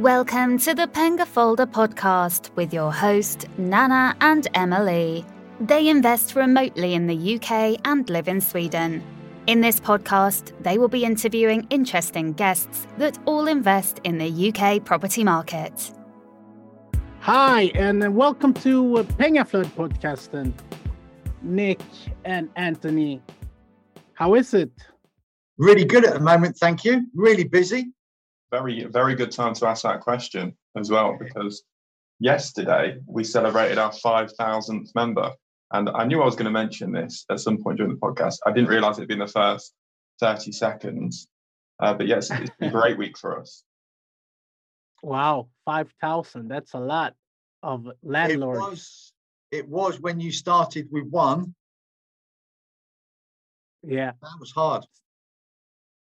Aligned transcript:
Welcome 0.00 0.56
to 0.60 0.74
the 0.74 0.86
Penga 0.86 1.26
Folder 1.26 1.66
podcast 1.66 2.56
with 2.56 2.72
your 2.72 2.90
host, 2.90 3.44
Nana 3.58 4.16
and 4.22 4.48
Emily. 4.54 5.26
They 5.60 5.90
invest 5.90 6.34
remotely 6.34 6.94
in 6.94 7.06
the 7.06 7.34
UK 7.34 7.78
and 7.84 8.08
live 8.08 8.26
in 8.26 8.40
Sweden. 8.40 9.02
In 9.46 9.60
this 9.60 9.78
podcast, 9.78 10.54
they 10.62 10.78
will 10.78 10.88
be 10.88 11.04
interviewing 11.04 11.66
interesting 11.68 12.32
guests 12.32 12.86
that 12.96 13.18
all 13.26 13.46
invest 13.46 14.00
in 14.04 14.16
the 14.16 14.48
UK 14.48 14.82
property 14.82 15.22
market. 15.22 15.92
Hi, 17.18 17.70
and 17.74 18.16
welcome 18.16 18.54
to 18.54 19.00
uh, 19.00 19.02
Pengaflöd 19.02 19.66
podcast. 19.76 20.32
And 20.32 20.54
Nick 21.42 21.82
and 22.24 22.48
Anthony, 22.56 23.20
how 24.14 24.32
is 24.32 24.54
it? 24.54 24.72
Really 25.58 25.84
good 25.84 26.06
at 26.06 26.14
the 26.14 26.20
moment, 26.20 26.56
thank 26.56 26.86
you. 26.86 27.06
Really 27.14 27.44
busy. 27.44 27.92
Very, 28.50 28.84
very 28.84 29.14
good 29.14 29.30
time 29.30 29.54
to 29.54 29.66
ask 29.66 29.82
that 29.82 30.00
question 30.00 30.56
as 30.76 30.90
well, 30.90 31.16
because 31.18 31.62
yesterday 32.18 32.98
we 33.06 33.24
celebrated 33.24 33.78
our 33.78 33.92
5,000th 33.92 34.94
member. 34.94 35.32
And 35.72 35.88
I 35.90 36.04
knew 36.04 36.20
I 36.20 36.24
was 36.24 36.34
going 36.34 36.46
to 36.46 36.50
mention 36.50 36.90
this 36.90 37.24
at 37.30 37.40
some 37.40 37.62
point 37.62 37.78
during 37.78 37.92
the 37.92 37.98
podcast. 38.00 38.38
I 38.44 38.52
didn't 38.52 38.70
realize 38.70 38.98
it'd 38.98 39.08
been 39.08 39.20
the 39.20 39.26
first 39.26 39.72
30 40.18 40.52
seconds. 40.52 41.28
Uh, 41.78 41.94
but 41.94 42.06
yes, 42.06 42.30
it's 42.30 42.50
been 42.58 42.68
a 42.68 42.72
great 42.72 42.98
week 42.98 43.16
for 43.16 43.38
us. 43.40 43.62
Wow, 45.02 45.48
5,000. 45.64 46.48
That's 46.48 46.74
a 46.74 46.78
lot 46.78 47.14
of 47.62 47.88
landlords. 48.02 48.58
It 48.58 48.70
was, 48.70 49.12
it 49.52 49.68
was 49.68 50.00
when 50.00 50.20
you 50.20 50.32
started 50.32 50.88
with 50.90 51.06
one. 51.08 51.54
Yeah. 53.82 54.12
That 54.20 54.36
was 54.38 54.50
hard. 54.50 54.84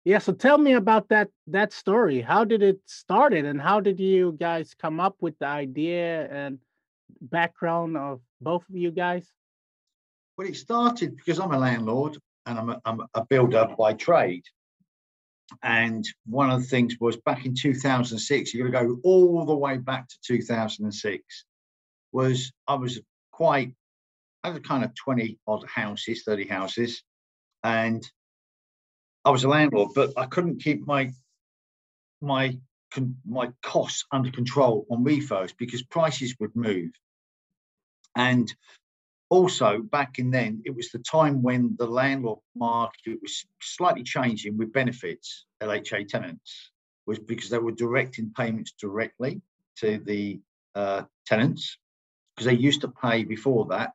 Yeah, 0.07 0.19
so 0.19 0.31
tell 0.31 0.57
me 0.57 0.71
about 0.71 1.09
that 1.09 1.27
that 1.47 1.73
story. 1.73 2.21
How 2.21 2.45
did 2.45 2.63
it 2.63 2.79
started 2.85 3.43
and 3.43 3.59
how 3.59 3.81
did 3.81 3.99
you 3.99 4.37
guys 4.39 4.73
come 4.73 5.01
up 5.01 5.17
with 5.19 5.37
the 5.39 5.47
idea 5.47 6.29
and 6.31 6.59
background 7.19 7.97
of 7.97 8.21
both 8.39 8.63
of 8.69 8.75
you 8.77 8.91
guys? 8.91 9.29
Well, 10.37 10.47
it 10.47 10.55
started 10.55 11.17
because 11.17 11.41
I'm 11.41 11.51
a 11.51 11.57
landlord 11.57 12.17
and 12.45 12.57
I'm 12.57 12.69
a, 12.69 12.81
I'm 12.85 13.01
a 13.15 13.25
builder 13.25 13.67
by 13.77 13.95
trade. 13.95 14.45
And 15.61 16.07
one 16.25 16.51
of 16.51 16.61
the 16.61 16.67
things 16.67 16.95
was 17.01 17.17
back 17.17 17.45
in 17.45 17.53
2006, 17.53 18.53
you're 18.53 18.69
going 18.69 18.87
to 18.87 18.95
go 18.95 19.01
all 19.03 19.43
the 19.43 19.57
way 19.57 19.75
back 19.75 20.07
to 20.07 20.15
2006, 20.23 21.45
was 22.13 22.53
I 22.65 22.75
was 22.75 23.01
quite, 23.33 23.73
I 24.41 24.51
was 24.51 24.61
kind 24.61 24.85
of 24.85 24.95
20 24.95 25.37
odd 25.45 25.67
houses, 25.67 26.23
30 26.23 26.47
houses. 26.47 27.03
And 27.65 28.09
I 29.27 29.29
was 29.29 29.43
a 29.43 29.49
landlord, 29.49 29.89
but 29.93 30.13
I 30.15 30.25
couldn't 30.25 30.63
keep 30.63 30.87
my 30.87 31.11
my 32.21 32.57
my 33.27 33.51
costs 33.61 34.05
under 34.09 34.31
control 34.31 34.85
on 34.89 35.03
refos 35.03 35.53
because 35.57 35.83
prices 35.83 36.33
would 36.39 36.55
move. 36.55 36.91
And 38.15 38.51
also 39.29 39.79
back 39.79 40.17
in 40.17 40.31
then, 40.31 40.61
it 40.63 40.73
was 40.73 40.91
the 40.91 40.99
time 40.99 41.41
when 41.41 41.75
the 41.77 41.87
landlord 41.87 42.39
market 42.55 43.19
was 43.21 43.45
slightly 43.61 44.03
changing 44.03 44.57
with 44.57 44.71
benefits, 44.71 45.45
LHA 45.61 46.07
tenants, 46.07 46.71
was 47.05 47.19
because 47.19 47.49
they 47.49 47.59
were 47.59 47.73
directing 47.73 48.31
payments 48.33 48.75
directly 48.79 49.41
to 49.79 49.97
the 50.05 50.39
uh, 50.73 51.03
tenants 51.25 51.77
because 52.33 52.45
they 52.45 52.53
used 52.53 52.79
to 52.79 52.93
pay 53.03 53.25
before 53.25 53.65
that 53.65 53.89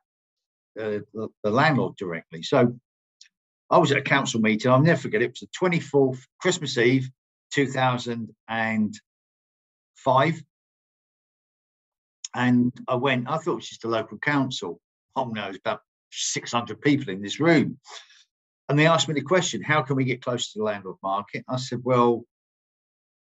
uh, 0.79 0.99
the, 1.15 1.27
the 1.43 1.49
landlord 1.49 1.95
directly. 1.95 2.43
So 2.43 2.79
I 3.69 3.77
was 3.77 3.91
at 3.91 3.97
a 3.97 4.01
council 4.01 4.41
meeting. 4.41 4.71
I'll 4.71 4.81
never 4.81 4.99
forget 4.99 5.21
it. 5.21 5.25
It 5.25 5.31
was 5.31 5.41
the 5.41 5.47
24th, 5.79 6.21
Christmas 6.39 6.77
Eve, 6.77 7.09
2005. 7.51 10.43
And 12.35 12.73
I 12.87 12.95
went, 12.95 13.29
I 13.29 13.37
thought 13.37 13.51
it 13.51 13.55
was 13.55 13.69
just 13.69 13.85
a 13.85 13.89
local 13.89 14.17
council. 14.17 14.81
Oh 15.15 15.25
no, 15.25 15.43
there's 15.43 15.57
about 15.57 15.81
600 16.11 16.81
people 16.81 17.13
in 17.13 17.21
this 17.21 17.39
room. 17.39 17.77
And 18.69 18.79
they 18.79 18.87
asked 18.87 19.07
me 19.07 19.13
the 19.13 19.21
question, 19.21 19.61
how 19.61 19.81
can 19.81 19.95
we 19.95 20.05
get 20.05 20.23
close 20.23 20.51
to 20.51 20.59
the 20.59 20.65
landlord 20.65 20.97
market? 21.03 21.45
I 21.47 21.57
said, 21.57 21.81
well, 21.83 22.25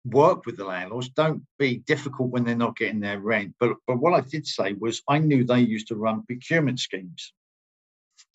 work 0.05 0.45
with 0.45 0.57
the 0.57 0.65
landlords. 0.65 1.09
Don't 1.09 1.43
be 1.59 1.77
difficult 1.77 2.31
when 2.31 2.43
they're 2.43 2.55
not 2.55 2.77
getting 2.77 2.99
their 2.99 3.19
rent. 3.19 3.55
But, 3.59 3.77
but 3.85 3.97
what 3.97 4.13
I 4.13 4.21
did 4.21 4.47
say 4.47 4.73
was 4.73 5.03
I 5.07 5.19
knew 5.19 5.43
they 5.43 5.59
used 5.59 5.89
to 5.89 5.95
run 5.95 6.23
procurement 6.23 6.79
schemes. 6.79 7.33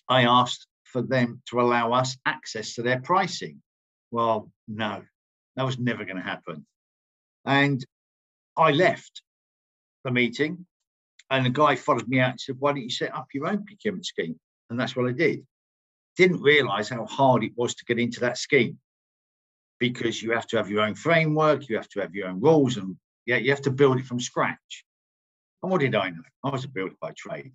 I 0.08 0.24
asked 0.24 0.66
for 0.92 1.02
them 1.02 1.42
to 1.48 1.60
allow 1.60 1.92
us 1.92 2.16
access 2.26 2.74
to 2.74 2.82
their 2.82 3.00
pricing. 3.00 3.62
Well, 4.10 4.50
no, 4.68 5.02
that 5.56 5.66
was 5.66 5.78
never 5.78 6.04
going 6.04 6.16
to 6.16 6.22
happen. 6.22 6.66
And 7.44 7.84
I 8.56 8.70
left 8.70 9.22
the 10.04 10.10
meeting, 10.10 10.66
and 11.30 11.46
the 11.46 11.50
guy 11.50 11.76
followed 11.76 12.08
me 12.08 12.20
out 12.20 12.32
and 12.32 12.40
said, 12.40 12.56
Why 12.58 12.72
don't 12.72 12.82
you 12.82 12.90
set 12.90 13.14
up 13.14 13.28
your 13.32 13.46
own 13.46 13.64
procurement 13.64 14.06
scheme? 14.06 14.38
And 14.70 14.78
that's 14.78 14.94
what 14.94 15.08
I 15.08 15.12
did. 15.12 15.46
Didn't 16.16 16.42
realize 16.42 16.88
how 16.88 17.06
hard 17.06 17.42
it 17.42 17.52
was 17.56 17.74
to 17.74 17.84
get 17.84 17.98
into 17.98 18.20
that 18.20 18.38
scheme 18.38 18.78
because 19.78 20.22
you 20.22 20.30
have 20.32 20.46
to 20.48 20.56
have 20.58 20.70
your 20.70 20.82
own 20.82 20.94
framework, 20.94 21.68
you 21.68 21.76
have 21.76 21.88
to 21.88 22.00
have 22.00 22.14
your 22.14 22.28
own 22.28 22.40
rules, 22.40 22.76
and 22.76 22.96
yeah, 23.26 23.36
you 23.36 23.50
have 23.50 23.62
to 23.62 23.70
build 23.70 23.98
it 23.98 24.06
from 24.06 24.20
scratch. 24.20 24.84
And 25.62 25.70
what 25.70 25.80
did 25.80 25.94
I 25.94 26.10
know? 26.10 26.22
I 26.44 26.50
was 26.50 26.64
a 26.64 26.68
builder 26.68 26.94
by 27.00 27.12
trade. 27.16 27.52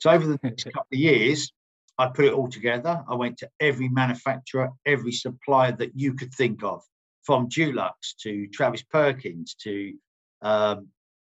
So 0.00 0.10
over 0.10 0.26
the 0.26 0.38
next 0.42 0.64
couple 0.72 0.86
of 0.92 0.98
years, 0.98 1.52
I 2.00 2.06
put 2.06 2.24
it 2.24 2.32
all 2.32 2.48
together. 2.48 3.04
I 3.06 3.14
went 3.14 3.36
to 3.38 3.50
every 3.60 3.90
manufacturer, 3.90 4.70
every 4.86 5.12
supplier 5.12 5.72
that 5.72 5.90
you 5.94 6.14
could 6.14 6.32
think 6.32 6.64
of, 6.64 6.82
from 7.24 7.50
Dulux 7.50 7.92
to 8.22 8.46
Travis 8.46 8.82
Perkins 8.82 9.54
to 9.64 9.92
um, 10.40 10.88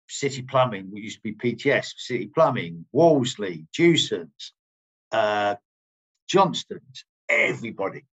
City 0.09 0.41
Plumbing, 0.41 0.91
which 0.91 1.03
used 1.03 1.21
to 1.23 1.35
be 1.35 1.35
PTS, 1.35 1.93
City 1.99 2.31
Plumbing, 2.35 2.87
Wolseley, 2.93 3.67
Jewson's, 3.75 4.55
uh, 5.13 5.57
Johnstone's, 6.31 7.05
everybody, 7.29 8.07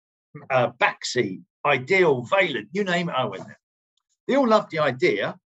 uh, 0.50 0.72
Baxi, 0.72 1.44
Ideal, 1.66 2.26
Vaillant, 2.26 2.68
you 2.74 2.84
name 2.84 3.08
it, 3.08 3.16
I 3.16 3.24
went 3.24 3.46
there. 3.46 3.60
They 4.28 4.36
all 4.36 4.50
loved 4.50 4.72
the 4.72 4.80
idea. 4.80 5.38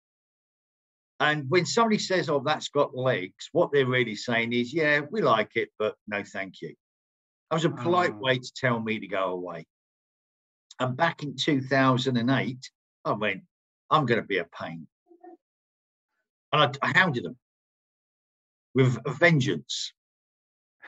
And 1.20 1.46
when 1.50 1.68
somebody 1.68 2.00
says, 2.00 2.30
oh, 2.30 2.42
that's 2.44 2.70
got 2.70 2.98
legs, 2.98 3.50
what 3.52 3.72
they're 3.72 3.86
really 3.86 4.16
saying 4.16 4.54
is, 4.54 4.74
yeah, 4.74 5.02
we 5.12 5.22
like 5.22 5.52
it, 5.54 5.70
but 5.78 5.94
no, 6.08 6.24
thank 6.24 6.64
you. 6.64 6.74
That 7.56 7.70
was 7.70 7.80
a 7.80 7.84
polite 7.84 8.12
Oh. 8.12 8.20
way 8.20 8.38
to 8.38 8.52
tell 8.54 8.82
me 8.82 9.00
to 9.00 9.08
go 9.08 9.30
away. 9.32 9.66
And 10.78 10.98
back 10.98 11.24
in 11.24 11.38
2008, 11.38 12.70
I 13.06 13.12
went, 13.14 13.44
I'm 13.90 14.06
going 14.06 14.20
to 14.20 14.28
be 14.28 14.40
a 14.40 14.44
pain. 14.44 14.88
And 16.52 16.78
I, 16.84 16.86
I 16.86 16.92
hounded 16.98 17.24
them 17.24 17.38
with 18.74 18.98
a 19.06 19.12
vengeance. 19.12 19.94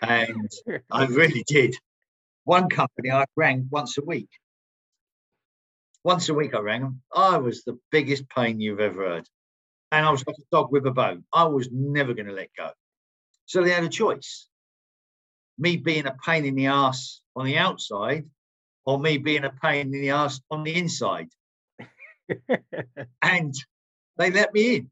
And 0.01 0.51
I 0.91 1.05
really 1.05 1.45
did. 1.47 1.73
One 2.43 2.67
company 2.67 3.11
I 3.11 3.23
rang 3.37 3.69
once 3.71 3.97
a 3.97 4.03
week. 4.03 4.29
Once 6.03 6.27
a 6.27 6.33
week 6.33 6.53
I 6.53 6.59
rang 6.59 6.81
them. 6.81 7.01
I 7.15 7.37
was 7.37 7.63
the 7.63 7.79
biggest 7.91 8.27
pain 8.27 8.59
you've 8.59 8.81
ever 8.81 9.07
heard. 9.07 9.29
And 9.93 10.05
I 10.05 10.11
was 10.11 10.27
like 10.27 10.35
a 10.37 10.43
dog 10.51 10.73
with 10.73 10.85
a 10.85 10.91
bone. 10.91 11.23
I 11.31 11.45
was 11.45 11.69
never 11.71 12.13
going 12.13 12.27
to 12.27 12.33
let 12.33 12.49
go. 12.57 12.71
So 13.45 13.63
they 13.63 13.71
had 13.71 13.85
a 13.85 13.89
choice 13.89 14.49
me 15.57 15.77
being 15.77 16.05
a 16.05 16.15
pain 16.25 16.45
in 16.45 16.55
the 16.55 16.67
ass 16.67 17.21
on 17.35 17.45
the 17.45 17.57
outside 17.57 18.25
or 18.85 18.99
me 18.99 19.17
being 19.17 19.43
a 19.43 19.49
pain 19.49 19.93
in 19.93 20.01
the 20.01 20.11
ass 20.11 20.39
on 20.49 20.63
the 20.63 20.75
inside. 20.75 21.29
and 23.21 23.55
they 24.17 24.31
let 24.31 24.53
me 24.53 24.75
in. 24.75 24.91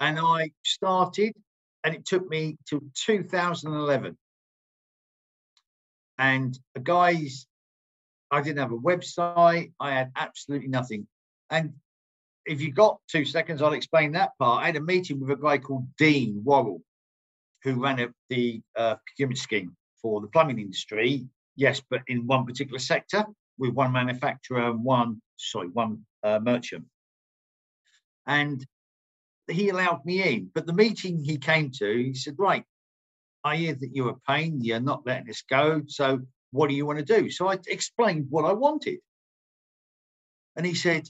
And 0.00 0.18
I 0.18 0.50
started, 0.64 1.34
and 1.84 1.94
it 1.94 2.04
took 2.04 2.28
me 2.28 2.58
to 2.68 2.82
2011. 2.94 4.16
And 6.18 6.58
the 6.74 6.80
guys, 6.80 7.46
I 8.30 8.42
didn't 8.42 8.58
have 8.58 8.72
a 8.72 8.76
website, 8.76 9.72
I 9.78 9.92
had 9.92 10.12
absolutely 10.16 10.68
nothing. 10.68 11.06
And 11.50 11.74
if 12.44 12.60
you 12.60 12.72
got 12.72 13.00
two 13.08 13.24
seconds, 13.24 13.62
I'll 13.62 13.72
explain 13.72 14.12
that 14.12 14.36
part. 14.38 14.62
I 14.62 14.66
had 14.66 14.76
a 14.76 14.80
meeting 14.80 15.20
with 15.20 15.30
a 15.30 15.40
guy 15.40 15.58
called 15.58 15.86
Dean 15.96 16.42
Worrell, 16.44 16.82
who 17.64 17.80
ran 17.80 18.00
a, 18.00 18.08
the 18.28 18.62
uh, 18.76 18.96
procurement 19.06 19.38
scheme 19.38 19.76
for 20.00 20.20
the 20.20 20.26
plumbing 20.28 20.58
industry. 20.58 21.26
Yes, 21.56 21.80
but 21.88 22.02
in 22.08 22.26
one 22.26 22.46
particular 22.46 22.78
sector 22.78 23.24
with 23.58 23.74
one 23.74 23.92
manufacturer 23.92 24.70
and 24.70 24.82
one, 24.82 25.20
sorry, 25.36 25.68
one 25.68 26.04
uh, 26.22 26.40
merchant. 26.40 26.84
And 28.26 28.64
he 29.48 29.68
allowed 29.68 30.04
me 30.04 30.22
in. 30.22 30.50
But 30.54 30.66
the 30.66 30.72
meeting 30.72 31.22
he 31.22 31.38
came 31.38 31.70
to, 31.78 32.02
he 32.04 32.14
said, 32.14 32.34
Right, 32.38 32.64
I 33.44 33.56
hear 33.56 33.74
that 33.74 33.94
you're 33.94 34.10
a 34.10 34.32
pain, 34.32 34.60
you're 34.62 34.80
not 34.80 35.06
letting 35.06 35.30
us 35.30 35.42
go. 35.48 35.82
So 35.86 36.20
what 36.50 36.68
do 36.68 36.74
you 36.74 36.86
want 36.86 36.98
to 36.98 37.04
do? 37.04 37.30
So 37.30 37.48
I 37.48 37.58
explained 37.66 38.26
what 38.30 38.44
I 38.44 38.52
wanted. 38.52 38.98
And 40.56 40.64
he 40.64 40.74
said, 40.74 41.08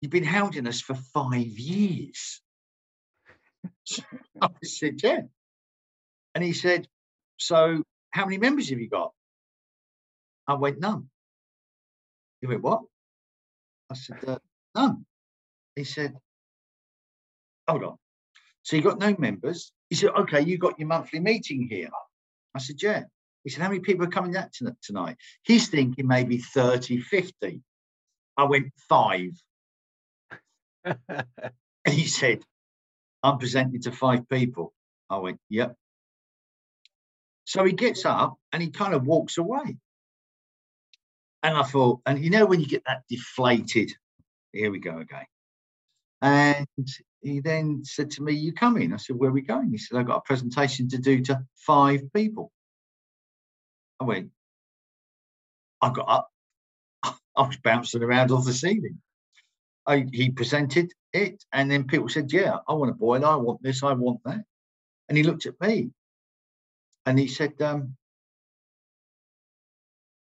You've 0.00 0.12
been 0.12 0.24
hounding 0.24 0.68
us 0.68 0.80
for 0.80 0.94
five 0.94 1.58
years. 1.58 2.40
I 4.40 4.48
said, 4.62 5.00
Yeah. 5.02 5.20
And 6.34 6.44
he 6.44 6.52
said, 6.52 6.86
So 7.38 7.82
how 8.10 8.24
many 8.24 8.38
members 8.38 8.70
have 8.70 8.80
you 8.80 8.88
got? 8.88 9.12
I 10.46 10.54
went, 10.54 10.80
None. 10.80 11.08
He 12.40 12.46
went, 12.46 12.62
What? 12.62 12.82
I 13.90 13.94
said, 13.94 14.18
uh, 14.26 14.38
None. 14.74 15.06
he 15.76 15.84
said, 15.84 16.14
hold 17.66 17.84
on. 17.84 17.96
So 18.62 18.76
you 18.76 18.82
got 18.82 18.98
no 18.98 19.14
members? 19.18 19.72
He 19.88 19.96
said, 19.96 20.10
okay, 20.10 20.42
you 20.42 20.58
got 20.58 20.78
your 20.78 20.88
monthly 20.88 21.20
meeting 21.20 21.68
here. 21.70 21.88
I 22.54 22.58
said, 22.58 22.76
yeah. 22.82 23.04
He 23.44 23.50
said, 23.50 23.62
how 23.62 23.68
many 23.68 23.80
people 23.80 24.04
are 24.04 24.10
coming 24.10 24.36
out 24.36 24.50
tonight? 24.82 25.16
He's 25.42 25.68
thinking 25.68 26.06
maybe 26.06 26.38
30, 26.38 27.00
50. 27.00 27.62
I 28.36 28.44
went 28.44 28.72
five. 28.88 29.30
and 30.84 31.24
he 31.88 32.06
said, 32.06 32.42
I'm 33.22 33.38
presenting 33.38 33.80
to 33.82 33.92
five 33.92 34.28
people. 34.28 34.72
I 35.10 35.18
went, 35.18 35.38
yep. 35.48 35.74
So 37.44 37.64
he 37.64 37.72
gets 37.72 38.04
up 38.04 38.36
and 38.52 38.62
he 38.62 38.70
kind 38.70 38.94
of 38.94 39.06
walks 39.06 39.38
away. 39.38 39.78
And 41.42 41.56
I 41.56 41.62
thought, 41.62 42.00
and 42.04 42.22
you 42.22 42.30
know, 42.30 42.46
when 42.46 42.60
you 42.60 42.66
get 42.66 42.84
that 42.86 43.02
deflated, 43.08 43.92
here 44.52 44.70
we 44.70 44.80
go 44.80 44.98
again. 44.98 45.26
And 46.20 46.66
he 47.20 47.40
then 47.40 47.82
said 47.84 48.10
to 48.12 48.22
me, 48.22 48.32
You 48.32 48.52
coming? 48.52 48.92
I 48.92 48.96
said, 48.96 49.16
Where 49.16 49.30
are 49.30 49.32
we 49.32 49.42
going? 49.42 49.70
He 49.70 49.78
said, 49.78 49.98
I've 49.98 50.06
got 50.06 50.18
a 50.18 50.22
presentation 50.22 50.88
to 50.90 50.98
do 50.98 51.22
to 51.24 51.44
five 51.56 52.02
people. 52.12 52.50
I 54.00 54.04
went, 54.04 54.30
I 55.80 55.90
got 55.90 56.08
up. 56.08 56.30
I 57.02 57.42
was 57.42 57.56
bouncing 57.56 58.02
around 58.02 58.30
off 58.32 58.44
the 58.44 58.52
ceiling. 58.52 59.00
I, 59.88 60.06
he 60.12 60.30
presented 60.30 60.92
it, 61.14 61.42
and 61.52 61.70
then 61.70 61.84
people 61.84 62.10
said, 62.10 62.30
Yeah, 62.32 62.58
I 62.68 62.74
want 62.74 62.90
a 62.90 62.94
boil. 62.94 63.24
I 63.24 63.36
want 63.36 63.62
this. 63.62 63.82
I 63.82 63.94
want 63.94 64.20
that. 64.24 64.44
And 65.08 65.16
he 65.16 65.24
looked 65.24 65.46
at 65.46 65.60
me 65.60 65.90
and 67.06 67.18
he 67.18 67.26
said, 67.26 67.60
um, 67.62 67.96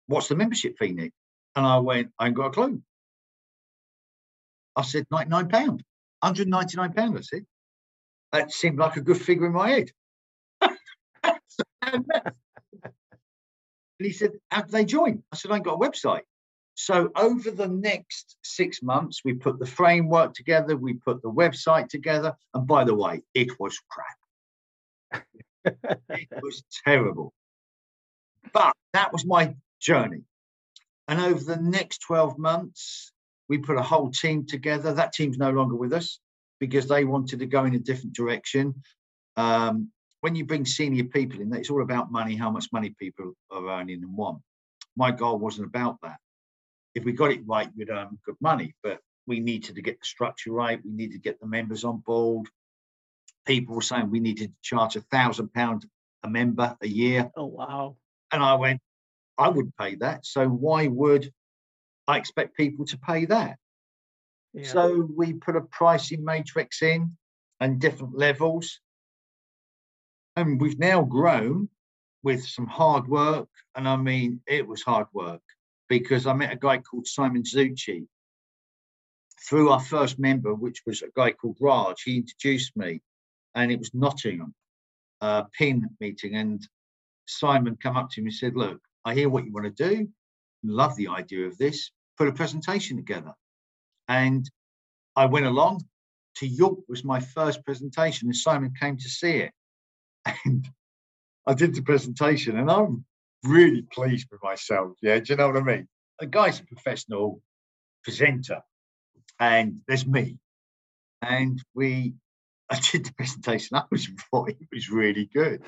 What's 0.08 0.28
the 0.28 0.34
membership 0.34 0.76
fee, 0.78 0.92
Nick? 0.92 1.12
And 1.54 1.64
I 1.64 1.78
went, 1.78 2.10
I 2.18 2.26
ain't 2.26 2.34
got 2.34 2.46
a 2.46 2.50
clue. 2.50 2.82
I 4.74 4.82
said, 4.82 5.06
£99, 5.12 5.80
£199. 6.24 7.18
I 7.18 7.20
said, 7.20 7.46
that 8.32 8.50
seemed 8.50 8.78
like 8.78 8.96
a 8.96 9.00
good 9.00 9.20
figure 9.20 9.46
in 9.46 9.52
my 9.52 9.70
head. 9.70 9.90
and 11.82 12.04
he 13.98 14.10
said, 14.10 14.32
How 14.50 14.62
did 14.62 14.72
they 14.72 14.84
join? 14.84 15.22
I 15.30 15.36
said, 15.36 15.52
I 15.52 15.56
ain't 15.56 15.64
got 15.64 15.74
a 15.74 15.88
website. 15.88 16.22
So 16.74 17.10
over 17.14 17.50
the 17.50 17.68
next 17.68 18.36
six 18.42 18.82
months, 18.82 19.20
we 19.24 19.34
put 19.34 19.58
the 19.58 19.66
framework 19.66 20.34
together, 20.34 20.76
we 20.76 20.94
put 20.94 21.22
the 21.22 21.30
website 21.30 21.88
together. 21.88 22.34
And 22.54 22.66
by 22.66 22.84
the 22.84 22.94
way, 22.94 23.22
it 23.34 23.58
was 23.60 23.78
crap. 23.88 25.24
it 26.08 26.28
was 26.42 26.64
terrible. 26.84 27.32
But 28.52 28.74
that 28.94 29.12
was 29.12 29.24
my 29.24 29.54
journey. 29.80 30.22
And 31.08 31.20
over 31.20 31.42
the 31.44 31.60
next 31.60 31.98
12 31.98 32.38
months, 32.38 33.12
we 33.48 33.58
put 33.58 33.76
a 33.76 33.82
whole 33.82 34.10
team 34.10 34.46
together. 34.46 34.94
That 34.94 35.12
team's 35.12 35.38
no 35.38 35.50
longer 35.50 35.76
with 35.76 35.92
us 35.92 36.18
because 36.58 36.88
they 36.88 37.04
wanted 37.04 37.40
to 37.40 37.46
go 37.46 37.64
in 37.64 37.74
a 37.74 37.78
different 37.78 38.14
direction. 38.14 38.82
Um, 39.36 39.90
when 40.20 40.36
you 40.36 40.44
bring 40.44 40.64
senior 40.64 41.04
people 41.04 41.40
in, 41.40 41.52
it's 41.52 41.70
all 41.70 41.82
about 41.82 42.12
money, 42.12 42.36
how 42.36 42.50
much 42.50 42.68
money 42.72 42.94
people 42.98 43.34
are 43.50 43.68
earning 43.68 44.02
and 44.02 44.16
want. 44.16 44.40
My 44.96 45.10
goal 45.10 45.38
wasn't 45.38 45.66
about 45.66 45.98
that. 46.02 46.18
If 46.94 47.04
we 47.04 47.12
got 47.12 47.32
it 47.32 47.46
right, 47.46 47.70
we'd 47.76 47.90
earn 47.90 48.18
good 48.24 48.36
money, 48.40 48.74
but 48.82 49.00
we 49.26 49.40
needed 49.40 49.76
to 49.76 49.82
get 49.82 50.00
the 50.00 50.06
structure 50.06 50.52
right. 50.52 50.80
We 50.84 50.92
needed 50.92 51.14
to 51.14 51.18
get 51.18 51.40
the 51.40 51.46
members 51.46 51.84
on 51.84 51.98
board. 51.98 52.48
People 53.46 53.76
were 53.76 53.82
saying 53.82 54.10
we 54.10 54.20
needed 54.20 54.50
to 54.50 54.54
charge 54.62 54.96
a 54.96 55.00
thousand 55.00 55.52
pound 55.52 55.86
a 56.22 56.28
member 56.28 56.76
a 56.80 56.86
year. 56.86 57.30
Oh 57.36 57.46
wow! 57.46 57.96
And 58.30 58.42
I 58.42 58.54
went, 58.54 58.80
I 59.38 59.48
wouldn't 59.48 59.76
pay 59.76 59.96
that. 59.96 60.24
So 60.26 60.48
why 60.48 60.86
would 60.86 61.32
I 62.06 62.18
expect 62.18 62.56
people 62.56 62.84
to 62.86 62.98
pay 62.98 63.24
that? 63.26 63.56
Yeah. 64.52 64.66
So 64.66 65.08
we 65.16 65.32
put 65.32 65.56
a 65.56 65.62
pricing 65.62 66.24
matrix 66.24 66.82
in 66.82 67.16
and 67.58 67.80
different 67.80 68.16
levels. 68.16 68.80
And 70.36 70.60
we've 70.60 70.78
now 70.78 71.02
grown 71.02 71.68
with 72.22 72.44
some 72.46 72.66
hard 72.66 73.06
work. 73.08 73.48
And 73.74 73.88
I 73.88 73.96
mean, 73.96 74.40
it 74.46 74.66
was 74.66 74.82
hard 74.82 75.06
work 75.12 75.42
because 75.98 76.26
I 76.26 76.32
met 76.32 76.50
a 76.50 76.56
guy 76.56 76.78
called 76.78 77.06
Simon 77.06 77.42
Zutshi 77.42 78.06
through 79.46 79.68
our 79.68 79.78
first 79.78 80.18
member, 80.18 80.54
which 80.54 80.80
was 80.86 81.02
a 81.02 81.10
guy 81.14 81.32
called 81.32 81.58
Raj. 81.60 82.00
He 82.02 82.16
introduced 82.16 82.74
me, 82.78 83.02
and 83.54 83.70
it 83.70 83.78
was 83.78 83.92
Nottingham 83.92 84.54
uh, 85.20 85.42
pin 85.58 85.90
meeting. 86.00 86.34
And 86.36 86.66
Simon 87.26 87.76
come 87.76 87.98
up 87.98 88.08
to 88.12 88.22
me 88.22 88.28
and 88.28 88.34
said, 88.34 88.56
Look, 88.56 88.80
I 89.04 89.12
hear 89.12 89.28
what 89.28 89.44
you 89.44 89.52
want 89.52 89.66
to 89.66 89.90
do. 89.90 90.08
Love 90.64 90.96
the 90.96 91.08
idea 91.08 91.46
of 91.46 91.58
this. 91.58 91.90
Put 92.16 92.28
a 92.28 92.32
presentation 92.32 92.96
together. 92.96 93.34
And 94.08 94.50
I 95.14 95.26
went 95.26 95.44
along 95.44 95.84
to 96.36 96.46
York 96.46 96.78
was 96.88 97.04
my 97.04 97.20
first 97.20 97.66
presentation, 97.66 98.28
and 98.28 98.36
Simon 98.36 98.72
came 98.80 98.96
to 98.96 99.08
see 99.10 99.42
it. 99.44 99.52
And 100.46 100.66
I 101.46 101.52
did 101.52 101.74
the 101.74 101.82
presentation, 101.82 102.56
and 102.56 102.70
I'm 102.70 103.04
really 103.44 103.82
pleased 103.82 104.28
with 104.30 104.42
myself. 104.42 104.96
Yeah, 105.02 105.18
do 105.18 105.32
you 105.32 105.36
know 105.36 105.48
what 105.48 105.56
I 105.56 105.62
mean? 105.62 105.88
The 106.18 106.26
guy's 106.26 106.60
a 106.60 106.64
professional 106.64 107.40
presenter, 108.04 108.62
and 109.40 109.80
there's 109.88 110.06
me. 110.06 110.38
And 111.20 111.62
we, 111.74 112.14
I 112.70 112.80
did 112.80 113.06
the 113.06 113.12
presentation. 113.14 113.76
I 113.76 113.84
was 113.90 114.08
thought 114.30 114.50
it 114.50 114.68
was 114.72 114.90
really 114.90 115.28
good, 115.32 115.62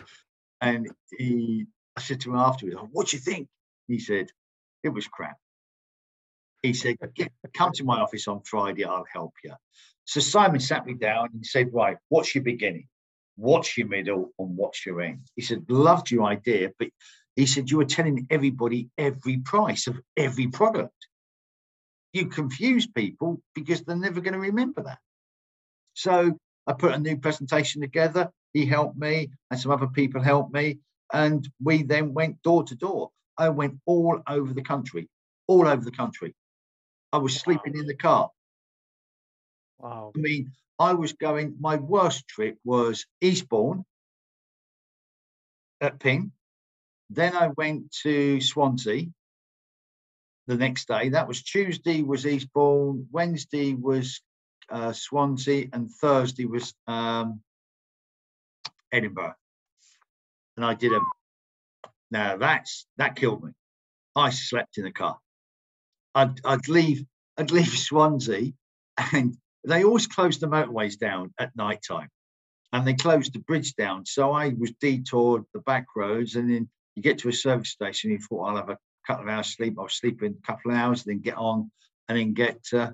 and 0.60 0.90
he 1.18 1.66
I 1.96 2.00
said 2.00 2.20
to 2.22 2.30
him 2.30 2.36
afterwards, 2.36 2.76
what 2.92 3.08
do 3.08 3.16
you 3.16 3.20
think? 3.20 3.48
He 3.86 3.98
said, 3.98 4.28
it 4.82 4.88
was 4.88 5.06
crap. 5.06 5.36
He 6.62 6.72
said, 6.72 6.96
come 7.52 7.72
to 7.72 7.84
my 7.84 8.00
office 8.00 8.26
on 8.26 8.40
Friday, 8.42 8.84
I'll 8.84 9.04
help 9.12 9.34
you. 9.44 9.52
So 10.06 10.20
Simon 10.20 10.60
sat 10.60 10.86
me 10.86 10.94
down 10.94 11.28
and 11.34 11.44
said, 11.44 11.70
right, 11.72 11.98
what's 12.08 12.34
your 12.34 12.44
beginning? 12.44 12.88
What's 13.36 13.76
your 13.76 13.88
middle 13.88 14.30
and 14.38 14.56
what's 14.56 14.84
your 14.86 15.02
end? 15.02 15.20
He 15.36 15.42
said, 15.42 15.64
loved 15.68 16.10
your 16.10 16.24
idea, 16.24 16.70
but 16.78 16.88
he 17.36 17.46
said, 17.46 17.70
you 17.70 17.78
were 17.78 17.84
telling 17.84 18.26
everybody 18.30 18.88
every 18.96 19.38
price 19.38 19.86
of 19.86 20.00
every 20.16 20.48
product. 20.48 20.94
You 22.12 22.26
confuse 22.26 22.86
people 22.86 23.42
because 23.54 23.82
they're 23.82 23.96
never 23.96 24.20
going 24.20 24.34
to 24.34 24.40
remember 24.40 24.82
that. 24.82 24.98
So 25.94 26.38
I 26.66 26.72
put 26.72 26.94
a 26.94 26.98
new 26.98 27.16
presentation 27.16 27.80
together. 27.82 28.30
He 28.52 28.66
helped 28.66 28.96
me 28.96 29.30
and 29.50 29.58
some 29.58 29.72
other 29.72 29.88
people 29.88 30.22
helped 30.22 30.54
me. 30.54 30.78
And 31.12 31.48
we 31.62 31.82
then 31.82 32.14
went 32.14 32.42
door 32.42 32.62
to 32.64 32.74
door. 32.74 33.10
I 33.36 33.48
went 33.48 33.80
all 33.84 34.20
over 34.28 34.52
the 34.54 34.62
country, 34.62 35.08
all 35.48 35.66
over 35.66 35.84
the 35.84 35.90
country. 35.90 36.34
I 37.12 37.18
was 37.18 37.34
sleeping 37.34 37.76
in 37.76 37.86
the 37.86 37.96
car. 37.96 38.30
Wow. 39.78 40.12
I 40.16 40.18
mean, 40.18 40.52
I 40.78 40.94
was 40.94 41.12
going, 41.12 41.56
my 41.60 41.76
worst 41.76 42.26
trip 42.28 42.58
was 42.64 43.06
Eastbourne 43.20 43.84
at 45.80 45.98
Ping. 45.98 46.32
Then 47.14 47.36
I 47.36 47.48
went 47.56 47.92
to 48.02 48.40
Swansea 48.40 49.06
the 50.46 50.56
next 50.56 50.88
day. 50.88 51.10
That 51.10 51.28
was 51.28 51.42
Tuesday 51.42 52.02
was 52.02 52.26
Eastbourne, 52.26 53.06
Wednesday 53.10 53.74
was 53.74 54.20
uh, 54.70 54.92
Swansea, 54.92 55.68
and 55.72 55.90
Thursday 55.90 56.44
was 56.44 56.74
um, 56.86 57.40
Edinburgh 58.92 59.34
and 60.56 60.64
I 60.64 60.74
did 60.74 60.92
a. 60.92 61.00
Now 62.10 62.36
that's 62.36 62.86
that 62.96 63.16
killed 63.16 63.44
me. 63.44 63.52
I 64.14 64.30
slept 64.30 64.78
in 64.78 64.84
the 64.84 64.92
car. 64.92 65.18
I'd, 66.14 66.40
I'd 66.44 66.68
leave. 66.68 67.04
I'd 67.36 67.50
leave 67.50 67.68
Swansea, 67.68 68.52
and 69.12 69.36
they 69.66 69.84
always 69.84 70.06
closed 70.06 70.40
the 70.40 70.46
motorways 70.46 70.98
down 70.98 71.32
at 71.38 71.56
night 71.56 71.82
time, 71.86 72.08
and 72.72 72.86
they 72.86 72.94
closed 72.94 73.32
the 73.32 73.40
bridge 73.40 73.74
down. 73.74 74.06
So 74.06 74.32
I 74.32 74.54
was 74.56 74.72
detoured 74.80 75.44
the 75.52 75.60
back 75.60 75.86
roads, 75.96 76.36
and 76.36 76.50
then 76.50 76.68
you 76.94 77.02
get 77.02 77.18
to 77.18 77.28
a 77.28 77.32
service 77.32 77.70
station. 77.70 78.10
You 78.10 78.18
thought 78.18 78.44
I'll 78.44 78.56
have 78.56 78.70
a 78.70 78.78
couple 79.06 79.24
of 79.24 79.30
hours 79.30 79.54
sleep. 79.54 79.76
I'll 79.78 79.88
sleep 79.88 80.22
in 80.22 80.36
a 80.42 80.46
couple 80.46 80.70
of 80.70 80.76
hours, 80.76 81.04
then 81.04 81.20
get 81.20 81.36
on, 81.36 81.70
and 82.08 82.18
then 82.18 82.32
get 82.32 82.60
uh, 82.72 82.90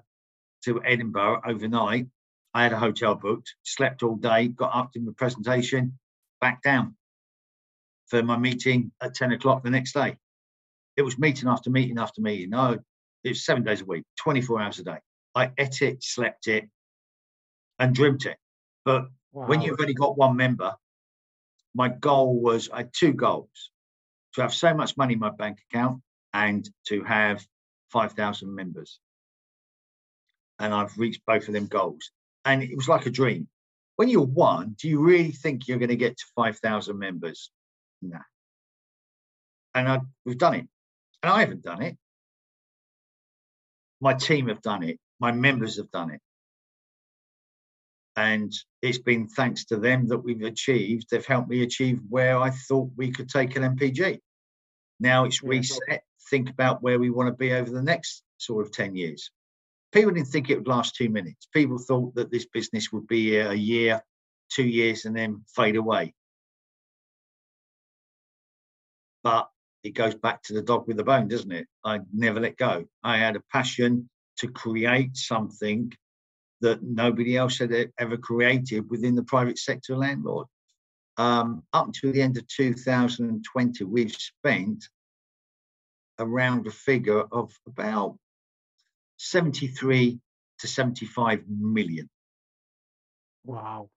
to 0.64 0.82
Edinburgh 0.84 1.42
overnight. 1.46 2.06
I 2.52 2.62
had 2.64 2.72
a 2.72 2.78
hotel 2.78 3.14
booked, 3.14 3.54
slept 3.62 4.02
all 4.02 4.16
day, 4.16 4.48
got 4.48 4.74
up 4.74 4.92
to 4.92 5.00
the 5.00 5.12
presentation, 5.12 5.98
back 6.40 6.62
down 6.62 6.96
for 8.08 8.22
my 8.22 8.36
meeting 8.36 8.90
at 9.00 9.14
10 9.14 9.32
o'clock 9.32 9.62
the 9.62 9.70
next 9.70 9.92
day. 9.92 10.16
It 10.96 11.02
was 11.02 11.18
meeting 11.18 11.48
after 11.48 11.70
meeting 11.70 11.98
after 11.98 12.20
meeting. 12.20 12.50
No, 12.50 12.78
it 13.22 13.28
was 13.28 13.44
seven 13.44 13.62
days 13.62 13.82
a 13.82 13.84
week, 13.84 14.04
24 14.18 14.60
hours 14.60 14.78
a 14.80 14.84
day. 14.84 14.98
I 15.34 15.52
ate 15.58 15.82
it, 15.82 16.02
slept 16.02 16.48
it, 16.48 16.68
and 17.78 17.94
dreamt 17.94 18.26
it. 18.26 18.36
But 18.84 19.06
wow. 19.32 19.46
when 19.46 19.60
you've 19.62 19.80
only 19.80 19.94
got 19.94 20.18
one 20.18 20.36
member, 20.36 20.74
my 21.72 21.88
goal 21.88 22.40
was 22.40 22.68
I 22.72 22.78
had 22.78 22.90
two 22.92 23.12
goals 23.12 23.70
to 24.34 24.42
have 24.42 24.54
so 24.54 24.74
much 24.74 24.96
money 24.96 25.14
in 25.14 25.18
my 25.18 25.30
bank 25.30 25.58
account 25.70 26.02
and 26.32 26.68
to 26.86 27.02
have 27.04 27.44
5,000 27.90 28.54
members. 28.54 28.98
And 30.58 30.72
I've 30.72 30.96
reached 30.98 31.24
both 31.26 31.48
of 31.48 31.54
them 31.54 31.66
goals. 31.66 32.10
And 32.44 32.62
it 32.62 32.76
was 32.76 32.88
like 32.88 33.06
a 33.06 33.10
dream. 33.10 33.48
When 33.96 34.08
you're 34.08 34.22
one, 34.22 34.76
do 34.80 34.88
you 34.88 35.00
really 35.00 35.32
think 35.32 35.68
you're 35.68 35.78
going 35.78 35.90
to 35.90 35.96
get 35.96 36.16
to 36.16 36.24
5,000 36.36 36.98
members? 36.98 37.50
No. 38.00 38.18
And 39.74 39.88
I, 39.88 40.00
we've 40.24 40.38
done 40.38 40.54
it. 40.54 40.68
And 41.22 41.32
I 41.32 41.40
haven't 41.40 41.62
done 41.62 41.82
it. 41.82 41.96
My 44.00 44.14
team 44.14 44.48
have 44.48 44.62
done 44.62 44.82
it. 44.82 44.98
My 45.18 45.32
members 45.32 45.76
have 45.76 45.90
done 45.90 46.10
it. 46.10 46.20
And 48.20 48.52
it's 48.82 48.98
been 48.98 49.28
thanks 49.28 49.64
to 49.66 49.78
them 49.78 50.06
that 50.08 50.18
we've 50.18 50.42
achieved, 50.42 51.06
they've 51.10 51.24
helped 51.24 51.48
me 51.48 51.62
achieve 51.62 52.00
where 52.10 52.38
I 52.38 52.50
thought 52.50 52.90
we 52.94 53.10
could 53.10 53.30
take 53.30 53.56
an 53.56 53.62
LMPG. 53.62 54.18
Now 55.00 55.24
it's 55.24 55.42
reset, 55.42 56.02
think 56.28 56.50
about 56.50 56.82
where 56.82 56.98
we 56.98 57.08
want 57.08 57.28
to 57.28 57.32
be 57.32 57.54
over 57.54 57.70
the 57.70 57.82
next 57.82 58.22
sort 58.36 58.66
of 58.66 58.72
10 58.72 58.94
years. 58.94 59.30
People 59.90 60.10
didn't 60.10 60.28
think 60.28 60.50
it 60.50 60.56
would 60.56 60.68
last 60.68 60.96
two 60.96 61.08
minutes. 61.08 61.48
People 61.54 61.78
thought 61.78 62.14
that 62.14 62.30
this 62.30 62.44
business 62.44 62.92
would 62.92 63.06
be 63.06 63.38
a 63.38 63.54
year, 63.54 64.02
two 64.52 64.68
years, 64.68 65.06
and 65.06 65.16
then 65.16 65.42
fade 65.56 65.76
away. 65.76 66.12
But 69.24 69.48
it 69.82 69.94
goes 69.94 70.14
back 70.14 70.42
to 70.42 70.52
the 70.52 70.62
dog 70.62 70.86
with 70.86 70.98
the 70.98 71.04
bone, 71.04 71.28
doesn't 71.28 71.52
it? 71.52 71.68
I 71.82 72.00
never 72.12 72.38
let 72.38 72.58
go. 72.58 72.84
I 73.02 73.16
had 73.16 73.36
a 73.36 73.42
passion 73.50 74.10
to 74.40 74.48
create 74.48 75.16
something 75.16 75.90
that 76.60 76.82
nobody 76.82 77.36
else 77.36 77.58
had 77.58 77.72
ever 77.98 78.16
created 78.16 78.90
within 78.90 79.14
the 79.14 79.22
private 79.22 79.58
sector 79.58 79.96
landlord. 79.96 80.46
Um, 81.16 81.62
up 81.72 81.86
until 81.86 82.12
the 82.12 82.22
end 82.22 82.36
of 82.36 82.46
2020, 82.48 83.84
we've 83.84 84.14
spent 84.14 84.84
around 86.18 86.66
a 86.66 86.70
figure 86.70 87.20
of 87.20 87.52
about 87.66 88.16
73 89.18 90.18
to 90.60 90.68
75 90.68 91.44
million. 91.48 92.08
Wow. 93.44 93.88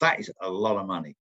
That 0.00 0.20
is 0.20 0.30
a 0.40 0.48
lot 0.48 0.76
of 0.76 0.86
money. 0.86 1.16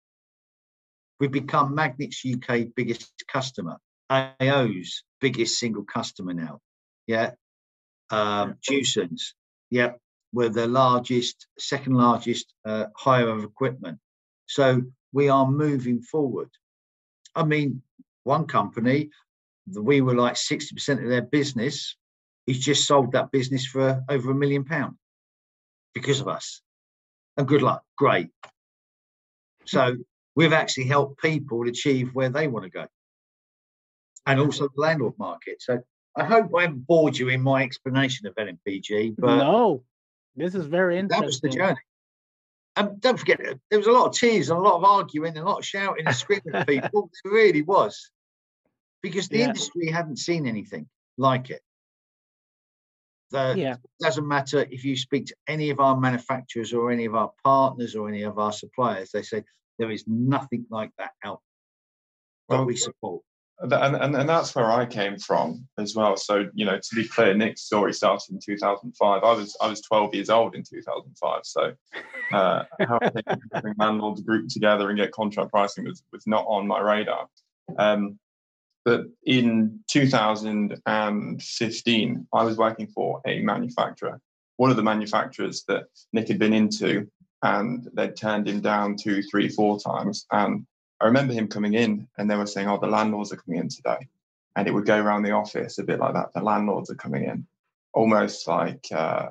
We've 1.20 1.32
become 1.32 1.76
Magnet's 1.76 2.24
UK 2.24 2.68
biggest 2.76 3.12
customer, 3.28 3.78
AO's 4.12 5.04
biggest 5.20 5.58
single 5.60 5.84
customer 5.84 6.34
now. 6.34 6.60
Yeah. 7.08 7.32
Um, 8.10 8.56
Jewson's, 8.62 9.34
yeah, 9.70 9.94
we're 10.34 10.50
the 10.50 10.68
largest, 10.68 11.48
second 11.58 11.94
largest 11.94 12.54
uh, 12.66 12.86
hire 12.96 13.30
of 13.30 13.44
equipment. 13.44 14.00
So 14.48 14.82
we 15.12 15.30
are 15.30 15.50
moving 15.50 16.02
forward. 16.02 16.50
I 17.36 17.44
mean, 17.44 17.82
one 18.24 18.46
company, 18.46 19.10
we 19.74 20.02
were 20.02 20.16
like 20.16 20.36
60% 20.36 21.04
of 21.04 21.10
their 21.10 21.22
business. 21.22 21.96
He's 22.46 22.60
just 22.60 22.88
sold 22.88 23.12
that 23.12 23.32
business 23.32 23.66
for 23.66 24.04
over 24.10 24.32
a 24.32 24.36
million 24.36 24.64
pounds 24.64 24.98
because 25.94 26.20
of 26.20 26.28
us. 26.28 26.62
And 27.36 27.48
good 27.48 27.62
luck, 27.62 27.84
great. 27.98 28.30
So 29.66 29.98
we've 30.36 30.54
actually 30.54 30.86
helped 30.86 31.22
people 31.22 31.68
achieve 31.68 32.10
where 32.14 32.30
they 32.30 32.48
want 32.48 32.64
to 32.66 32.70
go. 32.70 32.86
And 34.26 34.40
also 34.40 34.66
the 34.68 34.82
landlord 34.82 35.14
market. 35.18 35.62
So 35.62 35.80
I 36.16 36.24
hope 36.24 36.52
I 36.58 36.64
haven't 36.64 36.88
bored 36.88 37.18
you 37.18 37.30
in 37.30 37.42
my 37.42 37.64
explanation 37.64 38.28
of 38.28 38.36
LMPG, 38.36 39.16
but 39.18 39.38
no, 39.38 39.84
this 40.38 40.56
is 40.56 40.66
very 40.66 40.98
interesting. 40.98 41.22
That 41.22 41.26
was 41.26 41.42
the 41.42 41.50
journey. 41.50 41.80
And 42.76 43.02
don't 43.02 43.18
forget, 43.18 43.46
uh, 43.46 43.56
there 43.70 43.80
was 43.80 43.88
a 43.88 43.92
lot 43.92 44.06
of 44.06 44.14
tears 44.14 44.50
and 44.50 44.60
a 44.60 44.62
lot 44.62 44.76
of 44.76 44.84
arguing 44.84 45.36
and 45.36 45.46
a 45.46 45.50
lot 45.50 45.60
of 45.60 45.66
shouting 45.66 46.06
and 46.06 46.16
screaming 46.16 46.54
at 46.54 46.68
people. 46.68 47.10
It 47.26 47.30
really 47.30 47.64
was. 47.64 48.12
Because 49.02 49.28
the 49.30 49.40
yeah. 49.40 49.48
industry 49.48 49.90
hadn't 49.90 50.18
seen 50.18 50.48
anything 50.48 50.88
like 51.18 51.50
it. 51.50 51.62
The, 53.32 53.56
yeah. 53.58 53.74
It 53.74 54.04
doesn't 54.04 54.28
matter 54.28 54.66
if 54.70 54.86
you 54.86 54.96
speak 54.96 55.26
to 55.28 55.36
any 55.48 55.72
of 55.72 55.80
our 55.80 55.98
manufacturers 56.00 56.72
or 56.72 56.92
any 56.92 57.06
of 57.06 57.16
our 57.16 57.32
partners 57.44 57.96
or 57.96 58.08
any 58.08 58.24
of 58.24 58.38
our 58.38 58.52
suppliers, 58.52 59.10
they 59.12 59.24
say 59.24 59.44
there 59.80 59.92
is 59.92 60.04
nothing 60.08 60.66
like 60.70 60.92
that 60.98 61.12
out 61.24 61.42
that 62.50 62.64
we 62.64 62.76
support 62.76 63.24
and, 63.60 63.96
and, 63.96 64.16
and 64.16 64.30
that's 64.30 64.56
where 64.56 64.72
I 64.72 64.86
came 64.86 65.18
from 65.18 65.68
as 65.78 65.94
well. 65.96 66.16
So 66.16 66.50
you 66.54 66.66
know, 66.66 66.78
to 66.78 66.96
be 66.96 67.06
clear, 67.08 67.34
Nick's 67.34 67.62
story 67.62 67.92
started 67.94 68.32
in 68.32 68.40
2005. 68.40 69.24
I 69.24 69.34
was 69.34 69.58
I 69.62 69.68
was 69.68 69.82
12 69.82 70.16
years 70.16 70.30
old 70.30 70.56
in 70.56 70.64
2005. 70.64 71.42
So 71.44 71.74
uh, 72.32 72.64
helping 72.80 73.74
landlords 73.78 74.22
group 74.22 74.48
together 74.50 74.90
and 74.90 74.98
get 74.98 75.12
contract 75.12 75.52
pricing 75.52 75.84
was 75.86 76.02
was 76.12 76.26
not 76.28 76.46
on 76.48 76.68
my 76.68 76.80
radar. 76.80 77.28
Um, 77.78 78.18
but 78.86 79.06
in 79.26 79.82
2015, 79.90 82.28
I 82.32 82.44
was 82.44 82.58
working 82.58 82.88
for 82.88 83.22
a 83.26 83.42
manufacturer, 83.42 84.22
one 84.56 84.70
of 84.70 84.78
the 84.78 84.84
manufacturers 84.84 85.66
that 85.68 85.88
Nick 86.14 86.30
had 86.30 86.40
been 86.40 86.54
into, 86.54 87.06
and 87.44 87.86
they'd 87.94 88.16
turned 88.16 88.48
him 88.48 88.62
down 88.62 88.96
two, 88.96 89.22
three, 89.24 89.50
four 89.50 89.78
times, 89.78 90.26
and 90.32 90.66
I 91.00 91.06
remember 91.06 91.34
him 91.34 91.48
coming 91.48 91.74
in 91.74 92.08
and 92.18 92.30
they 92.30 92.36
were 92.36 92.48
saying, 92.48 92.68
oh, 92.68 92.80
the 92.80 92.88
landlords 92.88 93.32
are 93.32 93.38
coming 93.38 93.60
in 93.60 93.70
today. 93.70 94.08
And 94.56 94.68
it 94.68 94.74
would 94.74 94.86
go 94.86 95.00
around 95.00 95.24
the 95.24 95.32
office 95.32 95.78
a 95.78 95.84
bit 95.84 96.00
like 96.00 96.14
that. 96.14 96.34
The 96.34 96.42
landlords 96.42 96.90
are 96.90 96.96
coming 96.96 97.26
in, 97.26 97.46
almost 97.94 98.48
like 98.48 98.88
uh, 98.92 99.30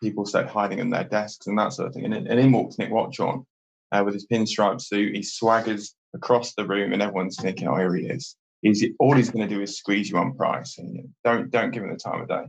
people 0.00 0.24
started 0.24 0.50
hiding 0.50 0.78
in 0.78 0.90
their 0.90 1.04
desks 1.04 1.48
and 1.48 1.58
that 1.58 1.72
sort 1.72 1.88
of 1.88 1.94
thing. 1.94 2.04
And, 2.04 2.14
and 2.14 2.40
in 2.40 2.52
walks 2.52 2.78
Nick 2.78 2.90
Watchorn 2.90 3.44
uh, 3.90 4.02
with 4.04 4.14
his 4.14 4.26
pinstripe 4.26 4.80
suit. 4.80 5.16
He 5.16 5.22
swaggers 5.22 5.94
across 6.14 6.54
the 6.54 6.66
room 6.66 6.92
and 6.92 7.02
everyone's 7.02 7.36
thinking, 7.36 7.66
oh, 7.68 7.76
here 7.76 7.94
he 7.94 8.06
is. 8.06 8.36
He's, 8.62 8.84
all 8.98 9.14
he's 9.14 9.30
going 9.30 9.48
to 9.48 9.54
do 9.54 9.60
is 9.60 9.76
squeeze 9.76 10.10
you 10.10 10.18
on 10.18 10.34
price 10.34 10.78
and 10.78 11.08
don't, 11.24 11.50
don't 11.50 11.70
give 11.70 11.82
him 11.82 11.90
the 11.90 11.96
time 11.96 12.22
of 12.22 12.28
day. 12.28 12.44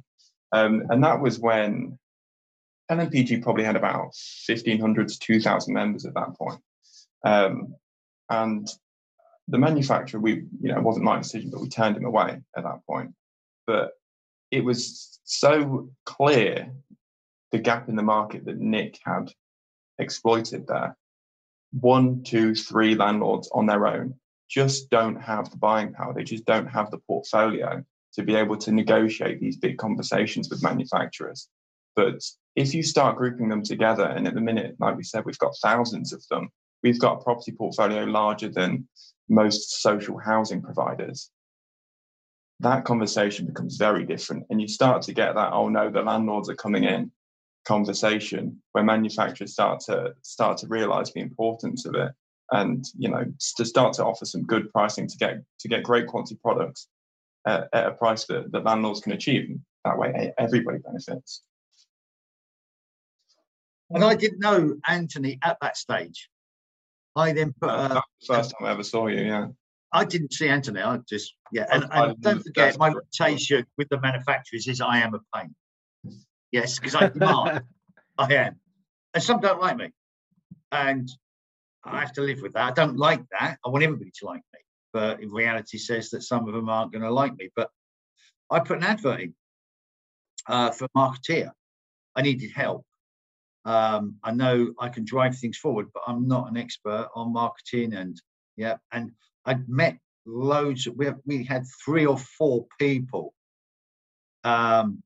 Um, 0.51 0.83
and 0.89 1.03
that 1.03 1.21
was 1.21 1.39
when 1.39 1.97
LMPG 2.91 3.43
probably 3.43 3.63
had 3.63 3.75
about 3.75 4.15
1,500 4.47 5.07
to 5.07 5.19
2,000 5.19 5.73
members 5.73 6.05
at 6.05 6.15
that 6.15 6.35
point. 6.35 6.59
Um, 7.23 7.75
and 8.29 8.67
the 9.47 9.57
manufacturer, 9.57 10.19
we, 10.19 10.45
you 10.61 10.71
know, 10.71 10.77
it 10.77 10.83
wasn't 10.83 11.05
my 11.05 11.17
decision, 11.17 11.49
but 11.49 11.61
we 11.61 11.69
turned 11.69 11.97
him 11.97 12.05
away 12.05 12.39
at 12.55 12.63
that 12.63 12.85
point. 12.87 13.11
But 13.65 13.91
it 14.51 14.63
was 14.63 15.19
so 15.23 15.89
clear 16.05 16.71
the 17.51 17.59
gap 17.59 17.89
in 17.89 17.95
the 17.95 18.03
market 18.03 18.45
that 18.45 18.59
Nick 18.59 18.99
had 19.03 19.31
exploited 19.97 20.67
there. 20.67 20.95
One, 21.71 22.23
two, 22.23 22.55
three 22.55 22.95
landlords 22.95 23.49
on 23.53 23.65
their 23.65 23.87
own 23.87 24.15
just 24.49 24.89
don't 24.89 25.21
have 25.21 25.49
the 25.51 25.57
buying 25.57 25.93
power. 25.93 26.13
They 26.13 26.23
just 26.23 26.45
don't 26.45 26.67
have 26.67 26.89
the 26.89 26.97
portfolio 26.97 27.83
to 28.13 28.23
be 28.23 28.35
able 28.35 28.57
to 28.57 28.71
negotiate 28.71 29.39
these 29.39 29.57
big 29.57 29.77
conversations 29.77 30.49
with 30.49 30.63
manufacturers. 30.63 31.47
But 31.95 32.23
if 32.55 32.73
you 32.73 32.81
start 32.81 33.17
grouping 33.17 33.49
them 33.49 33.61
together, 33.61 34.05
and 34.05 34.27
at 34.27 34.33
the 34.33 34.41
minute, 34.41 34.75
like 34.79 34.97
we 34.97 35.03
said, 35.03 35.25
we've 35.25 35.37
got 35.37 35.53
thousands 35.61 36.13
of 36.13 36.25
them, 36.29 36.49
we've 36.83 36.99
got 36.99 37.19
a 37.19 37.23
property 37.23 37.51
portfolio 37.51 38.03
larger 38.03 38.49
than 38.49 38.87
most 39.27 39.81
social 39.81 40.17
housing 40.17 40.61
providers. 40.61 41.29
That 42.61 42.83
conversation 42.83 43.45
becomes 43.45 43.77
very 43.77 44.05
different. 44.05 44.45
And 44.49 44.61
you 44.61 44.67
start 44.67 45.01
to 45.03 45.13
get 45.13 45.35
that, 45.35 45.53
oh 45.53 45.69
no, 45.69 45.89
the 45.89 46.01
landlords 46.01 46.49
are 46.49 46.55
coming 46.55 46.83
in 46.83 47.11
conversation 47.65 48.61
where 48.71 48.83
manufacturers 48.83 49.53
start 49.53 49.79
to 49.81 50.13
start 50.23 50.57
to 50.57 50.67
realize 50.67 51.11
the 51.13 51.19
importance 51.19 51.85
of 51.85 51.93
it 51.93 52.11
and 52.51 52.85
you 52.97 53.09
know 53.09 53.23
to 53.57 53.65
start 53.65 53.93
to 53.93 54.03
offer 54.03 54.25
some 54.25 54.43
good 54.43 54.71
pricing 54.71 55.07
to 55.07 55.17
get 55.17 55.43
to 55.59 55.67
get 55.67 55.83
great 55.83 56.07
quality 56.07 56.35
products 56.41 56.87
at, 57.45 57.67
at 57.73 57.87
a 57.87 57.91
price 57.91 58.25
that, 58.25 58.51
that 58.51 58.63
landlords 58.63 59.01
can 59.01 59.11
achieve 59.11 59.55
that 59.85 59.97
way 59.97 60.33
everybody 60.39 60.79
benefits 60.79 61.43
and 63.91 64.03
i 64.03 64.15
didn't 64.15 64.39
know 64.39 64.75
anthony 64.87 65.37
at 65.43 65.57
that 65.61 65.77
stage 65.77 66.29
I 67.19 67.33
then 67.33 67.53
put. 67.59 67.69
Uh, 67.69 68.01
first 68.25 68.53
time 68.57 68.67
I 68.67 68.71
ever 68.71 68.83
saw 68.83 69.07
you. 69.07 69.21
Yeah. 69.21 69.47
I 69.91 70.05
didn't 70.05 70.33
see 70.33 70.47
Anthony. 70.47 70.81
I 70.81 70.99
just 71.09 71.33
yeah, 71.51 71.65
and, 71.71 71.85
and 71.91 72.21
don't 72.21 72.43
forget 72.43 72.77
my 72.77 72.89
reputation 72.89 73.65
with 73.77 73.89
the 73.89 73.99
manufacturers 73.99 74.67
is 74.67 74.81
I 74.81 74.99
am 74.99 75.15
a 75.15 75.19
pain. 75.35 75.55
Yes, 76.51 76.77
because 76.77 76.95
I 76.95 77.09
demand. 77.09 77.63
I 78.17 78.33
am, 78.33 78.59
and 79.13 79.23
some 79.23 79.39
don't 79.39 79.59
like 79.59 79.77
me, 79.77 79.91
and 80.71 81.09
I 81.83 82.01
have 82.01 82.13
to 82.13 82.21
live 82.21 82.41
with 82.41 82.53
that. 82.53 82.63
I 82.63 82.71
don't 82.71 82.97
like 82.97 83.21
that. 83.31 83.57
I 83.65 83.69
want 83.69 83.83
everybody 83.83 84.11
to 84.19 84.25
like 84.25 84.41
me, 84.53 84.59
but 84.93 85.19
reality, 85.23 85.77
says 85.77 86.09
that 86.11 86.21
some 86.21 86.47
of 86.47 86.53
them 86.53 86.69
aren't 86.69 86.91
going 86.91 87.03
to 87.03 87.11
like 87.11 87.35
me. 87.37 87.49
But 87.55 87.69
I 88.51 88.59
put 88.59 88.77
an 88.77 88.83
advert 88.83 89.21
in 89.21 89.33
uh, 90.47 90.71
for 90.71 90.87
marketeer. 90.95 91.51
I 92.15 92.21
needed 92.21 92.51
help, 92.51 92.85
um, 93.65 94.15
I 94.23 94.31
know 94.31 94.73
I 94.79 94.89
can 94.89 95.05
drive 95.05 95.37
things 95.37 95.57
forward, 95.57 95.87
but 95.93 96.03
I'm 96.07 96.27
not 96.27 96.49
an 96.49 96.57
expert 96.57 97.09
on 97.15 97.33
marketing. 97.33 97.93
And 97.93 98.19
yeah, 98.57 98.77
and 98.91 99.11
I 99.45 99.57
met 99.67 99.97
loads. 100.25 100.87
Of, 100.87 100.95
we 100.95 101.05
have, 101.05 101.19
we 101.25 101.43
had 101.43 101.65
three 101.83 102.05
or 102.05 102.17
four 102.17 102.65
people 102.79 103.33
um, 104.43 105.03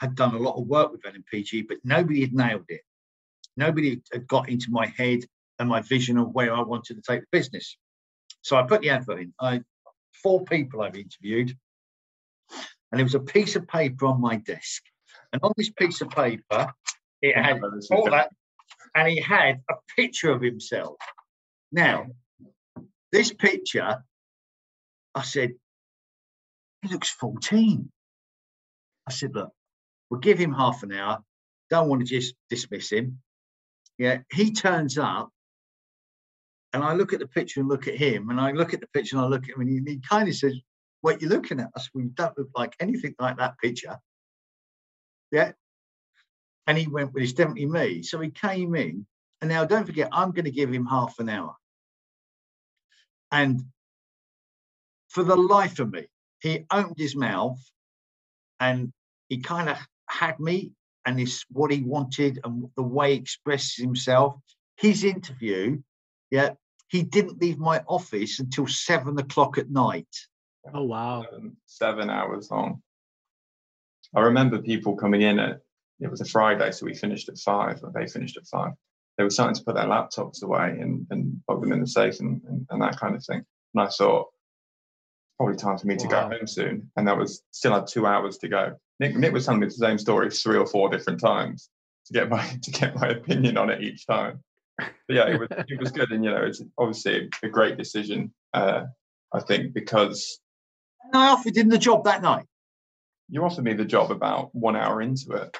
had 0.00 0.14
done 0.14 0.34
a 0.34 0.38
lot 0.38 0.56
of 0.60 0.66
work 0.66 0.92
with 0.92 1.02
LMPG, 1.02 1.66
but 1.68 1.78
nobody 1.84 2.20
had 2.20 2.34
nailed 2.34 2.66
it. 2.68 2.82
Nobody 3.56 4.02
had 4.12 4.26
got 4.26 4.48
into 4.48 4.70
my 4.70 4.86
head 4.96 5.20
and 5.58 5.68
my 5.68 5.80
vision 5.80 6.18
of 6.18 6.28
where 6.32 6.54
I 6.54 6.60
wanted 6.60 6.96
to 6.96 7.02
take 7.02 7.22
the 7.22 7.38
business. 7.38 7.76
So 8.42 8.56
I 8.56 8.62
put 8.62 8.82
the 8.82 8.90
advert 8.90 9.20
in. 9.20 9.34
I 9.40 9.62
four 10.22 10.44
people 10.44 10.82
I've 10.82 10.96
interviewed, 10.96 11.56
and 12.90 12.98
there 12.98 13.04
was 13.04 13.14
a 13.14 13.20
piece 13.20 13.56
of 13.56 13.66
paper 13.66 14.06
on 14.06 14.20
my 14.20 14.36
desk. 14.36 14.82
And 15.32 15.42
on 15.42 15.52
this 15.56 15.70
piece 15.70 16.00
of 16.00 16.10
paper, 16.10 16.72
it 17.22 17.36
had 17.36 17.60
all 17.90 18.10
that, 18.10 18.30
and 18.94 19.08
he 19.08 19.20
had 19.20 19.62
a 19.70 19.74
picture 19.96 20.30
of 20.30 20.42
himself. 20.42 20.96
Now, 21.72 22.06
this 23.12 23.32
picture, 23.32 24.04
I 25.14 25.22
said, 25.22 25.54
he 26.82 26.88
looks 26.88 27.10
14. 27.10 27.90
I 29.06 29.12
said, 29.12 29.34
look, 29.34 29.52
we'll 30.10 30.20
give 30.20 30.38
him 30.38 30.52
half 30.52 30.82
an 30.82 30.92
hour. 30.92 31.22
Don't 31.70 31.88
want 31.88 32.00
to 32.00 32.06
just 32.06 32.34
dismiss 32.50 32.90
him. 32.90 33.20
Yeah, 33.98 34.18
he 34.30 34.52
turns 34.52 34.98
up, 34.98 35.30
and 36.72 36.84
I 36.84 36.92
look 36.92 37.12
at 37.12 37.18
the 37.18 37.26
picture 37.26 37.60
and 37.60 37.68
look 37.68 37.88
at 37.88 37.94
him, 37.94 38.28
and 38.28 38.38
I 38.40 38.52
look 38.52 38.74
at 38.74 38.80
the 38.80 38.88
picture 38.88 39.16
and 39.16 39.24
I 39.24 39.28
look 39.28 39.44
at 39.44 39.56
him, 39.56 39.62
and 39.62 39.70
he, 39.70 39.92
he 39.92 40.00
kind 40.06 40.28
of 40.28 40.34
says, 40.34 40.54
"What 41.00 41.22
you 41.22 41.28
looking 41.28 41.60
at 41.60 41.70
us? 41.74 41.88
We 41.94 42.04
don't 42.14 42.36
look 42.36 42.50
like 42.54 42.74
anything 42.78 43.14
like 43.18 43.38
that 43.38 43.54
picture." 43.62 43.98
Yeah, 45.32 45.52
and 46.66 46.76
he 46.76 46.86
went, 46.86 47.12
"Well, 47.12 47.22
it's 47.22 47.32
definitely 47.32 47.66
me." 47.66 48.02
So 48.02 48.20
he 48.20 48.30
came 48.30 48.74
in, 48.74 49.06
and 49.40 49.48
now 49.48 49.64
don't 49.64 49.86
forget, 49.86 50.08
I'm 50.12 50.32
going 50.32 50.44
to 50.44 50.50
give 50.50 50.72
him 50.72 50.86
half 50.86 51.18
an 51.18 51.28
hour, 51.28 51.54
and 53.30 53.62
for 55.08 55.22
the 55.22 55.36
life 55.36 55.78
of 55.78 55.92
me, 55.92 56.06
he 56.40 56.66
opened 56.70 56.98
his 56.98 57.16
mouth, 57.16 57.58
and 58.60 58.92
he 59.28 59.38
kind 59.38 59.68
of 59.68 59.78
had 60.08 60.38
me 60.38 60.72
and 61.04 61.18
this 61.18 61.44
what 61.50 61.70
he 61.70 61.82
wanted 61.82 62.40
and 62.44 62.68
the 62.76 62.82
way 62.82 63.12
he 63.12 63.20
expresses 63.20 63.76
himself. 63.76 64.34
His 64.76 65.04
interview, 65.04 65.80
yeah, 66.30 66.50
he 66.88 67.02
didn't 67.02 67.40
leave 67.40 67.58
my 67.58 67.82
office 67.86 68.40
until 68.40 68.66
seven 68.66 69.18
o'clock 69.18 69.56
at 69.58 69.70
night. 69.70 70.08
Oh 70.74 70.82
wow. 70.82 71.22
Seven, 71.22 71.56
seven 71.66 72.10
hours 72.10 72.50
long. 72.50 72.82
I 74.14 74.20
remember 74.20 74.60
people 74.60 74.96
coming 74.96 75.22
in 75.22 75.38
at 75.38 75.60
it 76.00 76.10
was 76.10 76.20
a 76.20 76.24
Friday, 76.26 76.70
so 76.72 76.86
we 76.86 76.94
finished 76.94 77.28
at 77.28 77.38
five, 77.38 77.80
or 77.82 77.90
they 77.94 78.06
finished 78.06 78.36
at 78.36 78.46
five. 78.46 78.72
They 79.16 79.24
were 79.24 79.30
starting 79.30 79.54
to 79.54 79.64
put 79.64 79.74
their 79.76 79.86
laptops 79.86 80.42
away 80.42 80.76
and, 80.80 81.06
and 81.10 81.40
plug 81.46 81.60
them 81.62 81.72
in 81.72 81.80
the 81.80 81.86
safe 81.86 82.20
and, 82.20 82.42
and, 82.48 82.66
and 82.70 82.82
that 82.82 82.98
kind 83.00 83.14
of 83.16 83.24
thing. 83.24 83.42
And 83.74 83.82
I 83.82 83.86
thought, 83.88 84.26
probably 85.38 85.56
time 85.56 85.78
for 85.78 85.86
me 85.86 85.96
to 85.96 86.06
Wow. 86.08 86.28
go 86.28 86.36
home 86.36 86.46
soon. 86.46 86.90
And 86.96 87.08
that 87.08 87.16
was 87.16 87.42
still 87.50 87.72
had 87.74 87.86
two 87.86 88.06
hours 88.06 88.36
to 88.38 88.48
go. 88.48 88.74
Nick, 89.00 89.16
Nick 89.16 89.32
was 89.32 89.44
telling 89.46 89.60
me 89.60 89.66
the 89.66 89.72
same 89.72 89.98
story 89.98 90.30
three 90.30 90.56
or 90.58 90.66
four 90.66 90.88
different 90.90 91.20
times 91.20 91.70
to 92.06 92.12
get 92.12 92.28
my 92.28 92.46
to 92.62 92.70
get 92.70 92.94
my 92.96 93.08
opinion 93.08 93.56
on 93.56 93.70
it 93.70 93.82
each 93.82 94.06
time. 94.06 94.40
But 94.78 94.92
yeah, 95.08 95.26
it 95.28 95.38
was 95.40 95.48
it 95.68 95.80
was 95.80 95.90
good, 95.90 96.10
and 96.12 96.22
you 96.24 96.30
know, 96.30 96.42
it's 96.44 96.62
obviously 96.78 97.30
a 97.42 97.48
great 97.48 97.76
decision. 97.78 98.32
Uh, 98.54 98.84
I 99.32 99.40
think 99.40 99.72
because 99.74 100.38
And 101.04 101.16
I 101.16 101.28
offered 101.28 101.56
him 101.56 101.68
the 101.70 101.78
job 101.78 102.04
that 102.04 102.22
night. 102.22 102.44
you 103.28 103.42
offered 103.44 103.64
me 103.64 103.72
the 103.74 103.84
job 103.84 104.10
about 104.10 104.54
one 104.54 104.76
hour 104.76 105.00
into 105.02 105.32
it. 105.32 105.56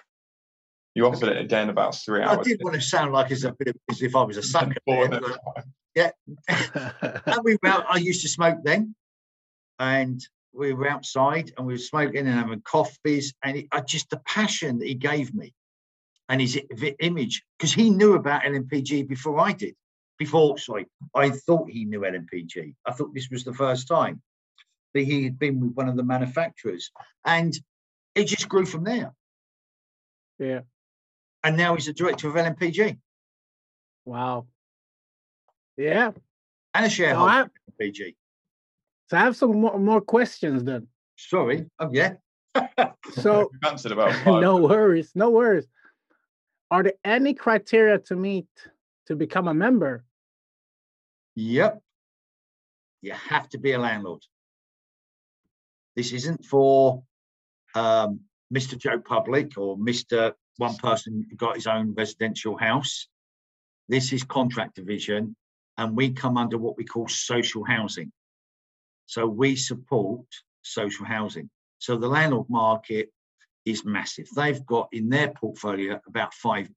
You 0.96 1.06
offered 1.06 1.28
it 1.28 1.36
again 1.36 1.68
about 1.68 1.94
three 1.94 2.22
hours. 2.22 2.30
I 2.30 2.34
hours. 2.36 2.46
did 2.46 2.60
want 2.62 2.74
to 2.74 2.80
sound 2.80 3.12
like 3.12 3.30
as 3.30 3.44
a 3.44 3.52
bit 3.52 3.68
of, 3.68 3.76
as 3.90 4.00
if 4.00 4.16
I 4.16 4.22
was 4.22 4.38
a 4.38 4.42
sucker. 4.42 4.72
before 4.86 5.08
there, 5.08 5.20
that 5.20 5.38
but- 5.94 6.12
time. 6.48 7.22
and 7.26 7.44
we 7.44 7.58
were 7.62 7.68
out, 7.68 7.84
I 7.86 7.98
used 7.98 8.22
to 8.22 8.30
smoke 8.30 8.60
then, 8.64 8.94
and 9.78 10.26
we 10.54 10.72
were 10.72 10.88
outside 10.88 11.52
and 11.56 11.66
we 11.66 11.74
were 11.74 11.78
smoking 11.78 12.20
and 12.26 12.30
having 12.30 12.62
coffees, 12.62 13.34
and 13.44 13.58
it, 13.58 13.66
uh, 13.72 13.82
just 13.82 14.08
the 14.08 14.22
passion 14.24 14.78
that 14.78 14.88
he 14.88 14.94
gave 14.94 15.34
me, 15.34 15.52
and 16.30 16.40
his 16.40 16.58
image, 17.00 17.42
because 17.58 17.74
he 17.74 17.90
knew 17.90 18.14
about 18.14 18.44
LMPG 18.44 19.06
before 19.06 19.38
I 19.38 19.52
did. 19.52 19.74
Before, 20.18 20.56
sorry, 20.56 20.86
I 21.14 21.28
thought 21.28 21.68
he 21.70 21.84
knew 21.84 22.00
LMPG. 22.00 22.74
I 22.86 22.92
thought 22.92 23.12
this 23.12 23.28
was 23.30 23.44
the 23.44 23.52
first 23.52 23.86
time 23.86 24.22
that 24.94 25.02
he 25.02 25.24
had 25.24 25.38
been 25.38 25.60
with 25.60 25.74
one 25.74 25.90
of 25.90 25.96
the 25.96 26.04
manufacturers, 26.04 26.90
and 27.26 27.54
it 28.14 28.24
just 28.24 28.48
grew 28.48 28.64
from 28.64 28.84
there. 28.84 29.12
yeah. 30.38 30.60
And 31.44 31.56
now 31.56 31.74
he's 31.74 31.86
the 31.86 31.92
director 31.92 32.28
of 32.28 32.34
LMPG 32.34 32.98
Wow. 34.04 34.46
Yeah. 35.76 36.12
and 36.74 36.86
a 36.86 36.88
So 36.88 36.94
shareholder 36.94 37.30
I, 37.30 37.40
of 37.42 37.50
LMPG. 37.80 38.14
so 39.10 39.16
I 39.16 39.20
have 39.20 39.36
some 39.36 39.60
more, 39.60 39.78
more 39.78 40.00
questions 40.00 40.64
then. 40.64 40.88
Sorry, 41.16 41.66
oh 41.78 41.90
yeah. 41.92 42.14
So 43.12 43.50
We've 43.62 43.70
answered 43.70 43.92
about 43.92 44.12
five. 44.24 44.40
no 44.42 44.56
worries, 44.56 45.12
no 45.14 45.30
worries. 45.30 45.66
Are 46.70 46.82
there 46.82 46.94
any 47.04 47.34
criteria 47.34 47.98
to 47.98 48.16
meet 48.16 48.48
to 49.06 49.14
become 49.16 49.48
a 49.48 49.54
member? 49.54 50.04
Yep. 51.36 51.80
You 53.02 53.12
have 53.12 53.48
to 53.50 53.58
be 53.58 53.72
a 53.72 53.78
landlord. 53.78 54.22
This 55.94 56.12
isn't 56.12 56.44
for 56.44 57.02
um, 57.74 58.20
Mr. 58.52 58.76
Joe 58.76 58.98
Public 58.98 59.56
or 59.58 59.76
Mr. 59.76 60.32
One 60.58 60.76
person 60.76 61.26
got 61.36 61.56
his 61.56 61.66
own 61.66 61.94
residential 61.94 62.56
house. 62.56 63.08
This 63.88 64.12
is 64.12 64.24
contract 64.24 64.74
division, 64.76 65.36
and 65.76 65.96
we 65.96 66.10
come 66.12 66.36
under 66.36 66.58
what 66.58 66.76
we 66.76 66.84
call 66.84 67.08
social 67.08 67.64
housing. 67.64 68.10
So 69.06 69.26
we 69.26 69.56
support 69.56 70.26
social 70.62 71.04
housing. 71.06 71.50
So 71.78 71.96
the 71.96 72.08
landlord 72.08 72.48
market 72.48 73.10
is 73.64 73.84
massive. 73.84 74.28
They've 74.34 74.64
got 74.64 74.88
in 74.92 75.08
their 75.08 75.28
portfolio 75.28 76.00
about 76.06 76.34
five, 76.34 76.68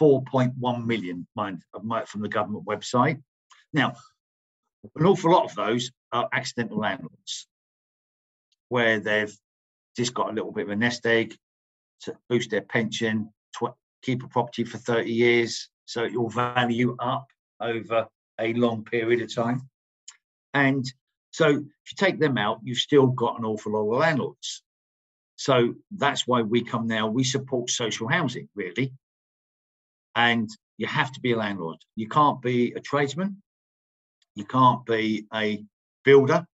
4.1 0.00 0.86
million 0.86 1.26
mind, 1.34 1.62
from 2.06 2.20
the 2.22 2.28
government 2.28 2.66
website. 2.66 3.20
Now, 3.72 3.94
an 4.94 5.06
awful 5.06 5.32
lot 5.32 5.44
of 5.44 5.54
those 5.54 5.90
are 6.12 6.28
accidental 6.32 6.78
landlords 6.78 7.48
where 8.68 9.00
they've 9.00 9.34
just 9.96 10.14
got 10.14 10.30
a 10.30 10.32
little 10.32 10.52
bit 10.52 10.64
of 10.64 10.70
a 10.70 10.76
nest 10.76 11.06
egg 11.06 11.36
to 12.02 12.16
boost 12.28 12.50
their 12.50 12.62
pension, 12.62 13.32
tw- 13.56 13.76
keep 14.02 14.22
a 14.22 14.28
property 14.28 14.64
for 14.64 14.78
30 14.78 15.10
years, 15.10 15.68
so 15.84 16.04
it 16.04 16.14
will 16.14 16.28
value 16.28 16.96
up 16.98 17.26
over 17.60 18.06
a 18.40 18.52
long 18.54 18.84
period 18.84 19.22
of 19.22 19.34
time. 19.34 19.68
And 20.54 20.84
so 21.30 21.48
if 21.48 21.56
you 21.56 21.96
take 21.96 22.20
them 22.20 22.36
out, 22.38 22.60
you've 22.62 22.78
still 22.78 23.06
got 23.06 23.38
an 23.38 23.44
awful 23.44 23.72
lot 23.72 23.92
of 23.92 24.00
landlords. 24.00 24.62
So 25.36 25.74
that's 25.90 26.26
why 26.26 26.42
we 26.42 26.62
come 26.62 26.86
now. 26.86 27.08
We 27.08 27.24
support 27.24 27.70
social 27.70 28.08
housing, 28.08 28.48
really. 28.54 28.92
And 30.14 30.48
you 30.76 30.86
have 30.86 31.12
to 31.12 31.20
be 31.20 31.32
a 31.32 31.36
landlord. 31.36 31.78
You 31.96 32.08
can't 32.08 32.40
be 32.42 32.72
a 32.72 32.80
tradesman. 32.80 33.42
You 34.34 34.44
can't 34.44 34.84
be 34.84 35.26
a 35.34 35.64
builder. 36.04 36.46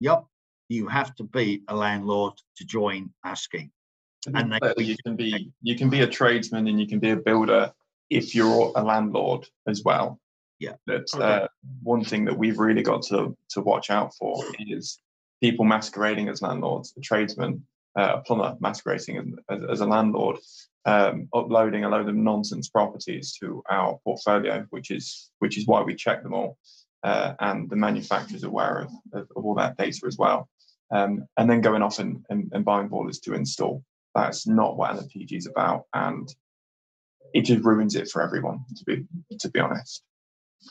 Yep. 0.00 0.24
You 0.68 0.86
have 0.88 1.14
to 1.16 1.24
be 1.24 1.62
a 1.68 1.74
landlord 1.74 2.34
to 2.56 2.64
join 2.64 3.10
our 3.24 3.36
scheme. 3.36 3.72
And 4.26 4.52
they- 4.52 4.84
you 4.84 4.96
can 5.04 5.16
be 5.16 5.52
you 5.62 5.76
can 5.76 5.88
be 5.90 6.00
a 6.00 6.06
tradesman 6.06 6.66
and 6.66 6.80
you 6.80 6.86
can 6.86 6.98
be 6.98 7.10
a 7.10 7.16
builder 7.16 7.72
if 8.10 8.34
you're 8.34 8.72
a 8.76 8.82
landlord 8.82 9.46
as 9.66 9.82
well. 9.84 10.18
Yeah. 10.58 10.74
That's 10.86 11.14
Okay. 11.14 11.24
uh, 11.24 11.48
one 11.82 12.04
thing 12.04 12.24
that 12.24 12.36
we've 12.36 12.58
really 12.58 12.82
got 12.82 13.02
to 13.04 13.36
to 13.50 13.60
watch 13.60 13.90
out 13.90 14.14
for 14.14 14.42
is 14.58 14.98
people 15.40 15.64
masquerading 15.64 16.28
as 16.28 16.42
landlords, 16.42 16.94
a 16.96 17.00
tradesman, 17.00 17.64
uh, 17.96 18.14
a 18.16 18.20
plumber 18.22 18.56
masquerading 18.60 19.18
as, 19.18 19.26
as, 19.62 19.70
as 19.70 19.80
a 19.80 19.86
landlord, 19.86 20.36
um, 20.84 21.28
uploading 21.32 21.84
a 21.84 21.88
load 21.88 22.08
of 22.08 22.14
nonsense 22.16 22.68
properties 22.68 23.32
to 23.34 23.62
our 23.70 23.98
portfolio, 24.04 24.66
which 24.70 24.90
is 24.90 25.30
which 25.38 25.56
is 25.56 25.66
why 25.66 25.80
we 25.82 25.94
check 25.94 26.22
them 26.24 26.34
all, 26.34 26.58
uh, 27.04 27.34
and 27.38 27.70
the 27.70 27.76
manufacturer's 27.76 28.42
aware 28.42 28.78
of, 28.80 28.90
of, 29.12 29.28
of 29.36 29.44
all 29.44 29.54
that 29.54 29.76
data 29.76 30.00
as 30.06 30.16
well, 30.18 30.48
um, 30.90 31.24
and 31.36 31.48
then 31.48 31.60
going 31.60 31.82
off 31.82 32.00
and, 32.00 32.24
and, 32.30 32.50
and 32.52 32.64
buying 32.64 32.88
boilers 32.88 33.20
to 33.20 33.34
install 33.34 33.84
that's 34.22 34.46
not 34.46 34.76
what 34.76 34.90
LMPG 34.90 35.32
is 35.32 35.46
about, 35.46 35.84
and 35.94 36.28
it 37.34 37.42
just 37.42 37.64
ruins 37.64 37.94
it 37.94 38.08
for 38.08 38.22
everyone. 38.22 38.60
To 38.76 38.84
be 38.84 39.04
to 39.40 39.50
be 39.50 39.60
honest, 39.60 40.02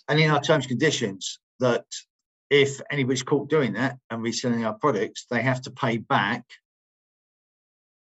And 0.08 0.20
in 0.20 0.30
our 0.30 0.42
terms 0.42 0.66
and 0.66 0.70
conditions, 0.70 1.40
that 1.60 1.86
if 2.50 2.80
anybody's 2.92 3.24
caught 3.24 3.50
doing 3.50 3.74
that 3.74 3.98
and 4.10 4.22
reselling 4.22 4.66
our 4.66 4.74
products, 4.74 5.26
they 5.30 5.42
have 5.42 5.62
to 5.64 5.72
pay 5.72 5.98
back 5.98 6.44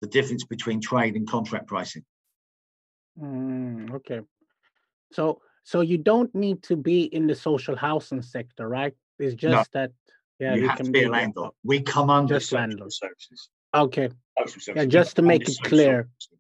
the 0.01 0.09
difference 0.09 0.45
between 0.45 0.81
trade 0.81 1.17
and 1.17 1.29
contract 1.29 1.67
pricing. 1.67 2.05
Mm, 3.19 3.95
okay. 3.95 4.21
So 5.13 5.41
so 5.63 5.81
you 5.81 5.99
don't 5.99 6.35
need 6.35 6.63
to 6.65 6.77
be 6.77 7.05
in 7.05 7.27
the 7.27 7.35
social 7.35 7.77
housing 7.77 8.23
sector, 8.23 8.69
right? 8.69 8.95
It's 9.19 9.35
just 9.35 9.73
that 9.73 9.93
yeah, 10.39 10.57
you 10.57 10.69
have 10.69 10.79
to 10.83 10.91
be 10.91 11.05
a 11.05 11.09
landlord. 11.09 11.53
We 11.63 11.81
come 11.81 12.11
under 12.11 12.35
Just 12.35 12.51
social 12.51 12.59
landlord. 12.59 12.93
services. 12.93 13.49
Okay. 13.75 14.09
Social 14.39 14.61
services. 14.61 14.87
We 14.87 14.87
just 14.87 15.17
to 15.17 15.23
make 15.23 15.43
it 15.43 15.55
social 15.55 15.69
clear. 15.69 16.09
services. 16.27 16.39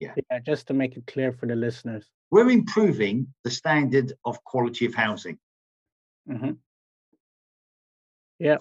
Yeah, 0.00 0.38
just 0.46 0.68
to 0.68 0.74
make 0.74 0.96
it 0.96 1.06
clear 1.06 1.32
for 1.32 1.46
the 1.46 1.56
listeners. 1.56 2.06
We're 2.30 2.50
improving 2.50 3.26
the 3.42 3.50
standard 3.50 4.12
of 4.24 4.42
quality 4.44 4.86
of 4.86 4.94
housing. 4.94 5.38
hmm 6.26 6.52
Yeah. 8.38 8.58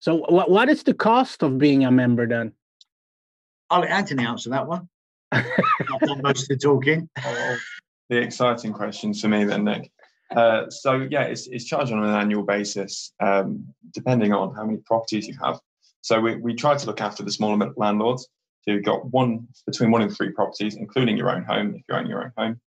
So 0.00 0.16
what 0.16 0.50
what 0.50 0.68
is 0.68 0.84
the 0.84 0.94
cost 0.94 1.42
of 1.42 1.58
being 1.58 1.84
a 1.84 1.90
member 1.90 2.26
then? 2.26 2.52
I'll 3.70 3.80
let 3.80 3.90
Anthony 3.90 4.24
answer 4.24 4.50
that 4.50 4.66
one. 4.66 4.88
I've 5.32 6.00
done 6.00 6.22
most 6.22 6.42
of 6.42 6.48
the 6.48 6.56
talking. 6.56 7.08
the 8.08 8.16
exciting 8.16 8.72
questions 8.72 9.20
for 9.20 9.28
me 9.28 9.44
then, 9.44 9.64
Nick. 9.64 9.90
Uh, 10.34 10.70
so 10.70 11.06
yeah, 11.10 11.22
it's, 11.22 11.46
it's 11.48 11.64
charged 11.64 11.92
on 11.92 12.02
an 12.02 12.14
annual 12.14 12.42
basis, 12.42 13.12
um, 13.20 13.66
depending 13.92 14.32
on 14.32 14.54
how 14.54 14.64
many 14.64 14.78
properties 14.78 15.26
you 15.26 15.36
have. 15.42 15.60
So 16.08 16.18
we, 16.18 16.36
we 16.36 16.54
try 16.54 16.74
to 16.74 16.86
look 16.86 17.02
after 17.02 17.22
the 17.22 17.30
smaller 17.30 17.70
landlords. 17.76 18.26
So 18.62 18.70
you've 18.70 18.82
got 18.82 19.12
one 19.12 19.46
between 19.66 19.90
one 19.90 20.00
and 20.00 20.10
three 20.10 20.30
properties, 20.30 20.74
including 20.74 21.18
your 21.18 21.30
own 21.30 21.44
home. 21.44 21.74
If 21.74 21.82
you 21.86 21.94
own 21.94 22.06
your 22.06 22.24
own 22.24 22.32
home, 22.38 22.60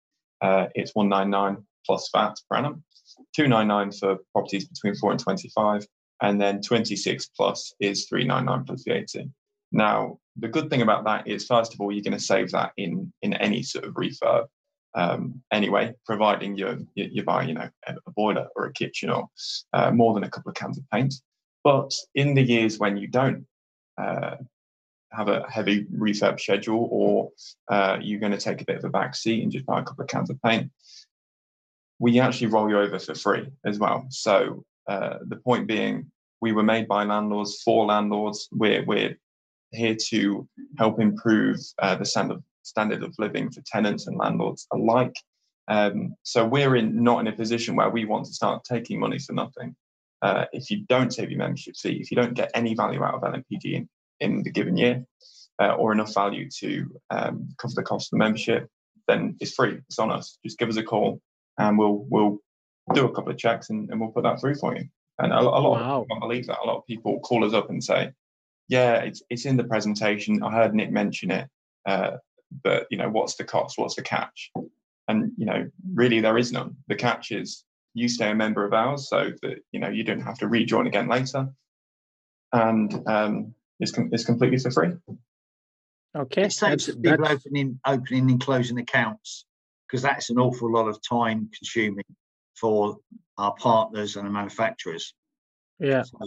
uh, 0.41 0.65
it's 0.75 0.93
one 0.93 1.07
nine 1.07 1.29
nine 1.29 1.55
plus 1.85 2.09
VAT 2.13 2.35
per 2.49 2.57
annum. 2.57 2.83
Two 3.33 3.47
nine 3.47 3.69
nine 3.69 3.93
for 3.93 4.17
properties 4.33 4.67
between 4.67 4.93
four 4.95 5.11
and 5.11 5.19
twenty 5.21 5.49
five, 5.55 5.87
and 6.21 6.41
then 6.41 6.59
twenty 6.61 6.97
six 6.97 7.27
plus 7.27 7.73
is 7.79 8.07
three 8.09 8.25
nine 8.25 8.43
nine 8.43 8.65
plus 8.65 8.83
VAT. 8.85 9.13
Now, 9.71 10.19
the 10.35 10.49
good 10.49 10.69
thing 10.69 10.81
about 10.81 11.05
that 11.05 11.25
is, 11.25 11.45
first 11.45 11.73
of 11.73 11.79
all, 11.79 11.93
you're 11.93 12.03
going 12.03 12.17
to 12.17 12.31
save 12.33 12.51
that 12.51 12.73
in 12.75 13.13
in 13.21 13.35
any 13.35 13.63
sort 13.63 13.85
of 13.85 13.93
refurb. 13.93 14.47
um, 14.95 15.41
anyway, 15.53 15.93
providing 16.05 16.57
you, 16.57 16.85
you, 16.95 17.23
buy, 17.23 17.43
you 17.43 17.53
know, 17.53 17.69
a, 17.87 17.95
a, 18.05 18.11
boiler 18.11 18.47
or 18.57 18.65
a 18.65 18.73
kitchen 18.73 19.09
or 19.09 19.29
uh, 19.71 19.91
more 19.91 20.13
than 20.13 20.23
a 20.23 20.29
couple 20.29 20.49
of 20.49 20.55
cans 20.55 20.77
of 20.77 20.83
paint. 20.91 21.13
But 21.63 21.93
in 22.15 22.33
the 22.33 22.41
years 22.41 22.79
when 22.79 22.97
you 22.97 23.07
don't 23.07 23.45
uh, 23.97 24.37
have 25.11 25.27
a 25.27 25.45
heavy 25.49 25.85
refurb 25.85 26.39
schedule 26.39 26.87
or 26.91 27.31
uh, 27.69 27.97
you're 28.01 28.19
going 28.19 28.31
to 28.31 28.37
take 28.37 28.61
a 28.61 28.65
bit 28.65 28.77
of 28.77 28.85
a 28.85 28.89
back 28.89 29.15
seat 29.15 29.43
and 29.43 29.51
just 29.51 29.65
buy 29.65 29.79
a 29.79 29.83
couple 29.83 30.03
of 30.03 30.09
cans 30.09 30.29
of 30.29 30.41
paint, 30.41 30.71
we 31.99 32.19
actually 32.19 32.47
roll 32.47 32.69
you 32.69 32.79
over 32.79 32.97
for 32.99 33.15
free 33.15 33.47
as 33.65 33.79
well. 33.79 34.05
So 34.09 34.63
uh, 34.87 35.17
the 35.27 35.35
point 35.35 35.67
being, 35.67 36.11
we 36.41 36.53
were 36.53 36.63
made 36.63 36.87
by 36.87 37.03
landlords 37.03 37.61
for 37.61 37.85
landlords. 37.85 38.47
We're, 38.51 38.85
we're 38.85 39.17
here 39.71 39.97
to 40.09 40.47
help 40.77 41.01
improve 41.01 41.57
uh, 41.79 41.95
the 41.95 42.05
standard, 42.05 42.41
standard 42.63 43.03
of 43.03 43.13
living 43.19 43.51
for 43.51 43.61
tenants 43.65 44.07
and 44.07 44.17
landlords 44.17 44.65
alike. 44.71 45.15
Um, 45.67 46.15
so 46.23 46.45
we're 46.45 46.75
in 46.77 47.03
not 47.03 47.19
in 47.19 47.27
a 47.27 47.33
position 47.35 47.75
where 47.75 47.89
we 47.89 48.05
want 48.05 48.25
to 48.25 48.33
start 48.33 48.63
taking 48.63 48.99
money 48.99 49.19
for 49.19 49.33
nothing. 49.33 49.75
Uh, 50.21 50.45
if 50.51 50.69
you 50.69 50.85
don't 50.87 51.13
save 51.13 51.31
your 51.31 51.39
membership 51.39 51.75
fee, 51.77 51.99
if 52.01 52.11
you 52.11 52.17
don't 52.17 52.33
get 52.33 52.51
any 52.53 52.75
value 52.75 53.03
out 53.03 53.15
of 53.15 53.21
LMPG 53.21 53.73
in, 53.73 53.89
in 54.19 54.43
the 54.43 54.51
given 54.51 54.75
year, 54.75 55.05
uh, 55.61 55.73
or 55.73 55.91
enough 55.91 56.13
value 56.13 56.49
to 56.49 56.89
um, 57.09 57.49
cover 57.57 57.73
the 57.75 57.83
cost 57.83 58.07
of 58.07 58.11
the 58.11 58.23
membership, 58.23 58.69
then 59.07 59.35
it's 59.39 59.53
free. 59.53 59.79
It's 59.87 59.99
on 59.99 60.11
us. 60.11 60.37
Just 60.43 60.57
give 60.57 60.69
us 60.69 60.77
a 60.77 60.83
call, 60.83 61.21
and 61.57 61.77
we'll 61.77 62.05
we'll 62.09 62.37
do 62.93 63.05
a 63.05 63.13
couple 63.13 63.31
of 63.31 63.37
checks 63.37 63.69
and, 63.69 63.89
and 63.89 63.99
we'll 63.99 64.11
put 64.11 64.23
that 64.23 64.39
through 64.39 64.55
for 64.55 64.75
you. 64.75 64.85
And 65.19 65.33
a, 65.33 65.39
a 65.39 65.41
lot 65.41 65.79
wow. 65.79 66.01
of 66.01 66.07
people 66.07 66.19
believe 66.21 66.47
that. 66.47 66.59
A 66.63 66.67
lot 66.67 66.77
of 66.77 66.85
people 66.87 67.19
call 67.19 67.45
us 67.45 67.53
up 67.53 67.69
and 67.69 67.83
say, 67.83 68.11
"Yeah, 68.67 68.95
it's 68.97 69.21
it's 69.29 69.45
in 69.45 69.57
the 69.57 69.63
presentation. 69.65 70.41
I 70.43 70.51
heard 70.51 70.73
Nick 70.73 70.91
mention 70.91 71.31
it, 71.31 71.49
uh, 71.85 72.11
but 72.63 72.87
you 72.89 72.97
know, 72.97 73.09
what's 73.09 73.35
the 73.35 73.43
cost? 73.43 73.77
What's 73.77 73.95
the 73.95 74.01
catch?" 74.01 74.51
And 75.07 75.31
you 75.37 75.45
know, 75.45 75.69
really, 75.93 76.21
there 76.21 76.37
is 76.37 76.51
none. 76.51 76.77
The 76.87 76.95
catch 76.95 77.31
is 77.31 77.65
you 77.93 78.07
stay 78.07 78.31
a 78.31 78.35
member 78.35 78.65
of 78.65 78.73
ours, 78.73 79.09
so 79.09 79.31
that 79.41 79.57
you 79.71 79.79
know 79.79 79.89
you 79.89 80.03
don't 80.03 80.21
have 80.21 80.39
to 80.39 80.47
rejoin 80.47 80.87
again 80.87 81.07
later, 81.07 81.49
and 82.53 83.07
um, 83.07 83.53
it's 83.79 83.91
com- 83.91 84.09
it's 84.11 84.25
completely 84.25 84.59
for 84.59 84.71
free. 84.71 84.91
Okay, 86.15 86.43
it 86.43 86.53
saves 86.53 86.85
people 86.87 87.27
opening 87.27 87.79
opening 87.85 88.31
and 88.31 88.41
closing 88.41 88.79
accounts 88.79 89.45
because 89.87 90.01
that's 90.01 90.29
an 90.29 90.39
awful 90.39 90.71
lot 90.71 90.87
of 90.87 90.99
time 91.07 91.49
consuming 91.57 92.05
for 92.55 92.97
our 93.37 93.53
partners 93.55 94.15
and 94.15 94.25
the 94.25 94.31
manufacturers. 94.31 95.13
Yeah. 95.79 96.03
So, 96.03 96.17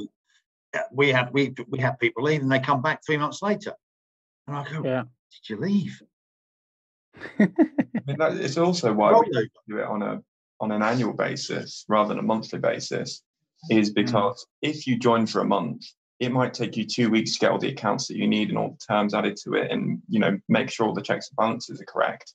we 0.92 1.10
have 1.10 1.30
we 1.32 1.54
we 1.68 1.78
have 1.80 1.98
people 1.98 2.24
leave 2.24 2.40
and 2.40 2.50
they 2.50 2.60
come 2.60 2.82
back 2.82 3.04
three 3.04 3.18
months 3.18 3.42
later, 3.42 3.74
and 4.46 4.56
I 4.56 4.64
go, 4.64 4.82
yeah. 4.84 5.02
"Did 5.02 5.50
you 5.50 5.56
leave?" 5.58 6.02
I 7.38 7.48
mean, 8.06 8.16
that, 8.18 8.36
it's 8.36 8.56
also 8.56 8.92
why 8.92 9.12
we 9.12 9.48
do 9.68 9.78
it 9.78 9.84
on 9.84 10.02
a 10.02 10.22
on 10.62 10.70
an 10.70 10.82
annual 10.82 11.12
basis 11.12 11.84
rather 11.88 12.08
than 12.08 12.18
a 12.18 12.22
monthly 12.22 12.58
basis, 12.58 13.22
is 13.68 13.90
mm. 13.90 13.94
because 13.96 14.44
mm. 14.44 14.70
if 14.70 14.86
you 14.86 14.98
join 14.98 15.26
for 15.26 15.40
a 15.40 15.44
month, 15.44 15.84
it 16.20 16.32
might 16.32 16.54
take 16.54 16.76
you 16.76 16.86
two 16.86 17.10
weeks 17.10 17.34
to 17.34 17.40
get 17.40 17.50
all 17.50 17.58
the 17.58 17.68
accounts 17.68 18.06
that 18.06 18.16
you 18.16 18.28
need 18.28 18.48
and 18.48 18.56
all 18.56 18.70
the 18.70 18.94
terms 18.94 19.12
added 19.12 19.36
to 19.44 19.54
it, 19.54 19.70
and 19.70 20.00
you 20.08 20.20
know 20.20 20.38
make 20.48 20.70
sure 20.70 20.86
all 20.86 20.94
the 20.94 21.02
checks 21.02 21.28
and 21.28 21.36
balances 21.36 21.80
are 21.80 21.84
correct. 21.84 22.32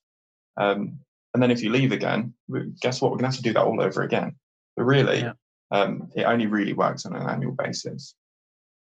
Um, 0.58 1.00
and 1.34 1.42
then 1.42 1.52
if 1.52 1.62
you 1.62 1.70
leave 1.70 1.92
again, 1.92 2.34
guess 2.82 3.02
what? 3.02 3.12
We're 3.12 3.18
going 3.18 3.32
to 3.32 3.36
have 3.38 3.44
to 3.44 3.44
do 3.44 3.54
that 3.54 3.64
all 3.64 3.82
over 3.82 4.02
again. 4.02 4.36
But 4.76 4.84
really, 4.86 5.20
yeah. 5.20 5.34
um, 5.72 6.10
it 6.16 6.24
only 6.24 6.48
really 6.48 6.74
works 6.74 7.06
on 7.06 7.16
an 7.16 7.28
annual 7.28 7.54
basis. 7.54 8.16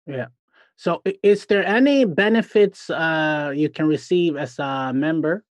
Yeah. 0.05 0.27
So, 0.75 1.01
is 1.23 1.45
there 1.45 1.65
any 1.65 2.05
benefits 2.05 2.89
uh, 2.89 3.51
you 3.55 3.69
can 3.69 3.87
receive 3.87 4.37
as 4.37 4.57
a 4.59 4.91
member? 4.93 5.43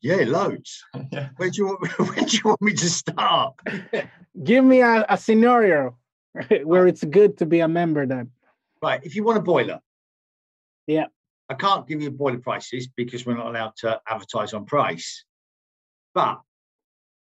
Yeah, 0.00 0.24
loads. 0.26 0.84
yeah. 1.12 1.30
Where 1.36 1.50
do 1.50 1.56
you 1.56 1.66
want? 1.66 1.88
Where 1.98 2.24
do 2.24 2.36
you 2.36 2.42
want 2.44 2.62
me 2.62 2.72
to 2.72 2.90
start? 2.90 3.54
Give 4.44 4.64
me 4.64 4.80
a, 4.80 5.04
a 5.08 5.18
scenario 5.18 5.96
where 6.62 6.86
it's 6.86 7.02
good 7.02 7.38
to 7.38 7.46
be 7.46 7.60
a 7.60 7.68
member. 7.68 8.06
Then, 8.06 8.30
right. 8.80 9.00
If 9.02 9.16
you 9.16 9.24
want 9.24 9.38
a 9.38 9.42
boiler, 9.42 9.80
yeah, 10.86 11.06
I 11.48 11.54
can't 11.54 11.88
give 11.88 12.00
you 12.00 12.12
boiler 12.12 12.38
prices 12.38 12.88
because 12.96 13.26
we're 13.26 13.36
not 13.36 13.46
allowed 13.46 13.72
to 13.78 14.00
advertise 14.06 14.54
on 14.54 14.66
price, 14.66 15.24
but 16.14 16.40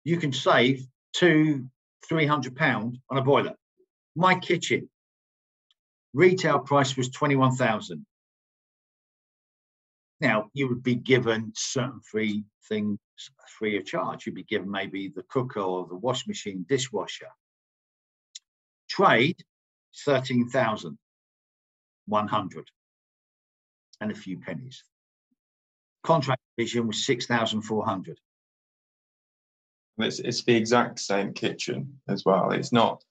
you 0.04 0.18
can 0.18 0.32
save 0.32 0.86
two, 1.14 1.70
three 2.06 2.26
hundred 2.26 2.56
pound 2.56 2.98
on 3.08 3.16
a 3.16 3.22
boiler. 3.22 3.54
My 4.14 4.34
kitchen 4.34 4.90
retail 6.12 6.58
price 6.58 6.94
was 6.98 7.08
twenty 7.08 7.36
one 7.36 7.54
thousand. 7.54 8.04
Now 10.20 10.50
you 10.54 10.68
would 10.68 10.82
be 10.82 10.94
given 10.94 11.52
certain 11.54 12.00
free 12.00 12.44
things 12.68 12.98
free 13.58 13.76
of 13.76 13.84
charge. 13.84 14.26
You'd 14.26 14.34
be 14.34 14.44
given 14.44 14.70
maybe 14.70 15.08
the 15.08 15.22
cooker 15.24 15.60
or 15.60 15.86
the 15.86 15.96
wash 15.96 16.26
machine, 16.26 16.64
dishwasher. 16.68 17.28
Trade 18.88 19.42
thirteen 20.04 20.48
thousand 20.48 20.98
one 22.06 22.28
hundred 22.28 22.70
and 24.00 24.10
a 24.10 24.14
few 24.14 24.38
pennies. 24.38 24.84
Contract 26.02 26.40
division 26.56 26.86
was 26.86 27.04
6,400. 27.06 28.18
It's, 29.98 30.18
it's 30.20 30.44
the 30.44 30.54
exact 30.54 31.00
same 31.00 31.32
kitchen 31.32 32.00
as 32.08 32.24
well. 32.24 32.52
It's 32.52 32.72
not 32.72 33.02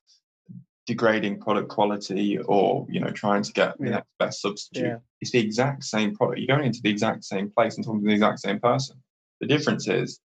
degrading 0.86 1.40
product 1.40 1.70
quality 1.70 2.38
or 2.38 2.86
you 2.90 3.00
know 3.00 3.10
trying 3.10 3.44
to 3.44 3.52
get 3.54 3.78
the 3.80 3.90
next 3.90 4.08
best 4.20 4.42
substitute. 4.42 4.86
Yeah. 4.86 4.98
It's 5.22 5.32
the 5.32 5.40
exact 5.40 5.84
same 5.84 6.16
product. 6.16 6.40
You're 6.40 6.56
going 6.56 6.68
into 6.68 6.82
the 6.82 6.90
exact 6.90 7.24
same 7.24 7.50
place 7.50 7.76
and 7.76 7.86
talking 7.86 8.02
to 8.02 8.08
the 8.08 8.14
exact 8.14 8.40
same 8.40 8.60
person. 8.60 9.02
The 9.42 9.48
difference 9.48 9.88
is 9.88 10.20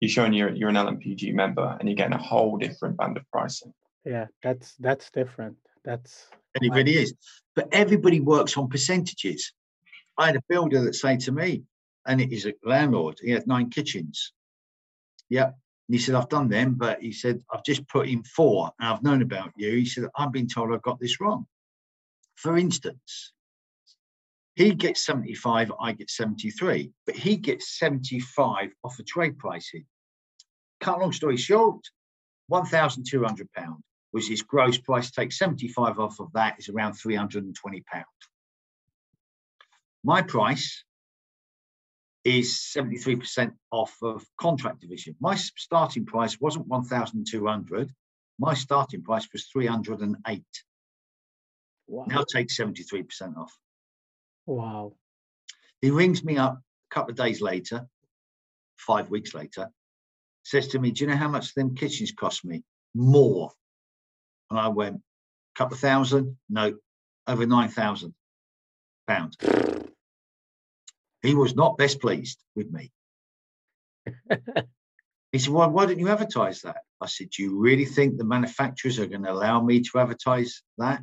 you're 0.00 0.08
showing 0.08 0.32
you're, 0.32 0.54
you're 0.54 0.70
an 0.70 0.76
LMPG 0.76 1.34
member 1.34 1.76
and 1.78 1.88
you're 1.88 1.96
getting 1.96 2.14
a 2.14 2.22
whole 2.22 2.56
different 2.56 2.96
band 2.96 3.16
of 3.16 3.24
pricing. 3.30 3.72
Yeah, 4.04 4.26
that's 4.42 4.74
that's 4.76 5.10
different. 5.10 5.56
That's 5.84 6.26
it 6.54 6.72
really 6.72 6.94
is. 6.94 7.14
But 7.54 7.68
everybody 7.72 8.20
works 8.20 8.56
on 8.56 8.68
percentages. 8.68 9.52
I 10.18 10.26
had 10.26 10.36
a 10.36 10.42
builder 10.48 10.82
that 10.82 10.94
say 10.94 11.16
to 11.18 11.32
me, 11.32 11.64
and 12.06 12.20
he's 12.20 12.46
a 12.46 12.54
landlord, 12.64 13.18
he 13.22 13.30
had 13.30 13.46
nine 13.46 13.70
kitchens. 13.70 14.32
Yeah. 15.28 15.50
And 15.90 15.94
he 15.96 16.00
said, 16.00 16.14
I've 16.14 16.28
done 16.28 16.48
them, 16.48 16.74
but 16.74 17.02
he 17.02 17.10
said, 17.10 17.42
I've 17.52 17.64
just 17.64 17.88
put 17.88 18.06
in 18.06 18.22
four 18.22 18.70
and 18.78 18.88
I've 18.88 19.02
known 19.02 19.22
about 19.22 19.50
you. 19.56 19.72
He 19.72 19.84
said, 19.84 20.04
I've 20.16 20.30
been 20.30 20.46
told 20.46 20.72
I've 20.72 20.82
got 20.82 21.00
this 21.00 21.20
wrong. 21.20 21.48
For 22.36 22.56
instance, 22.56 23.32
he 24.54 24.72
gets 24.72 25.04
75, 25.04 25.72
I 25.80 25.90
get 25.90 26.08
73, 26.08 26.92
but 27.06 27.16
he 27.16 27.36
gets 27.36 27.76
75 27.76 28.70
off 28.84 28.96
the 28.98 29.02
trade 29.02 29.36
pricing. 29.36 29.84
Cut 30.80 31.00
long 31.00 31.10
story 31.10 31.36
short, 31.36 31.84
£1,200 32.52 33.48
was 34.12 34.28
his 34.28 34.42
gross 34.42 34.78
price. 34.78 35.10
Take 35.10 35.32
75 35.32 35.98
off 35.98 36.20
of 36.20 36.32
that 36.34 36.54
is 36.60 36.68
around 36.68 36.92
£320. 36.92 37.52
My 40.04 40.22
price 40.22 40.84
is 42.24 42.72
73% 42.76 43.52
off 43.70 43.96
of 44.02 44.24
contract 44.38 44.80
division. 44.80 45.16
My 45.20 45.36
starting 45.36 46.04
price 46.04 46.40
wasn't 46.40 46.66
1,200. 46.66 47.90
My 48.38 48.54
starting 48.54 49.02
price 49.02 49.28
was 49.32 49.46
308. 49.46 50.42
Wow. 51.86 52.04
Now 52.06 52.24
take 52.24 52.48
73% 52.48 53.36
off. 53.36 53.56
Wow. 54.46 54.94
He 55.80 55.90
rings 55.90 56.22
me 56.22 56.36
up 56.36 56.54
a 56.54 56.94
couple 56.94 57.10
of 57.10 57.16
days 57.16 57.40
later, 57.40 57.88
five 58.76 59.10
weeks 59.10 59.34
later, 59.34 59.70
says 60.44 60.68
to 60.68 60.78
me, 60.78 60.90
Do 60.90 61.04
you 61.04 61.10
know 61.10 61.16
how 61.16 61.28
much 61.28 61.54
them 61.54 61.74
kitchens 61.74 62.12
cost 62.12 62.44
me? 62.44 62.62
More. 62.94 63.50
And 64.50 64.58
I 64.58 64.68
went, 64.68 64.96
a 64.96 65.58
couple 65.58 65.74
of 65.74 65.80
thousand? 65.80 66.36
No, 66.48 66.74
over 67.26 67.46
9,000 67.46 68.14
pounds. 69.06 69.36
He 71.22 71.34
was 71.34 71.54
not 71.54 71.76
best 71.76 72.00
pleased 72.00 72.38
with 72.54 72.70
me. 72.70 72.90
he 75.32 75.38
said, 75.38 75.52
well, 75.52 75.70
why 75.70 75.86
don't 75.86 75.98
you 75.98 76.08
advertise 76.08 76.62
that? 76.62 76.78
I 77.00 77.06
said, 77.06 77.30
Do 77.30 77.42
you 77.42 77.58
really 77.58 77.84
think 77.84 78.16
the 78.16 78.24
manufacturers 78.24 78.98
are 78.98 79.06
going 79.06 79.24
to 79.24 79.32
allow 79.32 79.62
me 79.62 79.80
to 79.80 79.98
advertise 79.98 80.62
that? 80.78 81.02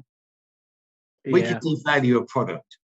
Yeah. 1.26 1.34
We 1.34 1.42
could 1.42 1.58
devalue 1.58 2.18
a 2.18 2.26
product. 2.26 2.78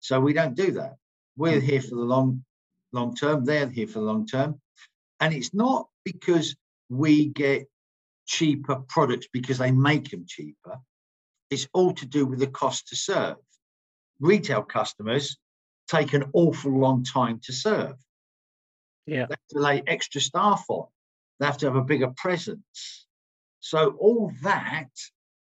So 0.00 0.20
we 0.20 0.32
don't 0.32 0.54
do 0.54 0.72
that. 0.72 0.96
We're 1.36 1.60
hmm. 1.60 1.66
here 1.66 1.82
for 1.82 1.96
the 1.96 2.02
long 2.02 2.44
long 2.92 3.14
term, 3.14 3.44
they're 3.44 3.68
here 3.68 3.86
for 3.86 4.00
the 4.00 4.04
long 4.04 4.26
term. 4.26 4.60
And 5.20 5.34
it's 5.34 5.54
not 5.54 5.86
because 6.04 6.56
we 6.88 7.26
get 7.26 7.68
cheaper 8.26 8.76
products 8.88 9.28
because 9.32 9.58
they 9.58 9.70
make 9.70 10.10
them 10.10 10.24
cheaper. 10.26 10.78
It's 11.50 11.68
all 11.72 11.92
to 11.94 12.06
do 12.06 12.26
with 12.26 12.38
the 12.38 12.46
cost 12.46 12.88
to 12.88 12.96
serve. 12.96 13.36
Retail 14.18 14.62
customers 14.62 15.36
take 15.90 16.12
an 16.12 16.24
awful 16.32 16.78
long 16.78 17.04
time 17.04 17.40
to 17.44 17.52
serve. 17.52 17.96
Yeah. 19.06 19.26
They 19.26 19.34
have 19.34 19.48
to 19.50 19.58
lay 19.58 19.82
extra 19.86 20.20
staff 20.20 20.64
on. 20.68 20.86
They 21.38 21.46
have 21.46 21.58
to 21.58 21.66
have 21.66 21.76
a 21.76 21.82
bigger 21.82 22.12
presence. 22.16 23.06
So 23.60 23.96
all 23.98 24.32
that 24.42 24.90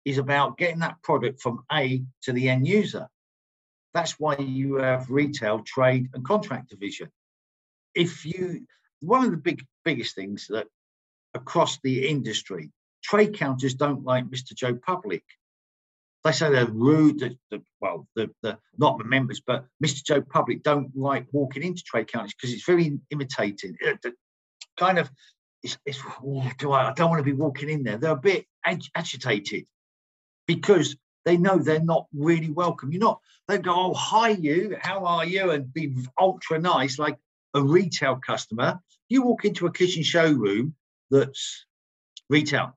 is 0.05 0.19
about 0.19 0.57
getting 0.57 0.81
that 0.81 1.03
product 1.03 1.41
from 1.43 1.65
A 1.71 2.03
to 2.23 2.33
the 2.33 2.49
end 2.49 2.67
user. 2.67 3.09
That's 3.93 4.19
why 4.19 4.37
you 4.37 4.77
have 4.77 5.11
retail, 5.11 5.61
trade, 5.61 6.09
and 6.15 6.25
contract 6.25 6.71
division. 6.71 7.11
if 7.95 8.25
you 8.25 8.67
one 9.01 9.25
of 9.25 9.31
the 9.31 9.37
big 9.37 9.65
biggest 9.85 10.15
things 10.15 10.47
that 10.49 10.67
across 11.35 11.79
the 11.83 12.09
industry, 12.09 12.71
trade 13.03 13.35
counters 13.35 13.75
don't 13.75 14.05
like 14.05 14.27
Mr. 14.27 14.55
Joe 14.55 14.75
Public. 14.75 15.25
They 16.23 16.33
say 16.33 16.51
they're 16.51 16.67
rude. 16.67 17.21
The, 17.21 17.37
the, 17.51 17.63
well, 17.81 18.07
the, 18.15 18.31
the 18.43 18.59
not 18.77 18.99
the 18.99 19.05
members, 19.05 19.41
but 19.45 19.65
Mr. 19.85 20.05
Joe 20.05 20.21
Public 20.21 20.63
don't 20.63 20.95
like 20.97 21.27
walking 21.33 21.63
into 21.63 21.83
trade 21.83 22.13
counters 22.13 22.35
because 22.35 22.53
it's 22.53 22.65
very 22.65 22.99
imitating. 23.11 23.77
Uh, 23.87 23.95
the, 24.03 24.13
kind 24.79 24.99
of, 24.99 25.11
it's, 25.63 25.79
it's 25.87 26.01
oh, 26.23 26.51
do 26.59 26.73
I, 26.73 26.91
I 26.91 26.93
don't 26.93 27.11
want 27.11 27.21
to 27.21 27.25
be 27.25 27.33
walking 27.33 27.71
in 27.71 27.85
there. 27.85 27.97
They're 27.97 28.13
a 28.13 28.17
bit 28.17 28.47
ag- 28.65 28.91
agitated 28.95 29.67
because 30.47 30.97
they 31.25 31.37
know 31.37 31.59
they're 31.59 31.81
not 31.81 32.07
really 32.15 32.51
welcome. 32.51 32.93
You're 32.93 33.01
not. 33.01 33.21
They 33.49 33.59
go, 33.59 33.75
"Oh, 33.75 33.95
hi, 33.95 34.31
you. 34.31 34.77
How 34.81 35.05
are 35.05 35.25
you?" 35.25 35.51
and 35.51 35.73
be 35.73 35.95
ultra 36.19 36.59
nice, 36.59 36.99
like 36.99 37.19
a 37.55 37.63
retail 37.63 38.17
customer. 38.17 38.81
You 39.09 39.23
walk 39.23 39.45
into 39.45 39.67
a 39.67 39.73
kitchen 39.73 40.03
showroom 40.03 40.75
that's 41.11 41.67
retail. 42.29 42.77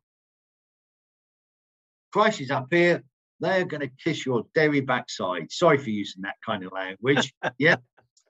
Prices 2.12 2.52
up 2.52 2.68
here, 2.70 3.04
they 3.44 3.62
are 3.62 3.66
going 3.66 3.82
to 3.82 3.92
kiss 4.04 4.26
your 4.26 4.46
dairy 4.54 4.82
backside. 4.82 5.52
Sorry 5.52 5.78
for 5.78 5.90
using 5.90 6.22
that 6.24 6.36
kind 6.46 6.64
of 6.64 6.72
language. 6.72 7.34
yeah, 7.58 7.78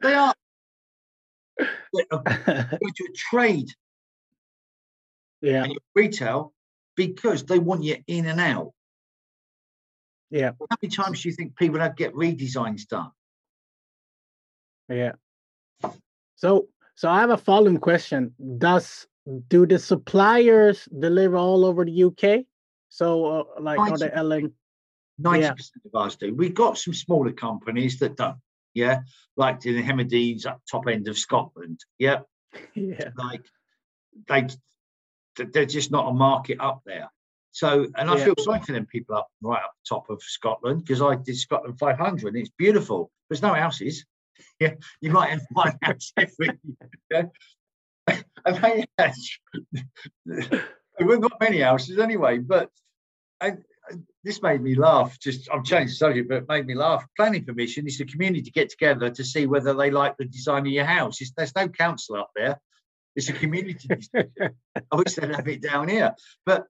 they 0.01 0.13
are. 0.13 0.33
It's 1.57 2.99
a 2.99 3.11
trade. 3.15 3.69
Yeah. 5.41 5.67
retail 5.93 6.53
because 6.95 7.43
they 7.43 7.59
want 7.59 7.83
you 7.83 7.97
in 8.07 8.27
and 8.27 8.39
out. 8.39 8.71
Yeah. 10.29 10.51
How 10.59 10.77
many 10.81 10.89
times 10.89 11.21
do 11.21 11.29
you 11.29 11.35
think 11.35 11.55
people 11.57 11.79
have 11.79 11.97
get 11.97 12.13
redesigns 12.13 12.87
done? 12.87 13.11
Yeah. 14.89 15.13
So, 16.37 16.67
so 16.95 17.09
I 17.09 17.19
have 17.19 17.29
a 17.29 17.37
following 17.37 17.77
question. 17.77 18.33
Does 18.57 19.05
do 19.49 19.65
the 19.65 19.79
suppliers 19.79 20.87
deliver 20.97 21.35
all 21.35 21.65
over 21.65 21.85
the 21.85 22.03
UK? 22.03 22.45
So, 22.89 23.25
uh, 23.25 23.43
like, 23.59 23.79
are 23.79 23.97
they 23.97 24.11
LA? 24.15 24.47
90% 25.23 25.41
yeah. 25.41 25.51
of 25.51 25.95
ours 25.95 26.15
do. 26.15 26.33
We've 26.33 26.53
got 26.53 26.77
some 26.77 26.93
smaller 26.93 27.31
companies 27.31 27.99
that 27.99 28.15
don't. 28.17 28.37
Yeah. 28.73 28.99
Like 29.37 29.61
the 29.61 29.81
Hemidines 29.81 30.45
at 30.45 30.59
top 30.69 30.87
end 30.87 31.07
of 31.07 31.17
Scotland. 31.17 31.79
Yeah. 31.97 32.19
Yeah. 32.75 33.09
Like 33.17 33.41
they 34.27 34.47
they're 35.35 35.65
just 35.65 35.89
not 35.89 36.07
a 36.07 36.13
market 36.13 36.59
up 36.59 36.81
there. 36.85 37.09
So, 37.51 37.87
and 37.95 38.09
I 38.09 38.17
yeah. 38.17 38.25
feel 38.25 38.35
sorry 38.39 38.59
for 38.61 38.73
them 38.73 38.85
people 38.85 39.15
up 39.15 39.27
right 39.41 39.61
up 39.63 39.73
top 39.87 40.09
of 40.09 40.21
Scotland 40.21 40.83
because 40.83 41.01
I 41.01 41.15
did 41.15 41.37
Scotland 41.37 41.79
500 41.79 42.27
and 42.27 42.37
it's 42.37 42.51
beautiful. 42.57 43.11
There's 43.29 43.41
no 43.41 43.53
houses. 43.53 44.05
Yeah, 44.59 44.73
you 44.99 45.11
might 45.11 45.29
have 45.29 45.41
one 45.51 45.77
house 45.83 46.11
every 46.17 46.59
year. 47.11 47.31
And 48.07 48.57
they, 48.57 48.85
there 50.97 51.07
were 51.07 51.17
not 51.17 51.39
many 51.39 51.59
houses 51.59 51.99
anyway, 51.99 52.39
but 52.39 52.69
and 53.39 53.63
this 54.23 54.41
made 54.41 54.61
me 54.61 54.75
laugh. 54.75 55.19
Just 55.19 55.49
I'm 55.51 55.63
changing 55.63 55.87
the 55.87 55.93
subject, 55.93 56.29
but 56.29 56.37
it 56.37 56.47
made 56.47 56.65
me 56.65 56.75
laugh. 56.75 57.05
Planning 57.17 57.45
permission 57.45 57.85
is 57.87 57.97
the 57.97 58.05
community 58.05 58.41
to 58.43 58.51
get 58.51 58.69
together 58.69 59.09
to 59.09 59.23
see 59.23 59.47
whether 59.47 59.73
they 59.73 59.91
like 59.91 60.17
the 60.17 60.25
design 60.25 60.65
of 60.65 60.71
your 60.71 60.85
house. 60.85 61.21
It's, 61.21 61.31
there's 61.35 61.55
no 61.55 61.67
council 61.67 62.15
up 62.15 62.31
there. 62.35 62.59
It's 63.15 63.29
a 63.29 63.33
community. 63.33 63.89
I 64.15 64.95
wish 64.95 65.15
they'd 65.15 65.35
have 65.35 65.47
it 65.47 65.61
down 65.61 65.89
here. 65.89 66.15
But 66.45 66.65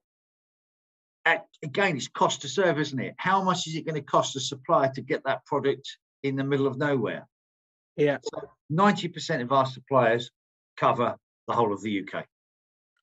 at, 1.24 1.46
again, 1.62 1.96
it's 1.96 2.08
cost 2.08 2.42
to 2.42 2.48
serve, 2.48 2.78
isn't 2.78 2.98
it? 2.98 3.14
How 3.18 3.42
much 3.42 3.66
is 3.66 3.76
it 3.76 3.86
going 3.86 3.94
to 3.94 4.02
cost 4.02 4.34
the 4.34 4.40
supplier 4.40 4.90
to 4.94 5.00
get 5.00 5.24
that 5.24 5.46
product 5.46 5.96
in 6.22 6.36
the 6.36 6.44
middle 6.44 6.66
of 6.66 6.76
nowhere? 6.76 7.26
yeah. 7.96 8.18
So 8.22 8.50
90% 8.72 9.42
of 9.42 9.52
our 9.52 9.66
suppliers 9.66 10.30
cover 10.76 11.16
the 11.46 11.54
whole 11.54 11.72
of 11.72 11.82
the 11.82 12.00
UK. 12.02 12.26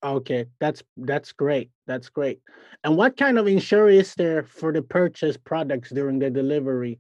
Okay, 0.04 0.46
that's 0.60 0.82
that's 0.98 1.32
great. 1.32 1.70
That's 1.86 2.10
great. 2.10 2.42
And 2.84 2.98
what 2.98 3.18
kind 3.18 3.38
of 3.38 3.48
insurance 3.48 4.10
is 4.10 4.16
there 4.16 4.44
for 4.44 4.74
the 4.74 4.82
purchase 4.82 5.38
products 5.38 5.92
during 5.92 6.18
the 6.18 6.30
delivery? 6.30 7.00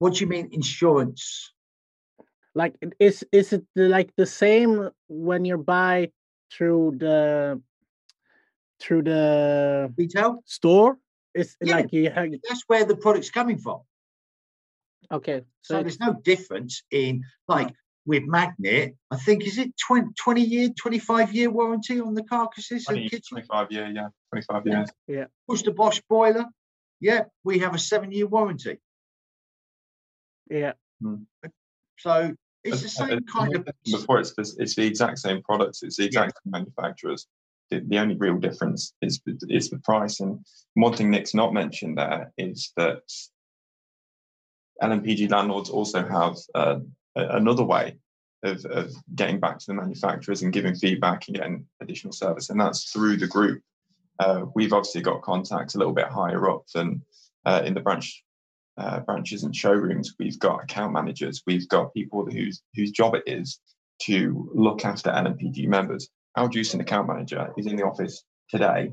What 0.00 0.14
do 0.14 0.20
you 0.20 0.26
mean 0.26 0.48
insurance? 0.50 1.52
Like, 2.54 2.74
is 2.98 3.24
is 3.30 3.52
it 3.52 3.64
like 3.76 4.10
the 4.16 4.26
same 4.26 4.90
when 5.08 5.44
you 5.44 5.56
buy 5.58 6.10
through 6.50 6.96
the 6.98 7.62
through 8.80 9.02
the 9.04 9.92
Retail? 9.96 10.42
store? 10.46 10.98
It's 11.32 11.56
Yeah. 11.62 11.76
like 11.76 11.92
you 11.92 12.10
have 12.10 12.26
That's 12.48 12.64
where 12.66 12.84
the 12.84 12.96
product's 12.96 13.30
coming 13.30 13.58
from. 13.58 13.82
okay. 15.12 15.42
So 15.62 15.74
So 15.74 15.82
there's 15.82 16.00
no 16.00 16.14
difference 16.14 16.82
in 16.90 17.22
like 17.46 17.70
with 18.06 18.24
Magnet, 18.24 18.94
I 19.10 19.16
think 19.16 19.46
is 19.46 19.58
it 19.58 19.72
20, 19.86 20.12
20 20.18 20.40
year, 20.42 20.68
25 20.70 21.32
year 21.32 21.50
warranty 21.50 22.00
on 22.00 22.14
the 22.14 22.24
carcasses 22.24 22.88
and 22.88 23.10
kitchen? 23.10 23.36
25 23.36 23.72
year, 23.72 23.86
yeah, 23.88 24.08
25 24.32 24.66
years. 24.66 24.90
Yeah. 25.06 25.24
Push 25.48 25.62
the 25.62 25.72
Bosch 25.72 26.00
boiler. 26.08 26.46
Yeah, 27.00 27.24
we 27.44 27.60
have 27.60 27.74
a 27.74 27.78
seven 27.78 28.12
year 28.12 28.26
warranty. 28.26 28.78
yeah, 30.50 30.72
So 31.98 32.34
it's 32.64 32.82
the 32.82 32.88
same 32.88 33.10
as 33.10 33.20
kind 33.32 33.54
I 33.54 33.58
of 33.58 33.66
mentioned 33.66 34.00
Before 34.00 34.20
it's 34.20 34.34
the, 34.34 34.62
it's 34.62 34.74
the 34.74 34.86
exact 34.86 35.18
same 35.18 35.42
products, 35.42 35.82
it's 35.82 35.96
the 35.96 36.04
exact 36.04 36.38
same 36.44 36.50
manufacturers. 36.50 37.26
The, 37.70 37.80
the 37.80 37.98
only 37.98 38.16
real 38.16 38.36
difference 38.38 38.92
is 39.00 39.20
is 39.48 39.70
the 39.70 39.78
price. 39.78 40.20
And 40.20 40.44
one 40.74 40.94
thing 40.94 41.10
Nick's 41.10 41.34
not 41.34 41.54
mentioned 41.54 41.96
there 41.98 42.32
is 42.36 42.72
that 42.76 43.02
LMPG 44.82 45.30
landlords 45.30 45.70
also 45.70 46.06
have 46.06 46.36
uh, 46.54 46.80
a- 46.80 46.82
another 47.16 47.64
way 47.64 47.96
of, 48.42 48.64
of 48.66 48.92
getting 49.14 49.40
back 49.40 49.58
to 49.58 49.66
the 49.66 49.74
manufacturers 49.74 50.42
and 50.42 50.52
giving 50.52 50.74
feedback 50.74 51.26
and 51.28 51.36
getting 51.36 51.66
additional 51.80 52.12
service, 52.12 52.50
and 52.50 52.60
that's 52.60 52.90
through 52.90 53.16
the 53.16 53.26
group. 53.26 53.62
Uh, 54.18 54.44
we've 54.54 54.72
obviously 54.72 55.00
got 55.00 55.22
contacts 55.22 55.74
a 55.74 55.78
little 55.78 55.94
bit 55.94 56.06
higher 56.06 56.50
up 56.50 56.64
than 56.74 57.02
uh, 57.46 57.62
in 57.64 57.74
the 57.74 57.80
branch 57.80 58.22
uh, 58.76 59.00
branches 59.00 59.44
and 59.44 59.54
showrooms. 59.54 60.14
We've 60.18 60.38
got 60.38 60.62
account 60.62 60.92
managers. 60.92 61.42
We've 61.46 61.68
got 61.68 61.92
people 61.94 62.26
whose 62.26 62.62
whose 62.74 62.90
job 62.90 63.14
it 63.14 63.24
is 63.26 63.60
to 64.02 64.50
look 64.54 64.84
after 64.84 65.10
LMPG 65.10 65.66
members. 65.68 66.08
Our 66.36 66.48
Jewson 66.48 66.80
account 66.80 67.08
manager 67.08 67.52
is 67.56 67.66
in 67.66 67.76
the 67.76 67.84
office 67.84 68.24
today, 68.48 68.92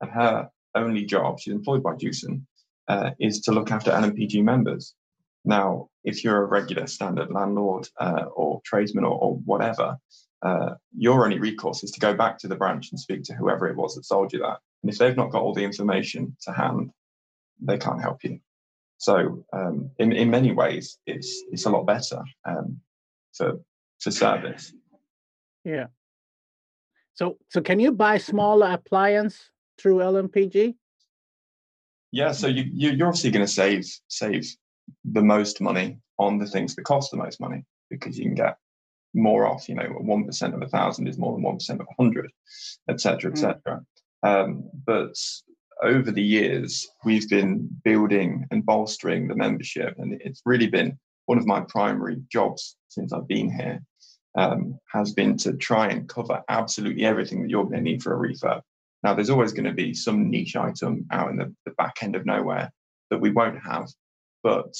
and 0.00 0.10
her 0.10 0.48
only 0.74 1.04
job, 1.04 1.40
she's 1.40 1.52
employed 1.54 1.82
by 1.82 1.96
Jewson, 1.96 2.46
uh, 2.88 3.10
is 3.18 3.40
to 3.42 3.52
look 3.52 3.70
after 3.70 3.90
LMPG 3.90 4.42
members. 4.42 4.94
Now, 5.46 5.88
if 6.02 6.24
you're 6.24 6.42
a 6.42 6.46
regular 6.46 6.88
standard 6.88 7.30
landlord 7.30 7.88
uh, 8.00 8.24
or 8.34 8.60
tradesman 8.64 9.04
or, 9.04 9.16
or 9.16 9.36
whatever, 9.44 9.96
uh, 10.42 10.74
your 10.96 11.24
only 11.24 11.38
recourse 11.38 11.84
is 11.84 11.92
to 11.92 12.00
go 12.00 12.14
back 12.14 12.36
to 12.38 12.48
the 12.48 12.56
branch 12.56 12.90
and 12.90 13.00
speak 13.00 13.22
to 13.24 13.34
whoever 13.34 13.68
it 13.68 13.76
was 13.76 13.94
that 13.94 14.04
sold 14.04 14.32
you 14.32 14.40
that. 14.40 14.58
And 14.82 14.92
if 14.92 14.98
they've 14.98 15.16
not 15.16 15.30
got 15.30 15.42
all 15.42 15.54
the 15.54 15.64
information 15.64 16.36
to 16.42 16.52
hand, 16.52 16.90
they 17.62 17.78
can't 17.78 18.02
help 18.02 18.24
you. 18.24 18.40
So, 18.98 19.44
um, 19.52 19.90
in, 19.98 20.12
in 20.12 20.30
many 20.30 20.52
ways, 20.52 20.98
it's 21.06 21.44
it's 21.52 21.66
a 21.66 21.70
lot 21.70 21.86
better 21.86 22.22
um, 22.44 22.80
for 23.32 23.60
for 24.00 24.10
service. 24.10 24.72
yeah. 25.64 25.86
So 27.14 27.38
so 27.50 27.60
can 27.60 27.78
you 27.78 27.92
buy 27.92 28.18
smaller 28.18 28.72
appliance 28.72 29.50
through 29.78 29.98
LMPG? 29.98 30.74
Yeah, 32.10 32.32
so 32.32 32.46
you, 32.46 32.64
you 32.72 32.90
you're 32.90 33.08
obviously 33.08 33.30
going 33.30 33.46
to 33.46 33.52
save 33.52 33.86
save 34.08 34.46
the 35.04 35.22
most 35.22 35.60
money 35.60 35.98
on 36.18 36.38
the 36.38 36.46
things 36.46 36.74
that 36.74 36.84
cost 36.84 37.10
the 37.10 37.16
most 37.16 37.40
money 37.40 37.64
because 37.90 38.18
you 38.18 38.24
can 38.24 38.34
get 38.34 38.56
more 39.14 39.46
off. 39.46 39.68
You 39.68 39.76
know, 39.76 39.88
one 40.00 40.24
percent 40.24 40.54
of 40.54 40.62
a 40.62 40.68
thousand 40.68 41.08
is 41.08 41.18
more 41.18 41.32
than 41.32 41.42
one 41.42 41.56
percent 41.56 41.80
of 41.80 41.86
a 41.90 42.02
hundred, 42.02 42.30
etc., 42.88 43.30
Mm. 43.30 43.34
etc. 43.34 43.84
Um, 44.22 44.70
but 44.86 45.14
over 45.82 46.10
the 46.10 46.22
years, 46.22 46.86
we've 47.04 47.28
been 47.28 47.68
building 47.84 48.46
and 48.50 48.64
bolstering 48.64 49.28
the 49.28 49.36
membership, 49.36 49.94
and 49.98 50.20
it's 50.24 50.42
really 50.44 50.68
been 50.68 50.98
one 51.26 51.38
of 51.38 51.46
my 51.46 51.60
primary 51.68 52.22
jobs 52.30 52.76
since 52.88 53.12
I've 53.12 53.28
been 53.28 53.50
here. 53.50 53.82
Um, 54.38 54.78
has 54.92 55.14
been 55.14 55.38
to 55.38 55.54
try 55.54 55.88
and 55.88 56.06
cover 56.06 56.42
absolutely 56.50 57.06
everything 57.06 57.40
that 57.40 57.48
you're 57.48 57.64
going 57.64 57.76
to 57.76 57.80
need 57.80 58.02
for 58.02 58.12
a 58.12 58.28
refurb. 58.28 58.60
Now, 59.02 59.14
there's 59.14 59.30
always 59.30 59.54
going 59.54 59.64
to 59.64 59.72
be 59.72 59.94
some 59.94 60.28
niche 60.28 60.56
item 60.56 61.06
out 61.10 61.30
in 61.30 61.36
the, 61.36 61.54
the 61.64 61.70
back 61.72 62.02
end 62.02 62.16
of 62.16 62.26
nowhere 62.26 62.70
that 63.08 63.18
we 63.18 63.30
won't 63.30 63.62
have. 63.62 63.88
But 64.46 64.76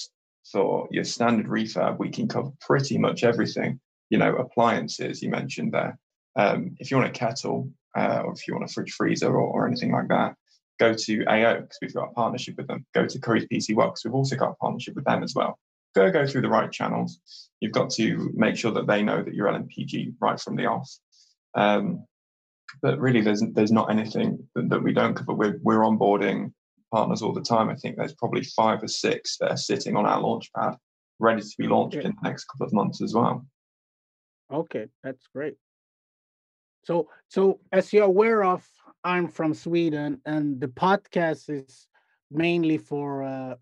for 0.53 0.87
your 0.93 1.03
standard 1.03 1.47
refurb, 1.47 1.99
we 1.99 2.09
can 2.09 2.29
cover 2.29 2.53
pretty 2.61 2.99
much 2.99 3.25
everything. 3.25 3.81
You 4.11 4.19
know, 4.19 4.37
appliances 4.37 5.21
you 5.21 5.29
mentioned 5.29 5.73
there. 5.73 5.99
Um, 6.37 6.77
if 6.79 6.89
you 6.89 6.97
want 6.97 7.09
a 7.09 7.19
kettle 7.19 7.73
uh, 7.99 8.23
or 8.25 8.33
if 8.33 8.47
you 8.47 8.55
want 8.55 8.71
a 8.71 8.73
fridge 8.73 8.93
freezer 8.93 9.27
or, 9.27 9.41
or 9.41 9.67
anything 9.67 9.91
like 9.91 10.07
that, 10.07 10.37
go 10.79 10.95
to 10.95 11.25
AO 11.25 11.63
because 11.63 11.79
we've 11.83 11.95
got 11.95 12.11
a 12.11 12.13
partnership 12.13 12.57
with 12.57 12.69
them. 12.69 12.87
Go 12.95 13.07
to 13.07 13.19
Currys 13.19 13.49
PC 13.53 13.75
World. 13.75 13.95
Because 13.95 14.05
we've 14.05 14.15
also 14.15 14.37
got 14.37 14.53
a 14.53 14.55
partnership 14.55 14.95
with 14.95 15.05
them 15.05 15.25
as 15.25 15.35
well. 15.35 15.59
Go 15.97 16.13
go 16.13 16.29
through 16.29 16.43
the 16.43 16.49
right 16.49 16.71
channels. 16.71 17.19
You've 17.59 17.73
got 17.73 17.91
to 17.95 18.31
make 18.35 18.57
sure 18.57 18.71
that 18.71 18.87
they 18.87 19.03
know 19.03 19.21
that 19.21 19.35
you're 19.35 19.49
LMPG 19.49 20.15
right 20.21 20.39
from 20.39 20.55
the 20.55 20.67
off. 20.67 20.89
Um, 21.57 22.05
but 22.83 23.01
really, 23.01 23.21
there's 23.21 23.43
there's 23.53 23.73
not 23.73 23.91
anything 23.91 24.47
that, 24.55 24.69
that 24.69 24.85
we 24.85 24.93
don't 24.93 25.15
cover. 25.15 25.35
We're 25.35 25.59
we're 25.61 25.81
onboarding 25.81 26.53
partners 26.93 27.23
all 27.23 27.33
the 27.33 27.41
time. 27.41 27.69
I 27.69 27.75
think 27.75 27.97
there's 27.97 28.15
probably 28.15 28.43
five 28.45 28.83
or 28.83 28.89
six 28.89 29.37
that 29.39 29.51
are 29.51 29.57
sitting 29.57 29.97
on 29.97 30.07
our 30.07 30.21
launch 30.21 30.51
pad, 30.53 30.75
ready 31.19 31.43
to 31.43 31.55
be 31.59 31.67
launched 31.67 31.97
Yeah. 31.97 32.07
in 32.07 32.17
the 32.21 32.29
next 32.29 32.45
couple 32.45 32.67
of 32.67 32.73
months 32.73 33.03
as 33.03 33.15
well. 33.15 33.47
Okay, 34.53 34.87
that's 35.03 35.27
great. 35.35 35.57
So, 36.85 37.09
so 37.29 37.61
as 37.73 37.93
you're 37.93 38.05
aware 38.05 38.45
of, 38.45 38.69
I'm 39.03 39.29
from 39.29 39.55
Sweden, 39.55 40.21
and 40.25 40.61
the 40.61 40.69
podcast 40.69 41.51
is 41.51 41.89
mainly 42.31 42.79
for 42.79 43.23
uh, 43.23 43.57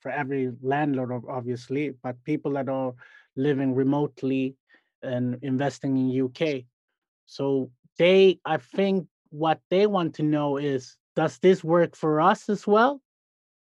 for 0.00 0.10
every 0.10 0.52
landlord, 0.62 1.24
obviously, 1.28 1.90
but 2.02 2.22
people 2.24 2.52
that 2.52 2.68
are 2.68 2.94
living 3.36 3.74
remotely 3.74 4.54
and 5.02 5.38
investing 5.42 5.96
in 5.96 6.24
UK. 6.24 6.64
So 7.26 7.70
they, 7.98 8.38
I 8.44 8.58
think, 8.58 9.08
what 9.30 9.60
they 9.70 9.86
want 9.86 10.14
to 10.16 10.22
know 10.22 10.56
is, 10.56 10.96
does 11.18 11.38
this 11.38 11.64
work 11.64 11.96
for 11.96 12.20
us 12.20 12.48
as 12.48 12.64
well? 12.64 13.02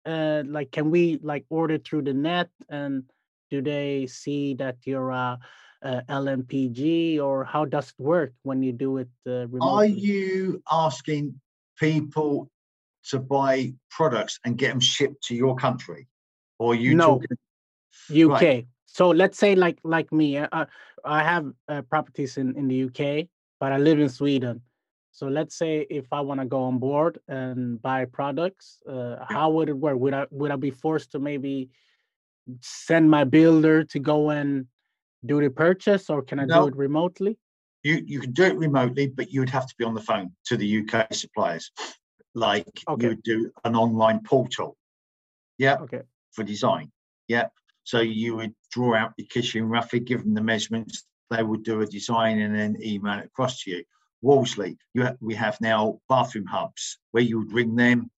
Uh, 0.05 0.43
like, 0.45 0.71
can 0.71 0.91
we 0.91 1.17
like 1.23 1.45
order 1.49 1.79
through 1.79 2.03
the 2.03 2.13
net, 2.13 2.49
and 2.69 3.03
do 3.49 3.59
they 3.59 4.05
see 4.05 4.53
that 4.53 4.77
you're 4.85 5.09
a, 5.09 5.39
a 5.81 6.03
LMPG, 6.07 7.19
or 7.19 7.43
how 7.43 7.65
does 7.65 7.89
it 7.89 7.99
work 7.99 8.33
when 8.43 8.61
you 8.61 8.71
do 8.71 8.97
it 8.97 9.09
uh, 9.25 9.47
remotely? 9.47 9.67
Are 9.67 9.85
you 9.85 10.61
asking 10.71 11.41
people 11.79 12.51
to 13.09 13.17
buy 13.17 13.73
products 13.89 14.39
and 14.45 14.55
get 14.55 14.69
them 14.69 14.79
shipped 14.79 15.23
to 15.23 15.33
your 15.33 15.55
country, 15.55 16.05
or 16.59 16.75
you 16.75 16.93
no 16.93 17.17
talking... 17.17 18.25
UK? 18.25 18.41
Right. 18.41 18.67
So 18.85 19.09
let's 19.09 19.39
say 19.39 19.55
like 19.55 19.79
like 19.83 20.13
me, 20.13 20.37
uh, 20.37 20.65
I 21.03 21.23
have 21.23 21.51
uh, 21.67 21.81
properties 21.81 22.37
in 22.37 22.55
in 22.55 22.67
the 22.67 22.83
UK, 22.83 23.27
but 23.59 23.71
I 23.71 23.77
live 23.77 23.99
in 23.99 24.09
Sweden. 24.09 24.61
So 25.19 25.27
let's 25.27 25.57
say 25.57 25.85
if 25.89 26.13
I 26.13 26.21
want 26.21 26.39
to 26.39 26.45
go 26.45 26.63
on 26.63 26.79
board 26.79 27.19
and 27.27 27.81
buy 27.81 28.05
products, 28.05 28.81
uh, 28.87 29.17
how 29.27 29.49
would 29.49 29.67
it 29.67 29.73
work? 29.73 29.97
Would 29.99 30.13
I 30.13 30.25
would 30.31 30.49
I 30.49 30.55
be 30.55 30.71
forced 30.71 31.11
to 31.11 31.19
maybe 31.19 31.71
send 32.61 33.11
my 33.11 33.25
builder 33.25 33.83
to 33.83 33.99
go 33.99 34.29
and 34.29 34.67
do 35.25 35.41
the 35.41 35.49
purchase, 35.49 36.09
or 36.09 36.21
can 36.21 36.39
I 36.39 36.45
no. 36.45 36.61
do 36.61 36.67
it 36.69 36.75
remotely? 36.77 37.37
You 37.83 38.01
you 38.05 38.21
can 38.21 38.31
do 38.31 38.43
it 38.43 38.55
remotely, 38.55 39.07
but 39.07 39.29
you 39.29 39.41
would 39.41 39.49
have 39.49 39.67
to 39.67 39.75
be 39.77 39.83
on 39.83 39.93
the 39.93 40.05
phone 40.09 40.31
to 40.45 40.55
the 40.55 40.69
UK 40.79 41.13
suppliers, 41.13 41.69
like 42.33 42.71
okay. 42.87 43.03
you 43.03 43.09
would 43.09 43.23
do 43.23 43.51
an 43.65 43.75
online 43.75 44.21
portal. 44.23 44.77
Yeah. 45.57 45.79
Okay. 45.81 46.03
For 46.31 46.45
design. 46.45 46.93
Yeah. 47.27 47.47
So 47.83 47.99
you 47.99 48.37
would 48.37 48.55
draw 48.71 48.95
out 48.95 49.11
your 49.17 49.27
kitchen 49.27 49.67
roughly, 49.67 49.99
give 49.99 50.23
them 50.23 50.33
the 50.33 50.47
measurements. 50.53 51.03
They 51.29 51.43
would 51.43 51.63
do 51.63 51.81
a 51.81 51.85
design 51.85 52.39
and 52.39 52.55
then 52.55 52.77
email 52.81 53.19
it 53.19 53.25
across 53.25 53.63
to 53.63 53.71
you. 53.71 53.83
Wolseley, 54.21 54.77
you 54.93 55.03
ha- 55.03 55.15
we 55.21 55.35
have 55.35 55.59
now 55.61 55.99
bathroom 56.09 56.45
hubs 56.45 56.99
where 57.11 57.23
you 57.23 57.39
would 57.39 57.53
ring 57.53 57.75
them. 57.75 58.11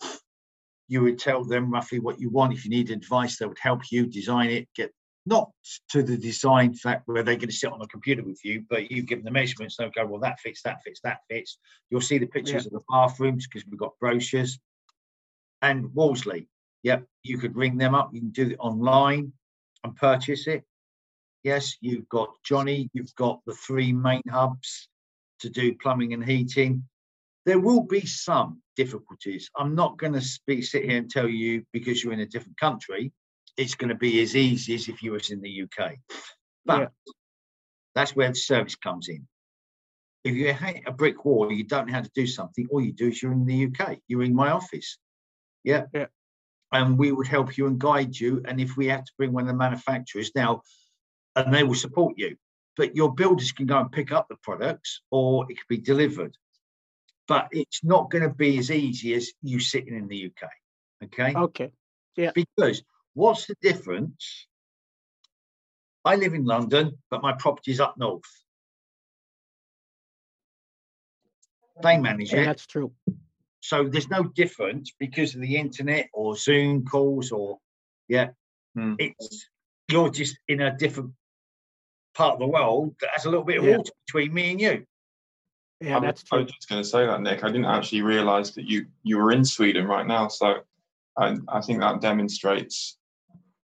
You 0.87 1.01
would 1.03 1.19
tell 1.19 1.43
them 1.43 1.71
roughly 1.71 1.99
what 1.99 2.19
you 2.19 2.29
want. 2.29 2.53
If 2.53 2.65
you 2.65 2.71
need 2.71 2.91
advice, 2.91 3.37
they 3.37 3.45
would 3.45 3.59
help 3.61 3.81
you 3.91 4.07
design 4.07 4.49
it. 4.49 4.67
Get 4.75 4.91
not 5.25 5.51
to 5.89 6.01
the 6.01 6.17
design 6.17 6.73
fact 6.73 7.03
where 7.05 7.23
they're 7.23 7.35
going 7.35 7.49
to 7.49 7.55
sit 7.55 7.71
on 7.71 7.81
a 7.81 7.87
computer 7.87 8.23
with 8.23 8.43
you, 8.43 8.65
but 8.69 8.89
you 8.91 9.03
give 9.03 9.19
them 9.19 9.25
the 9.25 9.31
measurements. 9.31 9.77
They'll 9.77 9.91
go, 9.91 10.05
well, 10.05 10.21
that 10.21 10.39
fits, 10.39 10.63
that 10.63 10.81
fits, 10.83 10.99
that 11.03 11.19
fits. 11.29 11.57
You'll 11.89 12.01
see 12.01 12.17
the 12.17 12.25
pictures 12.25 12.63
yeah. 12.63 12.67
of 12.67 12.71
the 12.71 12.81
bathrooms 12.89 13.47
because 13.47 13.67
we've 13.69 13.79
got 13.79 13.97
brochures. 13.99 14.59
And 15.61 15.93
Wolseley, 15.93 16.47
yep, 16.81 17.05
you 17.23 17.37
could 17.37 17.55
ring 17.55 17.77
them 17.77 17.93
up. 17.93 18.09
You 18.13 18.21
can 18.21 18.31
do 18.31 18.49
it 18.49 18.57
online 18.59 19.31
and 19.83 19.95
purchase 19.95 20.47
it. 20.47 20.63
Yes, 21.43 21.77
you've 21.81 22.09
got 22.09 22.29
Johnny, 22.43 22.89
you've 22.93 23.13
got 23.15 23.41
the 23.45 23.53
three 23.53 23.93
main 23.93 24.21
hubs 24.29 24.89
to 25.41 25.49
do 25.49 25.75
plumbing 25.75 26.13
and 26.13 26.23
heating. 26.23 26.84
There 27.45 27.60
will 27.60 27.82
be 27.82 28.06
some 28.06 28.62
difficulties. 28.75 29.49
I'm 29.58 29.75
not 29.75 29.97
going 29.97 30.13
to 30.13 30.39
be 30.45 30.62
sit 30.62 30.86
here 30.86 30.97
and 30.97 31.10
tell 31.10 31.27
you 31.27 31.63
because 31.73 32.04
you're 32.04 32.13
in 32.13 32.19
a 32.19 32.25
different 32.25 32.60
country, 32.60 33.12
it's 33.58 33.75
going 33.75 33.89
to 33.89 33.95
be 33.95 34.21
as 34.21 34.36
easy 34.36 34.75
as 34.75 34.88
if 34.88 35.01
you 35.01 35.12
was 35.13 35.32
in 35.32 35.41
the 35.41 35.63
UK. 35.63 35.95
But 36.65 36.80
yeah. 36.80 36.88
that's 37.95 38.15
where 38.15 38.30
the 38.30 38.36
service 38.36 38.75
comes 38.75 39.10
in. 39.10 39.27
If 40.23 40.36
you 40.36 40.54
hit 40.54 40.84
a 40.86 40.91
brick 40.91 41.25
wall, 41.25 41.51
you 41.51 41.63
don't 41.63 41.88
know 41.88 41.93
how 41.93 42.01
to 42.01 42.12
do 42.13 42.27
something, 42.27 42.67
all 42.69 42.82
you 42.82 42.93
do 42.93 43.08
is 43.08 43.21
you're 43.21 43.32
in 43.32 43.45
the 43.45 43.65
UK. 43.65 43.97
You're 44.08 44.23
in 44.23 44.36
my 44.36 44.51
office. 44.51 44.99
Yeah. 45.63 45.86
Yeah 45.93 46.06
and 46.71 46.97
we 46.97 47.12
would 47.12 47.27
help 47.27 47.58
you 47.58 47.67
and 47.67 47.80
guide 47.80 48.17
you. 48.17 48.41
And 48.45 48.60
if 48.60 48.77
we 48.77 48.88
have 48.88 49.04
to 49.04 49.12
bring 49.17 49.34
one 49.34 49.43
of 49.43 49.47
the 49.47 49.54
manufacturers 49.54 50.32
now, 50.36 50.62
and 51.36 51.54
they 51.54 51.63
will 51.63 51.75
support 51.75 52.15
you, 52.17 52.36
but 52.77 52.95
your 52.95 53.13
builders 53.13 53.51
can 53.51 53.65
go 53.65 53.79
and 53.79 53.91
pick 53.91 54.12
up 54.12 54.27
the 54.29 54.36
products 54.38 55.01
or 55.12 55.45
it 55.49 55.55
could 55.55 55.67
be 55.69 55.77
delivered. 55.77 56.38
But 57.27 57.49
it's 57.51 57.84
not 57.84 58.10
going 58.10 58.23
to 58.23 58.34
be 58.34 58.57
as 58.57 58.71
easy 58.71 59.13
as 59.13 59.31
you 59.41 59.60
sitting 59.60 59.95
in 59.95 60.07
the 60.07 60.27
UK. 60.27 60.49
Okay. 61.05 61.34
Okay. 61.36 61.71
Yeah. 62.15 62.31
Because 62.34 62.84
what's 63.13 63.45
the 63.47 63.55
difference? 63.62 64.47
I 66.03 66.15
live 66.15 66.34
in 66.34 66.45
London, 66.45 66.97
but 67.10 67.21
my 67.21 67.34
property 67.34 67.71
is 67.71 67.79
up 67.79 67.95
north. 67.97 68.23
They 71.81 71.97
manage 71.97 72.34
yeah, 72.34 72.41
it. 72.41 72.45
That's 72.45 72.65
true. 72.65 72.91
So 73.62 73.88
there's 73.88 74.10
no 74.10 74.23
difference 74.23 74.93
because 74.99 75.36
of 75.36 75.41
the 75.41 75.57
internet 75.57 76.10
or 76.13 76.36
Zoom 76.36 76.86
calls 76.86 77.31
or 77.31 77.60
yeah, 78.07 78.29
hmm. 78.75 78.95
it's 78.97 79.47
you're 79.89 80.10
just 80.10 80.38
in 80.47 80.62
a 80.62 80.75
different 80.75 81.12
part 82.13 82.34
of 82.34 82.39
the 82.39 82.47
world 82.47 82.95
that 83.02 83.10
has 83.15 83.26
a 83.26 83.30
little 83.30 83.45
bit 83.45 83.60
of 83.60 83.65
yeah. 83.65 83.78
water 83.78 83.91
between 84.06 84.34
me 84.34 84.52
and 84.52 84.62
you. 84.62 84.86
Yeah, 85.80 86.00
that's 86.00 86.24
true. 86.24 86.39
I 86.39 86.41
was 86.43 86.52
just 86.52 86.69
going 86.69 86.82
to 86.82 86.88
say 86.88 87.06
that, 87.06 87.21
Nick. 87.21 87.43
I 87.43 87.47
didn't 87.47 87.65
actually 87.65 88.04
realise 88.04 88.52
that 88.52 88.69
you 88.69 88.86
you 89.04 89.17
were 89.17 89.32
in 89.32 89.43
Sweden 89.43 89.88
right 89.88 90.06
now, 90.06 90.28
so 90.28 90.58
I, 91.17 91.38
I 91.47 91.62
think 91.62 91.80
that 91.80 92.02
demonstrates 92.02 92.97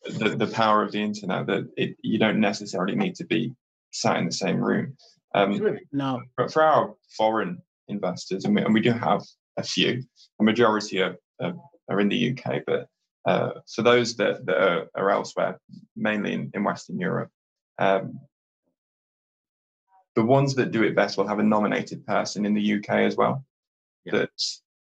the, 0.06 0.36
the 0.36 0.48
power 0.48 0.84
of 0.84 0.92
the 0.92 1.02
internet. 1.02 1.48
That 1.48 1.72
it, 1.76 1.98
you 2.04 2.20
don't 2.20 2.40
necessarily 2.40 2.96
need 2.96 3.16
to 3.16 3.26
be 3.26 3.54
sat 3.92 4.18
in 4.18 4.26
the 4.26 4.32
same 4.32 4.58
room. 4.58 4.96
Um, 5.34 5.80
no, 5.92 6.22
but 6.38 6.54
for 6.54 6.62
our 6.62 6.94
foreign 7.18 7.64
investors, 7.88 8.46
and 8.46 8.56
we, 8.56 8.62
and 8.62 8.74
we 8.74 8.82
do 8.82 8.92
have 8.92 9.24
a 9.58 9.64
few. 9.64 10.04
A 10.40 10.44
majority 10.44 11.02
are, 11.02 11.16
are, 11.42 11.54
are 11.90 12.00
in 12.00 12.10
the 12.10 12.32
UK, 12.32 12.62
but 12.66 12.88
uh, 13.26 13.52
for 13.74 13.82
those 13.82 14.16
that, 14.18 14.46
that 14.46 14.58
are, 14.58 14.88
are 14.96 15.10
elsewhere, 15.10 15.60
mainly 15.96 16.34
in, 16.34 16.52
in 16.54 16.64
Western 16.64 17.00
Europe, 17.00 17.30
um, 17.80 18.20
the 20.16 20.24
ones 20.24 20.56
that 20.56 20.72
do 20.72 20.84
it 20.84 20.96
best 20.96 21.18
will 21.18 21.28
have 21.28 21.40
a 21.40 21.44
nominated 21.44 22.06
person 22.06 22.46
in 22.46 22.54
the 22.54 22.76
UK 22.76 22.90
as 22.90 23.16
well 23.16 23.44
yeah. 24.06 24.14
that 24.14 24.42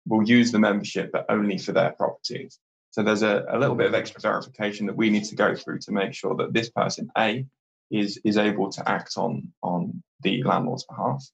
will 0.07 0.29
use 0.29 0.51
the 0.51 0.59
membership, 0.59 1.13
but 1.13 1.27
only 1.29 1.59
for 1.59 1.73
their 1.73 1.93
properties. 1.93 2.59
So 2.91 3.03
there's 3.03 3.23
a, 3.23 3.45
a 3.49 3.59
little 3.59 3.77
bit 3.77 3.87
of 3.87 3.95
extra 3.95 4.21
verification 4.21 4.87
that 4.87 4.97
we 4.97 5.11
need 5.11 5.25
to 5.25 5.37
go 5.37 5.55
through 5.55 5.79
to 5.81 5.93
make 5.93 6.13
sure 6.13 6.35
that 6.37 6.53
this 6.53 6.71
person, 6.71 7.11
A, 7.17 7.47
is, 7.91 8.21
is 8.25 8.37
able 8.37 8.71
to 8.73 8.89
act 8.89 9.15
on, 9.17 9.53
on 9.63 10.03
the 10.23 10.43
landlord's 10.43 10.85
behalf, 10.85 11.25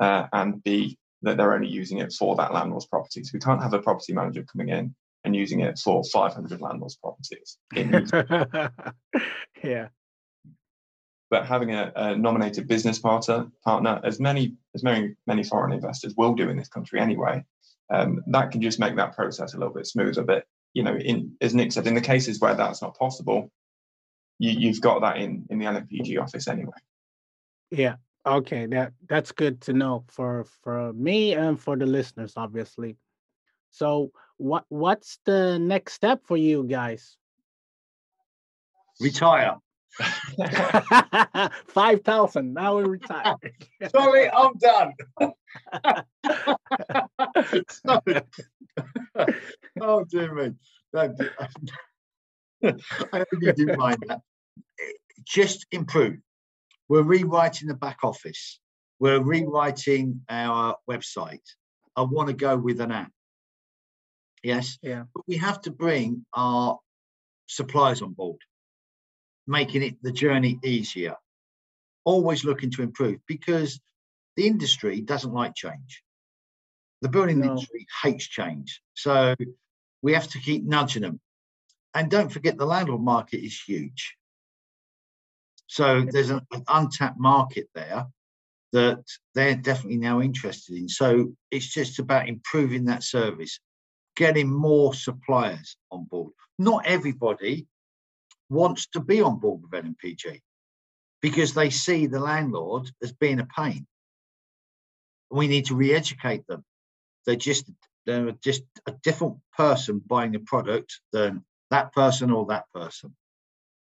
uh, 0.00 0.26
and 0.32 0.62
B, 0.62 0.98
that 1.22 1.36
they're 1.36 1.54
only 1.54 1.68
using 1.68 1.98
it 1.98 2.12
for 2.12 2.36
that 2.36 2.52
landlord's 2.52 2.86
property. 2.86 3.22
So 3.22 3.30
we 3.34 3.40
can't 3.40 3.62
have 3.62 3.74
a 3.74 3.82
property 3.82 4.12
manager 4.12 4.44
coming 4.44 4.70
in 4.70 4.94
and 5.24 5.36
using 5.36 5.60
it 5.60 5.78
for 5.78 6.02
500 6.04 6.60
landlords' 6.60 6.96
properties. 6.96 7.58
yeah. 9.62 9.88
But 11.30 11.46
having 11.46 11.72
a, 11.72 11.92
a, 11.94 12.16
nominated 12.16 12.66
business 12.66 12.98
partner, 12.98 13.46
partner, 13.64 14.00
as 14.02 14.18
many 14.18 14.56
as 14.74 14.82
many 14.82 15.14
many 15.26 15.44
foreign 15.44 15.72
investors 15.72 16.14
will 16.16 16.34
do 16.34 16.48
in 16.48 16.56
this 16.56 16.68
country 16.68 17.00
anyway, 17.00 17.44
um, 17.88 18.22
that 18.28 18.50
can 18.50 18.60
just 18.60 18.80
make 18.80 18.96
that 18.96 19.14
process 19.14 19.54
a 19.54 19.58
little 19.58 19.72
bit 19.72 19.86
smoother. 19.86 20.24
But 20.24 20.44
you 20.74 20.82
know, 20.82 20.96
in 20.96 21.36
as 21.40 21.54
Nick 21.54 21.72
said, 21.72 21.86
in 21.86 21.94
the 21.94 22.00
cases 22.00 22.40
where 22.40 22.54
that's 22.54 22.82
not 22.82 22.98
possible, 22.98 23.50
you, 24.38 24.68
have 24.68 24.80
got 24.80 25.00
that 25.02 25.18
in 25.18 25.46
in 25.50 25.58
the 25.58 25.66
LMPG 25.66 26.20
office 26.20 26.48
anyway. 26.48 26.72
Yeah, 27.70 27.94
Okay, 28.26 28.66
that 28.66 28.92
that's 29.08 29.32
good 29.32 29.62
to 29.62 29.72
know 29.72 30.04
for 30.08 30.44
for 30.62 30.92
me 30.92 31.32
and 31.32 31.58
for 31.58 31.76
the 31.76 31.86
listeners, 31.86 32.34
obviously. 32.36 32.98
So, 33.70 34.12
what 34.36 34.64
what's 34.68 35.18
the 35.24 35.58
next 35.58 35.94
step 35.94 36.20
for 36.26 36.36
you 36.36 36.64
guys? 36.64 37.16
Retire. 39.00 39.56
Five 41.66 42.02
thousand. 42.02 42.54
Now 42.54 42.78
we 42.78 42.84
retire. 42.84 43.34
Sorry, 43.90 44.30
I'm 44.30 44.52
done. 44.58 44.92
oh 49.80 50.04
dear 50.04 50.34
me. 50.34 50.52
I 50.94 51.08
hope 52.62 53.26
you 53.40 53.52
didn't 53.52 53.78
mind 53.78 54.04
that. 54.08 54.20
Just 55.24 55.66
improve. 55.72 56.18
We're 56.88 57.02
rewriting 57.02 57.68
the 57.68 57.74
back 57.74 57.98
office. 58.02 58.58
We're 58.98 59.20
rewriting 59.22 60.22
our 60.28 60.76
website. 60.90 61.40
I 61.96 62.02
want 62.02 62.28
to 62.28 62.34
go 62.34 62.56
with 62.56 62.80
an 62.80 62.92
app. 62.92 63.12
Yes. 64.42 64.78
Yeah. 64.82 65.04
But 65.14 65.24
we 65.26 65.36
have 65.36 65.60
to 65.62 65.70
bring 65.70 66.24
our 66.34 66.78
suppliers 67.46 68.02
on 68.02 68.12
board, 68.12 68.38
making 69.50 69.82
it 69.82 69.96
the 70.00 70.12
journey 70.12 70.58
easier. 70.64 71.16
Always 72.04 72.44
looking 72.44 72.70
to 72.72 72.82
improve 72.82 73.18
because 73.26 73.80
the 74.36 74.46
industry 74.46 75.00
doesn't 75.00 75.34
like 75.34 75.54
change. 75.54 76.02
The 77.02 77.08
building 77.08 77.40
no. 77.40 77.48
industry 77.48 77.86
hates 78.02 78.26
change. 78.26 78.80
So 78.94 79.34
we 80.02 80.12
have 80.12 80.28
to 80.28 80.38
keep 80.38 80.64
nudging 80.64 81.02
them. 81.02 81.20
And 81.94 82.10
don't 82.10 82.30
forget 82.30 82.56
the 82.56 82.64
landlord 82.64 83.02
market 83.02 83.44
is 83.44 83.60
huge. 83.60 84.14
So 85.66 86.06
there's 86.08 86.30
an, 86.30 86.40
an 86.52 86.64
untapped 86.68 87.18
market 87.18 87.68
there 87.74 88.06
that 88.72 89.02
they're 89.34 89.56
definitely 89.56 89.98
now 89.98 90.20
interested 90.20 90.76
in. 90.76 90.88
So 90.88 91.32
it's 91.50 91.66
just 91.66 91.98
about 91.98 92.28
improving 92.28 92.84
that 92.84 93.02
service, 93.02 93.58
getting 94.14 94.48
more 94.48 94.94
suppliers 94.94 95.76
on 95.90 96.04
board. 96.04 96.32
Not 96.58 96.86
everybody 96.86 97.66
wants 98.50 98.88
to 98.88 99.00
be 99.00 99.22
on 99.22 99.38
board 99.38 99.62
with 99.62 99.84
LMPG 99.84 100.40
because 101.22 101.54
they 101.54 101.70
see 101.70 102.06
the 102.06 102.20
landlord 102.20 102.90
as 103.02 103.12
being 103.12 103.40
a 103.40 103.46
pain. 103.46 103.86
We 105.30 105.46
need 105.48 105.66
to 105.66 105.76
re-educate 105.76 106.46
them. 106.46 106.64
They're 107.24 107.36
just 107.36 107.70
they're 108.06 108.32
just 108.42 108.62
a 108.86 108.92
different 109.04 109.36
person 109.56 110.02
buying 110.04 110.34
a 110.34 110.40
product 110.40 111.00
than 111.12 111.44
that 111.70 111.92
person 111.92 112.30
or 112.30 112.46
that 112.46 112.64
person. 112.74 113.14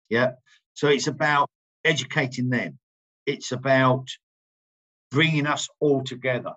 Yeah. 0.09 0.33
So 0.73 0.87
it's 0.87 1.07
about 1.07 1.49
educating 1.83 2.49
them. 2.49 2.77
It's 3.25 3.51
about 3.51 4.07
bringing 5.11 5.47
us 5.47 5.67
all 5.79 6.03
together. 6.03 6.53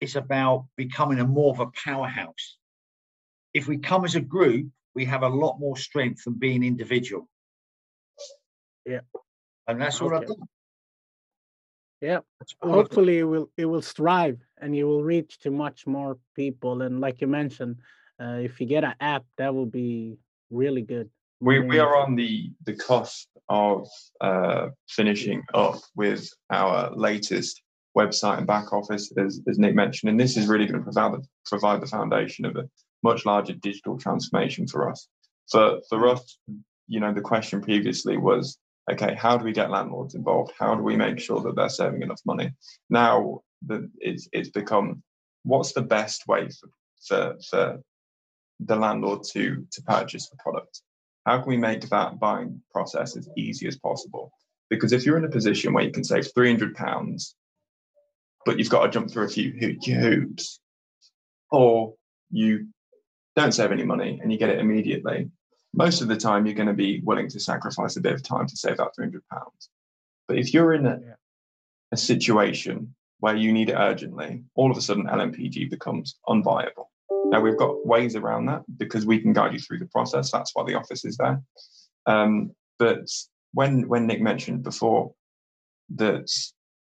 It's 0.00 0.16
about 0.16 0.66
becoming 0.76 1.18
a 1.20 1.26
more 1.26 1.52
of 1.52 1.60
a 1.60 1.70
powerhouse. 1.84 2.58
If 3.52 3.68
we 3.68 3.78
come 3.78 4.04
as 4.04 4.14
a 4.14 4.20
group, 4.20 4.68
we 4.94 5.04
have 5.04 5.22
a 5.22 5.28
lot 5.28 5.58
more 5.58 5.76
strength 5.76 6.24
than 6.24 6.34
being 6.34 6.64
individual. 6.64 7.28
Yeah. 8.84 9.00
And 9.66 9.80
that's 9.80 10.00
what 10.00 10.14
I've 10.14 10.26
done. 10.26 10.36
Yeah. 12.00 12.18
Hopefully 12.60 13.18
it 13.18 13.24
will 13.24 13.48
it 13.56 13.66
will 13.66 13.82
strive 13.82 14.38
and 14.60 14.74
you 14.76 14.86
will 14.86 15.04
reach 15.04 15.38
to 15.40 15.50
much 15.50 15.86
more 15.86 16.18
people. 16.34 16.82
And 16.82 17.00
like 17.00 17.20
you 17.20 17.28
mentioned, 17.28 17.76
uh, 18.20 18.38
if 18.42 18.60
you 18.60 18.66
get 18.66 18.84
an 18.84 18.94
app, 19.00 19.24
that 19.38 19.54
will 19.54 19.66
be 19.66 20.18
really 20.50 20.82
good. 20.82 21.08
We 21.40 21.60
we 21.60 21.78
are 21.78 21.96
on 21.96 22.16
the 22.16 22.52
the 22.64 22.74
cusp 22.74 23.28
of 23.48 23.88
uh, 24.20 24.68
finishing 24.88 25.42
up 25.54 25.78
with 25.94 26.28
our 26.50 26.94
latest 26.94 27.62
website 27.96 28.38
and 28.38 28.46
back 28.46 28.72
office, 28.72 29.12
as, 29.18 29.40
as 29.48 29.58
Nick 29.58 29.74
mentioned, 29.74 30.10
and 30.10 30.18
this 30.18 30.36
is 30.36 30.46
really 30.46 30.66
going 30.66 30.80
to 30.80 30.84
provide 30.84 31.12
the, 31.12 31.22
provide 31.44 31.82
the 31.82 31.86
foundation 31.86 32.44
of 32.44 32.56
a 32.56 32.68
much 33.02 33.26
larger 33.26 33.52
digital 33.52 33.98
transformation 33.98 34.66
for 34.66 34.90
us. 34.90 35.08
For 35.50 35.80
for 35.88 36.08
us, 36.08 36.38
you 36.88 37.00
know, 37.00 37.12
the 37.12 37.20
question 37.20 37.60
previously 37.60 38.16
was, 38.16 38.58
okay, 38.90 39.14
how 39.14 39.36
do 39.36 39.44
we 39.44 39.52
get 39.52 39.70
landlords 39.70 40.14
involved? 40.14 40.52
How 40.58 40.74
do 40.74 40.82
we 40.82 40.96
make 40.96 41.18
sure 41.18 41.40
that 41.40 41.56
they're 41.56 41.68
saving 41.68 42.02
enough 42.02 42.20
money? 42.24 42.52
Now 42.90 43.40
that 43.66 43.88
it's 43.98 44.28
it's 44.32 44.50
become, 44.50 45.02
what's 45.44 45.72
the 45.72 45.82
best 45.82 46.26
way 46.26 46.48
for 46.48 46.68
for, 47.06 47.36
for 47.48 47.80
the 48.60 48.76
landlord 48.76 49.24
to 49.32 49.66
to 49.70 49.82
purchase 49.82 50.28
the 50.28 50.36
product? 50.36 50.82
How 51.26 51.38
can 51.38 51.48
we 51.48 51.56
make 51.56 51.88
that 51.88 52.18
buying 52.18 52.62
process 52.72 53.16
as 53.16 53.28
easy 53.36 53.68
as 53.68 53.78
possible? 53.78 54.32
Because 54.70 54.92
if 54.92 55.04
you're 55.04 55.18
in 55.18 55.24
a 55.24 55.30
position 55.30 55.72
where 55.72 55.84
you 55.84 55.92
can 55.92 56.04
save 56.04 56.32
three 56.34 56.50
hundred 56.50 56.74
pounds 56.74 57.36
but 58.44 58.58
you've 58.58 58.70
got 58.70 58.84
to 58.84 58.90
jump 58.90 59.10
through 59.10 59.24
a 59.24 59.28
few 59.28 59.52
hoops, 59.52 60.60
or 61.50 61.94
you 62.30 62.68
don't 63.36 63.52
save 63.52 63.72
any 63.72 63.84
money 63.84 64.18
and 64.22 64.32
you 64.32 64.38
get 64.38 64.50
it 64.50 64.58
immediately. 64.58 65.30
Most 65.74 66.02
of 66.02 66.08
the 66.08 66.16
time, 66.16 66.46
you're 66.46 66.54
going 66.54 66.68
to 66.68 66.74
be 66.74 67.00
willing 67.04 67.28
to 67.28 67.40
sacrifice 67.40 67.96
a 67.96 68.00
bit 68.00 68.12
of 68.12 68.22
time 68.22 68.46
to 68.46 68.56
save 68.56 68.76
that 68.76 68.90
£300. 68.98 69.20
But 70.28 70.38
if 70.38 70.52
you're 70.52 70.74
in 70.74 70.86
a, 70.86 71.00
a 71.92 71.96
situation 71.96 72.94
where 73.20 73.36
you 73.36 73.52
need 73.52 73.70
it 73.70 73.76
urgently, 73.76 74.44
all 74.54 74.70
of 74.70 74.76
a 74.76 74.80
sudden 74.80 75.06
LMPG 75.06 75.70
becomes 75.70 76.18
unviable. 76.28 76.86
Now, 77.26 77.40
we've 77.40 77.56
got 77.56 77.86
ways 77.86 78.16
around 78.16 78.46
that 78.46 78.62
because 78.76 79.06
we 79.06 79.20
can 79.20 79.32
guide 79.32 79.54
you 79.54 79.58
through 79.58 79.78
the 79.78 79.86
process. 79.86 80.30
That's 80.30 80.54
why 80.54 80.64
the 80.64 80.74
office 80.74 81.04
is 81.04 81.16
there. 81.16 81.40
Um, 82.06 82.52
but 82.78 83.08
when, 83.54 83.88
when 83.88 84.06
Nick 84.06 84.20
mentioned 84.20 84.62
before 84.62 85.14
that 85.96 86.28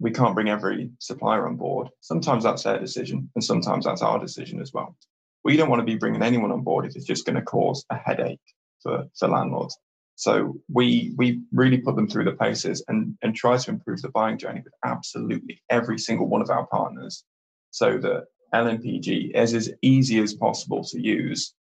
we 0.01 0.11
can't 0.11 0.35
bring 0.35 0.49
every 0.49 0.91
supplier 0.99 1.47
on 1.47 1.57
board. 1.57 1.89
Sometimes 2.01 2.45
that's 2.45 2.63
their 2.63 2.79
decision, 2.79 3.31
and 3.35 3.43
sometimes 3.43 3.85
that's 3.85 4.03
our 4.03 4.19
decision 4.19 4.61
as 4.61 4.73
well. 4.73 4.97
We 5.45 5.57
don't 5.57 5.71
want 5.71 5.81
to 5.81 5.87
be 5.87 5.97
bringing 5.97 6.23
anyone 6.23 6.53
on 6.53 6.63
board 6.63 6.87
if 6.87 6.95
it's 6.95 7.07
just 7.07 7.27
going 7.27 7.37
to 7.37 7.43
cause 7.43 7.85
a 7.91 7.97
headache 7.97 8.41
for, 8.83 9.05
for 9.19 9.29
landlords. 9.29 9.77
So 10.15 10.57
we 10.69 11.15
we 11.17 11.43
really 11.53 11.79
put 11.79 11.95
them 11.95 12.09
through 12.09 12.25
the 12.25 12.33
paces 12.33 12.85
and, 12.89 13.17
and 13.23 13.37
try 13.37 13.57
to 13.57 13.71
improve 13.71 14.03
the 14.03 14.09
buying 14.09 14.37
journey 14.37 14.63
with 14.65 14.75
absolutely 14.85 15.63
every 15.71 15.97
single 15.99 16.27
one 16.27 16.43
of 16.43 16.51
our 16.51 16.67
partners 16.67 17.25
so 17.71 17.99
that 17.99 18.25
LMPG 18.53 19.35
is 19.37 19.55
as 19.55 19.71
easy 19.83 20.19
as 20.19 20.35
possible 20.35 20.83
to 20.85 21.01
use 21.01 21.55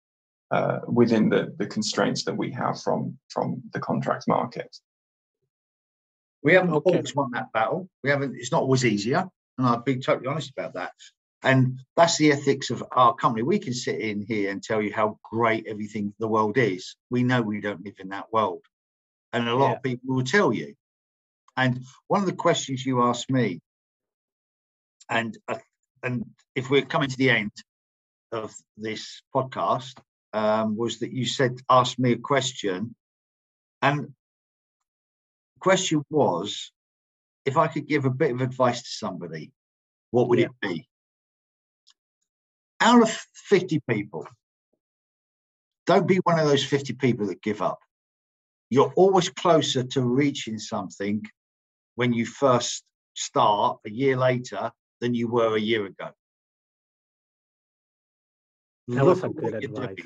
uh, 0.52 0.80
within 0.88 1.30
the, 1.30 1.54
the 1.60 1.68
constraints 1.68 2.24
that 2.24 2.36
we 2.36 2.52
have 2.52 2.82
from, 2.82 3.18
from 3.30 3.62
the 3.74 3.80
contract 3.80 4.26
market. 4.28 4.76
We 6.44 6.54
haven't 6.54 6.74
okay. 6.74 6.92
always 6.96 7.16
won 7.16 7.32
that 7.34 7.52
battle. 7.52 7.90
We 8.04 8.10
haven't. 8.10 8.36
It's 8.38 8.52
not 8.52 8.62
always 8.62 8.86
easier, 8.86 9.28
and 9.58 9.68
I'll 9.68 9.82
be 9.82 9.98
totally 9.98 10.28
honest 10.28 10.52
about 10.52 10.76
that. 10.76 10.94
And 11.48 11.80
that's 11.96 12.18
the 12.18 12.34
ethics 12.34 12.72
of 12.72 12.84
our 12.92 13.16
company. 13.16 13.42
We 13.42 13.58
can 13.58 13.74
sit 13.74 14.02
in 14.02 14.22
here 14.22 14.52
and 14.52 14.62
tell 14.62 14.82
you 14.82 14.94
how 14.94 15.18
great 15.24 15.66
everything 15.66 16.14
the 16.20 16.28
world 16.28 16.58
is. 16.58 16.98
We 17.10 17.24
know 17.24 17.42
we 17.42 17.62
don't 17.62 17.86
live 17.86 17.96
in 18.00 18.10
that 18.10 18.34
world, 18.34 18.66
and 19.32 19.48
a 19.48 19.56
lot 19.56 19.70
yeah. 19.70 19.76
of 19.78 19.84
people 19.84 20.14
will 20.14 20.26
tell 20.26 20.52
you. 20.52 20.76
And 21.56 21.86
one 22.08 22.20
of 22.20 22.26
the 22.26 22.34
questions 22.34 22.86
you 22.86 23.02
asked 23.02 23.32
me, 23.32 23.62
and 25.10 25.38
uh, 25.48 25.60
and 26.04 26.26
if 26.54 26.70
we're 26.70 26.82
coming 26.82 27.08
to 27.08 27.18
the 27.18 27.30
end 27.30 27.54
of 28.34 28.54
this 28.76 29.22
podcast, 29.34 29.98
um, 30.34 30.76
was 30.76 31.00
that 31.00 31.14
you 31.14 31.26
said 31.26 31.62
ask 31.70 31.98
me 31.98 32.12
a 32.12 32.18
question, 32.18 32.94
and 33.82 34.02
the 34.02 35.60
question 35.62 36.04
was 36.10 36.74
if 37.46 37.56
I 37.56 37.68
could 37.68 37.88
give 37.88 38.04
a 38.04 38.10
bit 38.10 38.32
of 38.32 38.42
advice 38.42 38.82
to 38.82 38.90
somebody, 38.90 39.54
what 40.12 40.28
would 40.28 40.40
yeah. 40.40 40.48
it 40.48 40.52
be? 40.60 40.90
Out 42.80 43.02
of 43.02 43.10
50 43.10 43.82
people, 43.90 44.28
don't 45.86 46.08
be 46.08 46.18
one 46.18 46.40
of 46.40 46.48
those 46.48 46.64
50 46.64 46.94
people 46.94 47.28
that 47.28 47.42
give 47.42 47.62
up. 47.62 47.80
You're 48.70 48.94
always 48.96 49.30
closer 49.30 49.84
to 49.84 50.02
reaching 50.02 50.60
something 50.60 51.24
when 51.96 52.14
you 52.14 52.26
first 52.26 52.84
start 53.16 53.80
a 53.86 53.90
year 53.90 54.18
later 54.18 54.72
than 55.00 55.14
you 55.14 55.28
were 55.28 55.56
a 55.56 55.60
year 55.60 55.86
ago. 55.86 56.10
That 58.90 59.06
Look 59.06 59.24
was 59.24 59.24
a 59.24 59.30
good 59.30 59.64
advice. 59.64 59.98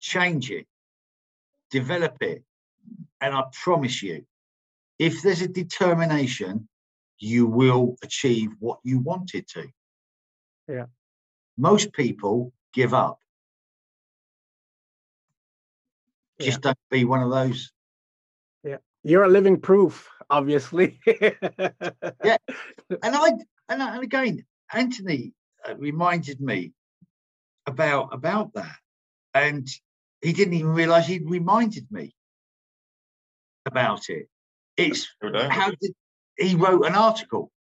Change 0.00 0.50
it, 0.50 0.66
develop 1.70 2.16
it, 2.22 2.42
and 3.20 3.34
I 3.34 3.44
promise 3.52 4.02
you, 4.02 4.24
if 4.98 5.22
there's 5.22 5.42
a 5.42 5.48
determination, 5.48 6.68
you 7.18 7.46
will 7.46 7.96
achieve 8.02 8.50
what 8.58 8.78
you 8.84 8.98
wanted 9.00 9.46
to. 9.48 9.68
Yeah. 10.68 10.86
Most 11.60 11.92
people 11.92 12.52
give 12.72 12.94
up. 12.94 13.18
Just 16.40 16.62
don't 16.62 16.78
be 16.90 17.04
one 17.04 17.22
of 17.22 17.30
those. 17.30 17.70
Yeah. 18.64 18.78
You're 19.04 19.24
a 19.24 19.28
living 19.28 19.60
proof, 19.60 20.08
obviously. 20.30 20.98
yeah. 21.06 22.38
And 23.02 23.14
I 23.14 23.32
and, 23.68 23.82
I, 23.82 23.94
and 23.94 24.02
again, 24.02 24.46
Anthony 24.72 25.34
uh, 25.68 25.76
reminded 25.76 26.40
me 26.40 26.72
about 27.66 28.14
about 28.14 28.54
that. 28.54 28.76
And 29.34 29.68
he 30.22 30.32
didn't 30.32 30.54
even 30.54 30.70
realize 30.70 31.06
he'd 31.06 31.28
reminded 31.28 31.86
me 31.90 32.14
about 33.66 34.08
it. 34.08 34.28
It's 34.78 35.06
how 35.22 35.72
did 35.78 35.92
he 36.38 36.54
wrote 36.54 36.86
an 36.86 36.94
article. 36.94 37.52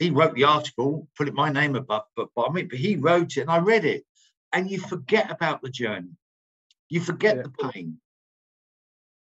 He 0.00 0.10
wrote 0.10 0.34
the 0.34 0.44
article, 0.44 1.06
put 1.16 1.28
it 1.28 1.34
my 1.34 1.50
name 1.52 1.76
above, 1.76 2.04
but, 2.16 2.30
but 2.34 2.48
I 2.48 2.52
mean, 2.52 2.68
but 2.68 2.78
he 2.78 2.96
wrote 2.96 3.36
it 3.36 3.42
and 3.42 3.50
I 3.50 3.58
read 3.58 3.84
it, 3.84 4.04
and 4.52 4.68
you 4.68 4.80
forget 4.80 5.30
about 5.30 5.62
the 5.62 5.68
journey. 5.68 6.16
You 6.88 7.00
forget 7.00 7.36
yeah. 7.36 7.42
the 7.42 7.70
pain. 7.70 8.00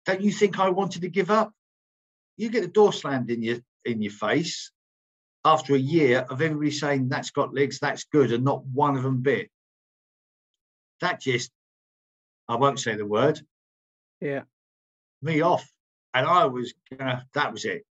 Don't 0.05 0.21
you 0.21 0.31
think 0.31 0.59
I 0.59 0.69
wanted 0.69 1.03
to 1.03 1.09
give 1.09 1.31
up? 1.31 1.53
You 2.35 2.49
get 2.49 2.63
the 2.63 2.67
door 2.67 2.91
slammed 2.91 3.29
in 3.29 3.41
your 3.41 3.59
in 3.85 4.01
your 4.01 4.11
face 4.11 4.71
after 5.45 5.75
a 5.75 5.79
year 5.79 6.25
of 6.29 6.41
everybody 6.41 6.71
saying 6.71 7.07
that's 7.07 7.29
got 7.29 7.53
legs, 7.53 7.79
that's 7.79 8.05
good, 8.05 8.33
and 8.33 8.43
not 8.43 8.65
one 8.65 8.97
of 8.97 9.03
them 9.03 9.21
bit. 9.21 9.49
That 11.01 11.21
just, 11.21 11.51
I 12.49 12.55
won't 12.55 12.79
say 12.79 12.95
the 12.95 13.05
word. 13.05 13.39
Yeah. 14.19 14.41
Me 15.21 15.41
off 15.41 15.69
and 16.15 16.25
I 16.25 16.45
was 16.45 16.73
gonna. 16.89 17.27
That 17.33 17.53
was 17.53 17.65
it. 17.65 17.85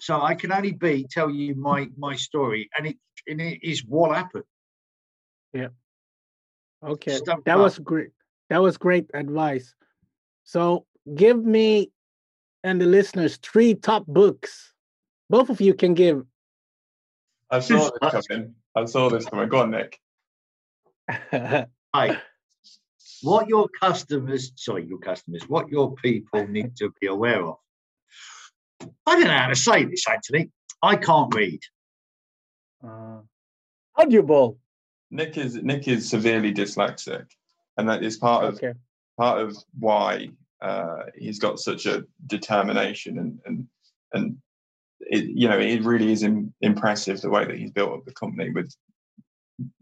So 0.00 0.20
I 0.20 0.34
can 0.34 0.52
only 0.52 0.72
be 0.72 1.06
tell 1.10 1.30
you 1.30 1.54
my 1.54 1.88
my 1.96 2.16
story, 2.16 2.68
and 2.76 2.86
it 2.86 2.96
and 3.26 3.40
it 3.40 3.60
is 3.62 3.84
what 3.84 4.16
happened. 4.16 4.44
Yeah. 5.52 5.68
Okay, 6.84 7.18
that 7.44 7.58
was 7.58 7.78
great. 7.78 8.10
That 8.50 8.62
was 8.62 8.76
great 8.76 9.10
advice. 9.14 9.74
So 10.44 10.86
give 11.14 11.42
me 11.42 11.90
and 12.62 12.80
the 12.80 12.86
listeners 12.86 13.38
three 13.38 13.74
top 13.74 14.06
books. 14.06 14.72
Both 15.28 15.50
of 15.50 15.60
you 15.60 15.74
can 15.74 15.94
give. 15.94 16.24
I 17.50 17.60
saw 17.60 17.90
this 18.00 18.26
coming. 18.28 18.54
I 18.74 18.84
saw 18.84 19.08
this 19.08 19.24
coming. 19.26 19.48
Go 19.48 19.60
on, 19.60 19.70
Nick. 19.70 19.98
Hi 21.94 22.20
what 23.22 23.48
your 23.48 23.68
customers, 23.80 24.52
sorry, 24.56 24.86
your 24.86 24.98
customers, 24.98 25.48
what 25.48 25.68
your 25.68 25.94
people 25.96 26.46
need 26.46 26.76
to 26.76 26.92
be 27.00 27.06
aware 27.06 27.44
of. 27.44 27.56
I 28.80 29.14
don't 29.14 29.24
know 29.24 29.38
how 29.38 29.48
to 29.48 29.56
say 29.56 29.84
this, 29.84 30.06
actually. 30.08 30.50
I 30.82 30.96
can't 30.96 31.34
read. 31.34 31.60
Uh, 32.84 33.20
audible. 33.96 34.58
Nick 35.10 35.38
is 35.38 35.56
Nick 35.56 35.88
is 35.88 36.08
severely 36.08 36.52
dyslexic, 36.52 37.26
and 37.76 37.88
that 37.88 38.02
is 38.02 38.16
part 38.16 38.44
of 38.44 38.54
okay. 38.56 38.72
part 39.16 39.40
of 39.40 39.56
why 39.78 40.30
uh, 40.60 41.04
he's 41.16 41.38
got 41.38 41.58
such 41.58 41.86
a 41.86 42.04
determination 42.26 43.18
and 43.18 43.38
and 43.46 43.68
and 44.12 44.36
it, 45.00 45.24
you 45.24 45.48
know 45.48 45.58
it 45.58 45.82
really 45.84 46.10
is 46.10 46.22
Im- 46.22 46.52
impressive 46.60 47.20
the 47.20 47.30
way 47.30 47.44
that 47.44 47.56
he's 47.56 47.70
built 47.70 47.92
up 47.92 48.04
the 48.04 48.12
company 48.12 48.50
with 48.50 48.74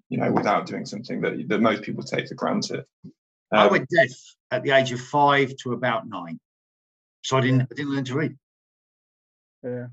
you 0.09 0.19
know 0.19 0.31
without 0.31 0.67
doing 0.67 0.85
something 0.85 1.21
that 1.23 1.49
that 1.49 1.61
most 1.61 1.83
people 1.83 2.03
take 2.03 2.29
for 2.29 2.35
granted. 2.35 2.85
Um, 3.05 3.13
I 3.53 3.67
went 3.67 3.89
deaf 3.89 4.11
at 4.51 4.63
the 4.63 4.73
age 4.73 4.93
of 4.93 5.01
five 5.01 5.55
to 5.63 5.73
about 5.73 6.07
nine, 6.07 6.39
so 7.23 7.37
I 7.37 7.41
didn't 7.41 7.63
I 7.63 7.75
didn't 7.75 7.93
learn 7.93 8.05
to 8.05 8.15
read. 8.15 8.37
Yeah. 9.65 9.87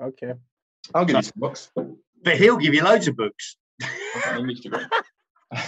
Okay. 0.00 0.34
I'll 0.94 1.04
give 1.04 1.14
so, 1.14 1.18
you 1.18 1.22
some 1.22 1.32
books. 1.36 1.70
But 2.22 2.36
he'll 2.36 2.56
give 2.56 2.74
you 2.74 2.82
loads 2.82 3.08
of 3.08 3.16
books. 3.16 3.56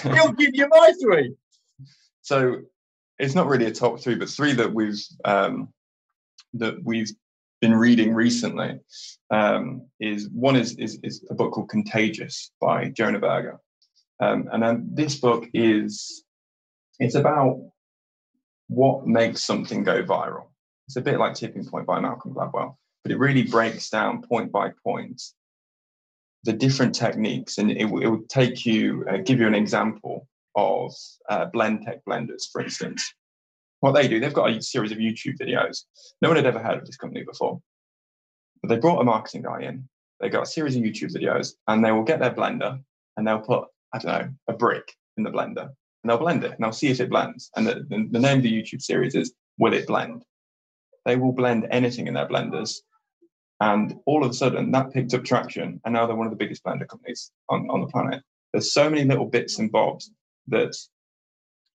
he'll 0.02 0.32
give 0.32 0.54
you 0.54 0.68
my 0.68 0.92
three. 1.00 1.34
So 2.22 2.62
it's 3.18 3.34
not 3.34 3.46
really 3.46 3.66
a 3.66 3.72
top 3.72 4.00
three, 4.00 4.14
but 4.14 4.28
three 4.28 4.52
that 4.52 4.72
we've 4.72 5.02
um, 5.24 5.72
that 6.54 6.82
we've 6.84 7.10
been 7.60 7.74
reading 7.74 8.14
recently 8.14 8.78
um, 9.30 9.86
is 10.00 10.28
one 10.28 10.56
is, 10.56 10.76
is, 10.76 11.00
is 11.02 11.24
a 11.30 11.34
book 11.34 11.52
called 11.52 11.68
Contagious 11.68 12.52
by 12.60 12.88
Jonah 12.90 13.18
Berger, 13.18 13.58
um, 14.20 14.48
and 14.52 14.62
then 14.62 14.88
this 14.92 15.16
book 15.16 15.48
is 15.52 16.24
it's 16.98 17.14
about 17.14 17.60
what 18.68 19.06
makes 19.06 19.42
something 19.42 19.82
go 19.82 20.02
viral. 20.02 20.47
It's 20.88 20.96
a 20.96 21.02
bit 21.02 21.18
like 21.18 21.34
Tipping 21.34 21.66
Point 21.66 21.86
by 21.86 22.00
Malcolm 22.00 22.32
Gladwell, 22.32 22.76
but 23.04 23.12
it 23.12 23.18
really 23.18 23.42
breaks 23.42 23.90
down 23.90 24.22
point 24.22 24.50
by 24.50 24.72
point 24.82 25.22
the 26.44 26.52
different 26.52 26.94
techniques, 26.94 27.58
and 27.58 27.70
it, 27.70 27.76
it 27.76 27.84
will 27.84 28.22
take 28.28 28.64
you 28.64 29.04
uh, 29.08 29.18
give 29.18 29.38
you 29.38 29.46
an 29.46 29.54
example 29.54 30.26
of 30.56 30.94
uh, 31.28 31.46
Blendtec 31.54 32.00
blenders, 32.08 32.50
for 32.50 32.62
instance. 32.62 33.14
What 33.80 33.92
they 33.92 34.08
do, 34.08 34.18
they've 34.18 34.32
got 34.32 34.50
a 34.50 34.62
series 34.62 34.90
of 34.90 34.98
YouTube 34.98 35.36
videos. 35.38 35.84
No 36.22 36.30
one 36.30 36.36
had 36.36 36.46
ever 36.46 36.58
heard 36.58 36.78
of 36.78 36.86
this 36.86 36.96
company 36.96 37.22
before, 37.22 37.60
but 38.62 38.68
they 38.68 38.78
brought 38.78 39.00
a 39.00 39.04
marketing 39.04 39.42
guy 39.42 39.60
in. 39.62 39.88
They 40.20 40.30
got 40.30 40.44
a 40.44 40.46
series 40.46 40.74
of 40.74 40.82
YouTube 40.82 41.12
videos, 41.14 41.52
and 41.68 41.84
they 41.84 41.92
will 41.92 42.02
get 42.02 42.18
their 42.18 42.34
blender 42.34 42.80
and 43.18 43.26
they'll 43.26 43.40
put 43.40 43.64
I 43.92 43.98
don't 43.98 44.12
know 44.12 44.28
a 44.48 44.52
brick 44.54 44.94
in 45.18 45.24
the 45.24 45.30
blender, 45.30 45.64
and 45.64 46.10
they'll 46.10 46.18
blend 46.18 46.44
it, 46.44 46.52
and 46.52 46.58
they'll 46.60 46.72
see 46.72 46.88
if 46.88 47.00
it 47.00 47.10
blends. 47.10 47.50
And 47.56 47.66
the, 47.66 47.86
the, 47.88 48.08
the 48.10 48.20
name 48.20 48.38
of 48.38 48.42
the 48.42 48.52
YouTube 48.52 48.80
series 48.80 49.14
is 49.14 49.34
Will 49.58 49.74
It 49.74 49.86
Blend? 49.86 50.24
They 51.08 51.16
will 51.16 51.32
blend 51.32 51.66
anything 51.70 52.06
in 52.06 52.14
their 52.14 52.28
blenders 52.28 52.82
and 53.60 53.98
all 54.04 54.24
of 54.24 54.30
a 54.30 54.34
sudden, 54.34 54.70
that 54.72 54.92
picked 54.92 55.14
up 55.14 55.24
traction, 55.24 55.80
and 55.84 55.94
now 55.94 56.06
they're 56.06 56.14
one 56.14 56.26
of 56.26 56.30
the 56.30 56.36
biggest 56.36 56.62
blender 56.62 56.86
companies 56.86 57.32
on, 57.48 57.66
on 57.70 57.80
the 57.80 57.86
planet. 57.86 58.22
There's 58.52 58.74
so 58.74 58.88
many 58.90 59.04
little 59.04 59.24
bits 59.24 59.58
and 59.58 59.72
bobs 59.72 60.10
that 60.48 60.76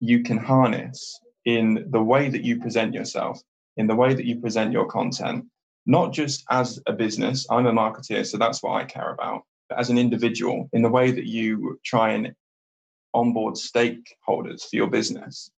you 0.01 0.21
can 0.23 0.37
harness 0.37 1.17
in 1.45 1.87
the 1.91 2.01
way 2.01 2.27
that 2.27 2.43
you 2.43 2.59
present 2.59 2.93
yourself, 2.93 3.41
in 3.77 3.87
the 3.87 3.95
way 3.95 4.13
that 4.13 4.25
you 4.25 4.41
present 4.41 4.73
your 4.73 4.85
content, 4.85 5.45
not 5.85 6.11
just 6.11 6.43
as 6.49 6.81
a 6.85 6.93
business. 6.93 7.47
I'm 7.49 7.67
a 7.67 7.71
marketer, 7.71 8.25
so 8.25 8.37
that's 8.37 8.61
what 8.61 8.73
I 8.73 8.83
care 8.83 9.13
about, 9.13 9.43
but 9.69 9.79
as 9.79 9.89
an 9.89 9.97
individual, 9.97 10.69
in 10.73 10.81
the 10.81 10.89
way 10.89 11.09
that 11.09 11.25
you 11.25 11.79
try 11.85 12.11
and 12.11 12.35
onboard 13.13 13.55
stakeholders 13.55 14.69
for 14.69 14.75
your 14.75 14.89
business. 14.89 15.49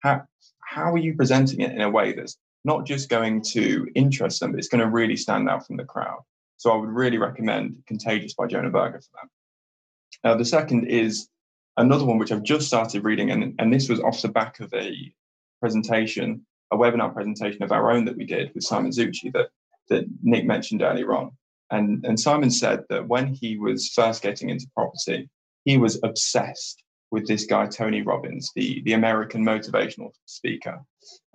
How, 0.00 0.22
how 0.60 0.92
are 0.92 0.98
you 0.98 1.14
presenting 1.14 1.60
it 1.60 1.70
in 1.70 1.82
a 1.82 1.88
way 1.88 2.14
that's 2.14 2.36
not 2.64 2.86
just 2.86 3.08
going 3.08 3.42
to 3.42 3.88
interest 3.94 4.40
them, 4.40 4.52
but 4.52 4.58
it's 4.58 4.68
going 4.68 4.80
to 4.80 4.90
really 4.90 5.16
stand 5.16 5.48
out 5.48 5.66
from 5.66 5.76
the 5.76 5.84
crowd. 5.84 6.20
So 6.56 6.70
I 6.70 6.76
would 6.76 6.90
really 6.90 7.18
recommend 7.18 7.82
Contagious 7.86 8.34
by 8.34 8.46
Jonah 8.46 8.70
Berger 8.70 9.00
for 9.00 9.10
that. 9.14 10.28
Uh, 10.30 10.36
the 10.36 10.44
second 10.44 10.86
is 10.86 11.28
another 11.76 12.04
one 12.04 12.18
which 12.18 12.30
I've 12.30 12.44
just 12.44 12.66
started 12.66 13.04
reading, 13.04 13.30
and, 13.30 13.54
and 13.58 13.72
this 13.72 13.88
was 13.88 14.00
off 14.00 14.22
the 14.22 14.28
back 14.28 14.60
of 14.60 14.72
a 14.74 15.12
presentation, 15.60 16.46
a 16.70 16.76
webinar 16.76 17.12
presentation 17.12 17.62
of 17.62 17.72
our 17.72 17.90
own 17.90 18.04
that 18.04 18.16
we 18.16 18.24
did 18.24 18.52
with 18.54 18.62
Simon 18.62 18.92
Zutshi 18.92 19.32
that, 19.32 19.48
that 19.88 20.04
Nick 20.22 20.44
mentioned 20.44 20.82
earlier 20.82 21.14
on. 21.14 21.32
And, 21.70 22.04
and 22.04 22.20
Simon 22.20 22.50
said 22.50 22.84
that 22.90 23.08
when 23.08 23.32
he 23.32 23.56
was 23.56 23.88
first 23.88 24.22
getting 24.22 24.50
into 24.50 24.66
property, 24.74 25.30
he 25.64 25.78
was 25.78 25.98
obsessed 26.04 26.82
with 27.12 27.28
this 27.28 27.44
guy, 27.44 27.66
Tony 27.66 28.00
Robbins, 28.00 28.50
the, 28.56 28.82
the 28.84 28.94
American 28.94 29.44
motivational 29.44 30.12
speaker. 30.24 30.80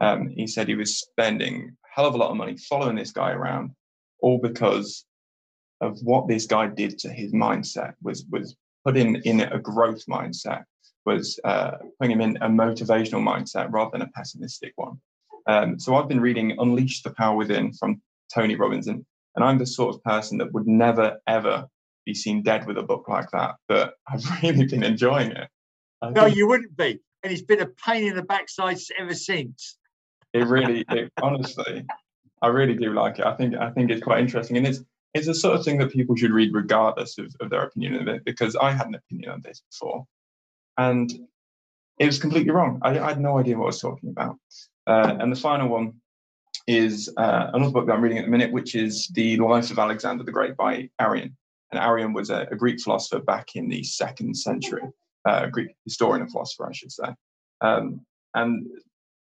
Um, 0.01 0.27
he 0.27 0.47
said 0.47 0.67
he 0.67 0.75
was 0.75 0.99
spending 0.99 1.71
a 1.85 1.87
hell 1.95 2.07
of 2.07 2.15
a 2.15 2.17
lot 2.17 2.31
of 2.31 2.35
money 2.35 2.57
following 2.57 2.95
this 2.95 3.11
guy 3.11 3.31
around, 3.31 3.71
all 4.19 4.39
because 4.39 5.05
of 5.79 5.99
what 6.01 6.27
this 6.27 6.47
guy 6.47 6.65
did 6.65 6.97
to 6.99 7.09
his 7.09 7.31
mindset, 7.31 7.93
was, 8.01 8.25
was 8.31 8.55
putting 8.83 9.17
in 9.17 9.41
a 9.41 9.59
growth 9.59 10.03
mindset, 10.09 10.63
was 11.05 11.39
uh, 11.43 11.77
putting 11.99 12.19
him 12.19 12.21
in 12.21 12.37
a 12.37 12.49
motivational 12.49 13.21
mindset 13.21 13.71
rather 13.71 13.91
than 13.91 14.01
a 14.01 14.11
pessimistic 14.15 14.73
one. 14.77 14.99
Um, 15.45 15.79
so 15.79 15.95
I've 15.95 16.09
been 16.09 16.19
reading 16.19 16.57
Unleash 16.59 17.03
the 17.03 17.11
Power 17.11 17.37
Within 17.37 17.71
from 17.71 18.01
Tony 18.33 18.55
Robbins, 18.55 18.87
and, 18.87 19.05
and 19.35 19.45
I'm 19.45 19.59
the 19.59 19.67
sort 19.67 19.93
of 19.93 20.03
person 20.03 20.39
that 20.39 20.51
would 20.53 20.67
never, 20.67 21.19
ever 21.27 21.67
be 22.03 22.15
seen 22.15 22.41
dead 22.41 22.65
with 22.65 22.79
a 22.79 22.83
book 22.83 23.07
like 23.07 23.29
that, 23.31 23.55
but 23.67 23.93
I've 24.11 24.23
really 24.43 24.65
been 24.65 24.83
enjoying 24.83 25.31
it. 25.31 25.47
No, 26.01 26.25
you 26.25 26.47
wouldn't 26.47 26.75
be. 26.77 26.99
And 27.23 27.33
it's 27.33 27.41
been 27.41 27.61
a 27.61 27.67
pain 27.67 28.07
in 28.07 28.15
the 28.15 28.23
backside 28.23 28.77
ever 28.97 29.15
since. 29.15 29.77
It 30.33 30.47
really, 30.47 30.85
it, 30.89 31.11
honestly, 31.21 31.85
I 32.41 32.47
really 32.47 32.75
do 32.75 32.93
like 32.93 33.19
it. 33.19 33.25
I 33.25 33.35
think 33.35 33.55
I 33.55 33.71
think 33.71 33.89
it's 33.89 34.03
quite 34.03 34.19
interesting, 34.19 34.57
and 34.57 34.67
it's 34.67 34.83
it's 35.13 35.25
the 35.25 35.33
sort 35.33 35.57
of 35.57 35.65
thing 35.65 35.79
that 35.79 35.91
people 35.91 36.15
should 36.15 36.31
read 36.31 36.53
regardless 36.53 37.17
of, 37.17 37.35
of 37.39 37.49
their 37.49 37.63
opinion 37.63 37.95
of 37.95 38.07
it. 38.07 38.23
Because 38.23 38.55
I 38.55 38.71
had 38.71 38.87
an 38.87 38.95
opinion 38.95 39.31
on 39.31 39.41
this 39.41 39.63
before, 39.71 40.05
and 40.77 41.11
it 41.97 42.05
was 42.05 42.19
completely 42.19 42.51
wrong. 42.51 42.79
I, 42.83 42.99
I 42.99 43.09
had 43.09 43.19
no 43.19 43.39
idea 43.39 43.57
what 43.57 43.65
I 43.65 43.67
was 43.67 43.81
talking 43.81 44.09
about. 44.09 44.37
Uh, 44.85 45.17
and 45.19 45.31
the 45.31 45.39
final 45.39 45.67
one 45.67 45.93
is 46.67 47.11
uh, 47.17 47.49
another 47.53 47.71
book 47.71 47.87
that 47.87 47.93
I'm 47.93 48.01
reading 48.01 48.19
at 48.19 48.25
the 48.25 48.31
minute, 48.31 48.51
which 48.51 48.75
is 48.75 49.07
The 49.07 49.37
Life 49.37 49.71
of 49.71 49.79
Alexander 49.79 50.23
the 50.23 50.31
Great 50.31 50.55
by 50.55 50.89
Arrian. 51.01 51.35
And 51.71 51.81
Arrian 51.81 52.13
was 52.13 52.29
a, 52.29 52.47
a 52.51 52.55
Greek 52.55 52.79
philosopher 52.79 53.21
back 53.21 53.55
in 53.55 53.67
the 53.67 53.83
second 53.83 54.35
century 54.35 54.83
uh, 55.27 55.47
Greek 55.47 55.75
historian 55.83 56.21
and 56.21 56.31
philosopher, 56.31 56.67
I 56.67 56.73
should 56.73 56.91
say. 56.91 57.13
Um, 57.61 58.01
and 58.33 58.67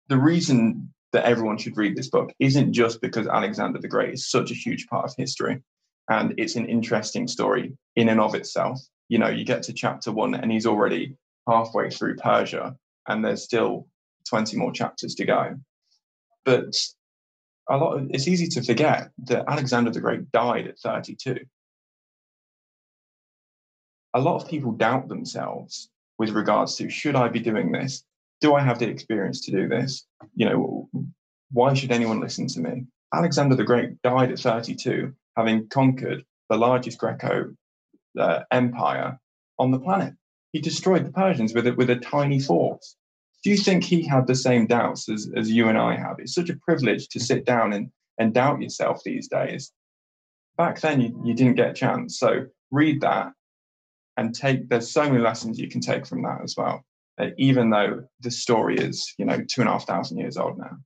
the 0.08 0.16
reason 0.16 0.92
that 1.12 1.24
everyone 1.24 1.58
should 1.58 1.76
read 1.76 1.96
this 1.96 2.08
book 2.08 2.32
isn't 2.38 2.72
just 2.72 3.00
because 3.00 3.26
Alexander 3.26 3.78
the 3.78 3.88
Great 3.88 4.14
is 4.14 4.30
such 4.30 4.50
a 4.50 4.54
huge 4.54 4.86
part 4.86 5.04
of 5.04 5.14
history 5.16 5.62
and 6.08 6.34
it's 6.38 6.56
an 6.56 6.66
interesting 6.66 7.28
story 7.28 7.76
in 7.96 8.08
and 8.08 8.20
of 8.20 8.34
itself. 8.34 8.80
You 9.08 9.18
know, 9.18 9.28
you 9.28 9.44
get 9.44 9.62
to 9.64 9.72
chapter 9.72 10.12
one 10.12 10.34
and 10.34 10.50
he's 10.50 10.66
already 10.66 11.16
halfway 11.48 11.90
through 11.90 12.16
Persia 12.16 12.76
and 13.08 13.24
there's 13.24 13.42
still 13.42 13.86
20 14.28 14.56
more 14.56 14.72
chapters 14.72 15.14
to 15.16 15.24
go. 15.24 15.56
But 16.44 16.74
a 17.68 17.76
lot 17.76 17.98
of, 17.98 18.10
it's 18.10 18.28
easy 18.28 18.46
to 18.48 18.62
forget 18.62 19.10
that 19.26 19.44
Alexander 19.48 19.90
the 19.90 20.00
Great 20.00 20.30
died 20.32 20.68
at 20.68 20.78
32 20.78 21.40
a 24.14 24.20
lot 24.20 24.42
of 24.42 24.48
people 24.48 24.72
doubt 24.72 25.08
themselves 25.08 25.88
with 26.18 26.30
regards 26.30 26.76
to 26.76 26.90
should 26.90 27.16
I 27.16 27.28
be 27.28 27.40
doing 27.40 27.72
this? 27.72 28.04
Do 28.40 28.54
I 28.54 28.60
have 28.60 28.78
the 28.78 28.88
experience 28.88 29.40
to 29.42 29.50
do 29.50 29.68
this? 29.68 30.06
You 30.34 30.46
know, 30.46 30.88
why 31.52 31.74
should 31.74 31.92
anyone 31.92 32.20
listen 32.20 32.46
to 32.48 32.60
me? 32.60 32.86
Alexander 33.14 33.56
the 33.56 33.64
Great 33.64 34.00
died 34.02 34.30
at 34.30 34.38
32, 34.38 35.12
having 35.36 35.68
conquered 35.68 36.24
the 36.48 36.56
largest 36.56 36.98
Greco 36.98 37.54
uh, 38.18 38.40
empire 38.50 39.18
on 39.58 39.70
the 39.70 39.78
planet. 39.78 40.14
He 40.52 40.60
destroyed 40.60 41.04
the 41.04 41.12
Persians 41.12 41.54
with 41.54 41.66
a, 41.66 41.74
with 41.74 41.90
a 41.90 41.96
tiny 41.96 42.40
force. 42.40 42.96
Do 43.42 43.50
you 43.50 43.56
think 43.56 43.84
he 43.84 44.02
had 44.06 44.26
the 44.26 44.34
same 44.34 44.66
doubts 44.66 45.08
as, 45.08 45.30
as 45.36 45.50
you 45.50 45.68
and 45.68 45.78
I 45.78 45.96
have? 45.96 46.16
It's 46.18 46.34
such 46.34 46.50
a 46.50 46.56
privilege 46.56 47.08
to 47.08 47.20
sit 47.20 47.44
down 47.44 47.72
and, 47.72 47.90
and 48.18 48.34
doubt 48.34 48.60
yourself 48.60 49.02
these 49.04 49.28
days. 49.28 49.72
Back 50.56 50.80
then, 50.80 51.00
you, 51.00 51.22
you 51.24 51.34
didn't 51.34 51.54
get 51.54 51.70
a 51.70 51.74
chance. 51.74 52.18
So 52.18 52.46
read 52.70 53.00
that 53.00 53.32
and 54.20 54.34
take 54.34 54.68
there's 54.68 54.90
so 54.92 55.02
many 55.04 55.18
lessons 55.18 55.58
you 55.58 55.68
can 55.68 55.80
take 55.80 56.06
from 56.06 56.22
that 56.22 56.40
as 56.44 56.54
well 56.56 56.84
uh, 57.18 57.30
even 57.38 57.70
though 57.70 58.04
the 58.20 58.30
story 58.30 58.76
is 58.76 59.14
you 59.18 59.24
know 59.24 59.38
two 59.48 59.62
and 59.62 59.68
a 59.68 59.72
half 59.72 59.86
thousand 59.86 60.18
years 60.18 60.36
old 60.36 60.58
now. 60.58 60.76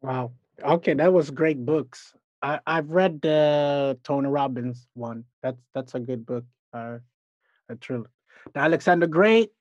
Wow. 0.00 0.32
Okay 0.62 0.94
that 0.94 1.12
was 1.12 1.30
great 1.30 1.64
books. 1.64 2.14
I, 2.42 2.60
i've 2.66 2.90
read 2.90 3.20
the 3.22 3.98
tony 4.02 4.28
robbins 4.28 4.88
one. 4.94 5.24
That's 5.42 5.62
that's 5.74 5.94
a 5.94 6.00
good 6.00 6.24
book 6.26 6.44
uh 6.72 6.98
a 7.68 7.76
trilogy 7.76 8.10
the 8.54 8.60
alexander 8.60 9.06
great 9.06 9.52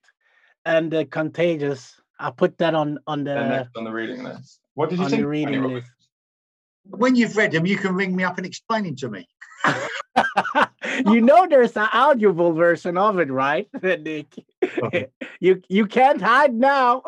and 0.65 0.89
the 0.91 1.05
contagious. 1.05 1.99
I 2.17 2.31
put 2.31 2.57
that 2.59 2.73
on 2.73 2.99
on 3.05 3.25
the 3.25 3.67
on 3.75 3.83
the 3.83 3.91
reading 3.91 4.23
list. 4.23 4.59
What 4.75 4.89
did 4.89 4.99
you 4.99 5.09
think 5.09 5.21
the 5.21 5.27
reading 5.27 5.61
list. 5.63 5.91
When 6.85 7.15
you've 7.15 7.35
read 7.35 7.51
them 7.51 7.65
you 7.65 7.77
can 7.77 7.95
ring 7.95 8.15
me 8.15 8.23
up 8.23 8.37
and 8.37 8.45
explain 8.45 8.83
them 8.85 8.95
to 8.97 9.09
me 9.09 9.27
you 11.05 11.21
know 11.21 11.47
there's 11.47 11.75
an 11.75 11.87
audible 11.91 12.53
version 12.53 12.97
of 12.97 13.19
it, 13.19 13.31
right, 13.31 13.67
Nick? 13.81 14.33
Okay. 14.83 15.07
You 15.41 15.61
you 15.67 15.85
can't 15.85 16.21
hide 16.21 16.53
now. 16.53 17.03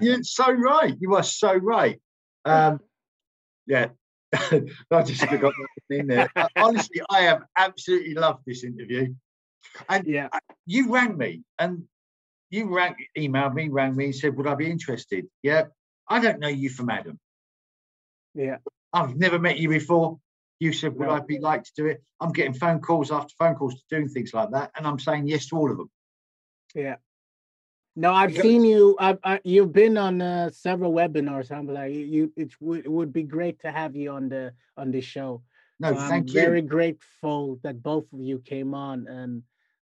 You're 0.00 0.22
so 0.22 0.50
right. 0.52 0.94
You 1.00 1.16
are 1.16 1.22
so 1.22 1.54
right. 1.54 2.00
Um, 2.44 2.80
yeah, 3.66 3.88
I 4.32 5.02
just 5.02 5.24
forgot 5.26 5.52
that 5.88 5.96
in 5.98 6.06
there. 6.06 6.30
Honestly, 6.56 7.02
I 7.10 7.22
have 7.22 7.42
absolutely 7.56 8.14
loved 8.14 8.44
this 8.46 8.62
interview. 8.64 9.14
And 9.88 10.06
yeah, 10.06 10.28
you 10.64 10.92
rang 10.92 11.18
me 11.18 11.42
and 11.58 11.84
you 12.50 12.74
rang, 12.74 12.94
emailed 13.16 13.54
me, 13.54 13.68
rang 13.68 13.96
me, 13.96 14.06
and 14.06 14.14
said, 14.14 14.36
"Would 14.36 14.46
I 14.46 14.54
be 14.54 14.70
interested?" 14.70 15.26
Yeah, 15.42 15.64
I 16.08 16.20
don't 16.20 16.38
know 16.40 16.48
you 16.48 16.70
from 16.70 16.88
Adam. 16.88 17.18
Yeah, 18.34 18.58
I've 18.92 19.16
never 19.16 19.38
met 19.38 19.58
you 19.58 19.68
before. 19.68 20.18
You 20.60 20.72
said, 20.72 20.96
"Would 20.96 21.08
no. 21.08 21.14
I 21.14 21.20
be 21.20 21.38
like 21.38 21.64
to 21.64 21.72
do 21.76 21.86
it?" 21.86 22.02
I'm 22.20 22.32
getting 22.32 22.54
phone 22.54 22.80
calls 22.80 23.10
after 23.10 23.34
phone 23.38 23.54
calls 23.54 23.74
to 23.74 23.82
doing 23.90 24.08
things 24.08 24.34
like 24.34 24.50
that, 24.50 24.70
and 24.76 24.86
I'm 24.86 24.98
saying 24.98 25.28
yes 25.28 25.46
to 25.48 25.56
all 25.56 25.70
of 25.70 25.76
them. 25.76 25.90
Yeah. 26.74 26.96
No, 27.98 28.12
I've 28.12 28.36
seen 28.36 28.64
you. 28.64 28.96
I've 29.00 29.18
I, 29.24 29.40
you've 29.42 29.72
been 29.72 29.96
on 29.96 30.22
uh, 30.22 30.50
several 30.50 30.92
webinars. 30.92 31.50
I'm 31.50 31.66
like 31.66 31.92
you. 31.92 32.32
It 32.36 32.52
would 32.60 32.84
it 32.84 32.92
would 32.92 33.12
be 33.12 33.24
great 33.24 33.60
to 33.62 33.72
have 33.72 33.96
you 33.96 34.12
on 34.12 34.28
the 34.28 34.52
on 34.76 34.92
this 34.92 35.04
show. 35.04 35.42
No, 35.80 35.94
so 35.94 36.00
thank 36.02 36.28
I'm 36.30 36.34
you. 36.34 36.40
Very 36.40 36.62
grateful 36.62 37.58
that 37.64 37.82
both 37.82 38.12
of 38.12 38.20
you 38.20 38.38
came 38.38 38.72
on 38.72 39.08
and. 39.08 39.42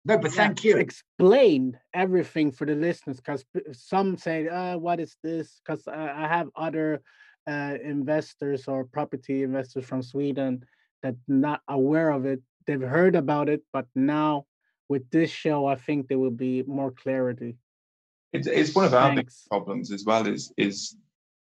No, 0.05 0.19
but 0.19 0.31
thank 0.31 0.63
you. 0.63 0.77
Explained 0.77 1.79
everything 1.93 2.53
for 2.53 2.65
the 2.65 2.77
listeners 2.77 3.17
because 3.17 3.45
some 3.73 4.17
say, 4.17 4.47
uh, 4.47 4.79
"What 4.79 5.01
is 5.01 5.17
this?" 5.25 5.61
Because 5.65 5.89
I 5.89 6.29
have 6.29 6.49
other 6.55 7.03
uh, 7.47 7.75
investors 7.83 8.69
or 8.69 8.85
property 8.85 9.43
investors 9.43 9.85
from 9.85 10.03
Sweden 10.03 10.65
that 11.03 11.15
not 11.29 11.61
aware 11.69 12.11
of 12.11 12.27
it. 12.27 12.41
They've 12.67 12.81
heard 12.81 13.15
about 13.15 13.49
it, 13.49 13.63
but 13.73 13.87
now 13.95 14.47
with 14.89 15.09
this 15.11 15.31
show, 15.31 15.67
I 15.67 15.77
think 15.77 16.09
there 16.09 16.19
will 16.19 16.31
be 16.31 16.63
more 16.67 16.91
clarity. 16.91 17.57
It's, 18.33 18.47
it's 18.47 18.75
one 18.75 18.85
of 18.85 18.95
our 18.95 19.15
big 19.15 19.31
problems 19.49 19.93
as 19.93 20.05
well. 20.05 20.27
Is 20.27 20.53
is 20.57 20.97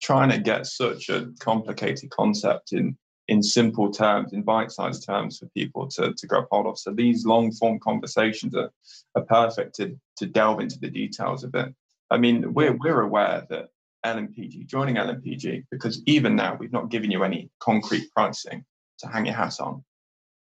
trying 0.02 0.30
to 0.32 0.40
get 0.40 0.66
such 0.66 1.10
a 1.10 1.28
complicated 1.40 2.10
concept 2.10 2.74
in 2.74 2.98
in 3.30 3.42
simple 3.42 3.90
terms, 3.90 4.34
in 4.34 4.42
bite-sized 4.42 5.06
terms 5.06 5.40
for 5.40 5.46
people 5.48 5.88
to, 5.88 6.14
to 6.14 6.28
grab 6.28 6.46
hold 6.52 6.68
of. 6.68 6.78
So 6.78 6.92
these 6.92 7.26
long-form 7.26 7.80
conversations 7.80 8.54
are, 8.54 8.70
are 9.16 9.24
perfect 9.24 9.76
to, 9.76 9.98
to 10.18 10.26
delve 10.26 10.60
into 10.60 10.78
the 10.78 10.90
details 10.90 11.46
of 11.46 11.56
it. 11.56 11.74
I 12.12 12.18
mean, 12.18 12.54
we're 12.54 12.76
we're 12.76 13.02
aware 13.02 13.48
that 13.50 13.70
LMPG, 14.06 14.68
joining 14.68 14.96
LMPG, 14.96 15.66
because 15.72 16.02
even 16.06 16.36
now 16.36 16.56
we've 16.60 16.72
not 16.72 16.90
given 16.90 17.12
you 17.12 17.24
any 17.24 17.50
concrete 17.60 18.12
pricing 18.16 18.66
to 19.00 19.08
hang 19.08 19.26
your 19.26 19.36
hat 19.36 19.60
on. 19.60 19.84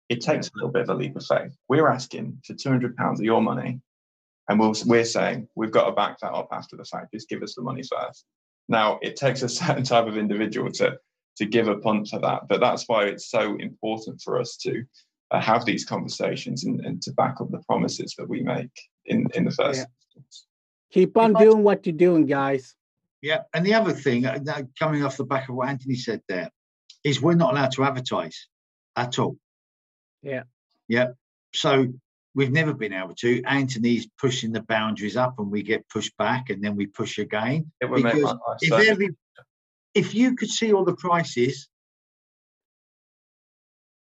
It 0.09 0.21
takes 0.21 0.47
a 0.47 0.51
little 0.55 0.71
bit 0.71 0.83
of 0.83 0.89
a 0.89 0.93
leap 0.93 1.15
of 1.15 1.25
faith. 1.25 1.55
We're 1.69 1.87
asking 1.87 2.41
for 2.45 2.53
£200 2.53 2.93
of 2.99 3.21
your 3.21 3.41
money, 3.41 3.79
and 4.49 4.59
we 4.59 4.73
we 4.85 4.99
are 4.99 5.05
saying 5.05 5.47
we've 5.55 5.71
got 5.71 5.85
to 5.85 5.91
back 5.93 6.19
that 6.19 6.33
up 6.33 6.49
after 6.51 6.75
the 6.75 6.83
fact. 6.83 7.13
Just 7.13 7.29
give 7.29 7.43
us 7.43 7.55
the 7.55 7.61
money 7.61 7.83
first. 7.83 8.25
Now, 8.67 8.99
it 9.01 9.15
takes 9.15 9.41
a 9.41 9.49
certain 9.61 9.83
type 9.83 10.07
of 10.07 10.17
individual 10.17 10.71
to, 10.73 10.97
to 11.37 11.45
give 11.45 11.67
a 11.67 11.77
punt 11.77 12.09
for 12.09 12.19
that, 12.19 12.47
but 12.47 12.59
that's 12.59 12.85
why 12.87 13.05
it's 13.05 13.29
so 13.29 13.55
important 13.57 14.21
for 14.21 14.39
us 14.39 14.57
to 14.57 14.83
uh, 15.31 15.39
have 15.39 15.65
these 15.65 15.85
conversations 15.85 16.65
and, 16.65 16.81
and 16.81 17.01
to 17.03 17.11
back 17.13 17.39
up 17.39 17.49
the 17.51 17.63
promises 17.67 18.13
that 18.17 18.27
we 18.27 18.41
make 18.41 18.71
in, 19.05 19.27
in 19.33 19.45
the 19.45 19.51
first 19.51 19.79
yeah. 19.79 19.85
Keep 20.91 21.15
on 21.15 21.33
doing 21.33 21.63
what 21.63 21.85
you're 21.85 21.95
doing, 21.95 22.25
guys. 22.25 22.75
Yeah, 23.21 23.41
and 23.53 23.65
the 23.65 23.75
other 23.75 23.93
thing, 23.93 24.25
uh, 24.25 24.39
coming 24.79 25.03
off 25.03 25.17
the 25.17 25.25
back 25.25 25.47
of 25.49 25.55
what 25.55 25.69
Anthony 25.69 25.95
said 25.95 26.21
there, 26.27 26.49
is 27.03 27.21
we're 27.21 27.35
not 27.35 27.53
allowed 27.53 27.71
to 27.73 27.83
advertise 27.83 28.47
at 28.95 29.19
all. 29.19 29.37
Yeah. 30.23 30.43
Yeah. 30.87 31.09
So 31.53 31.87
we've 32.33 32.51
never 32.51 32.73
been 32.73 32.93
able 32.93 33.15
to. 33.15 33.43
Anthony's 33.43 34.07
pushing 34.19 34.51
the 34.51 34.61
boundaries 34.61 35.17
up, 35.17 35.35
and 35.37 35.51
we 35.51 35.61
get 35.61 35.87
pushed 35.89 36.15
back, 36.17 36.49
and 36.49 36.63
then 36.63 36.75
we 36.75 36.87
push 36.87 37.19
again. 37.19 37.71
because 37.79 38.35
if, 38.61 38.71
every, 38.71 39.09
if 39.93 40.15
you 40.15 40.35
could 40.35 40.49
see 40.49 40.73
all 40.73 40.85
the 40.85 40.95
prices, 40.95 41.69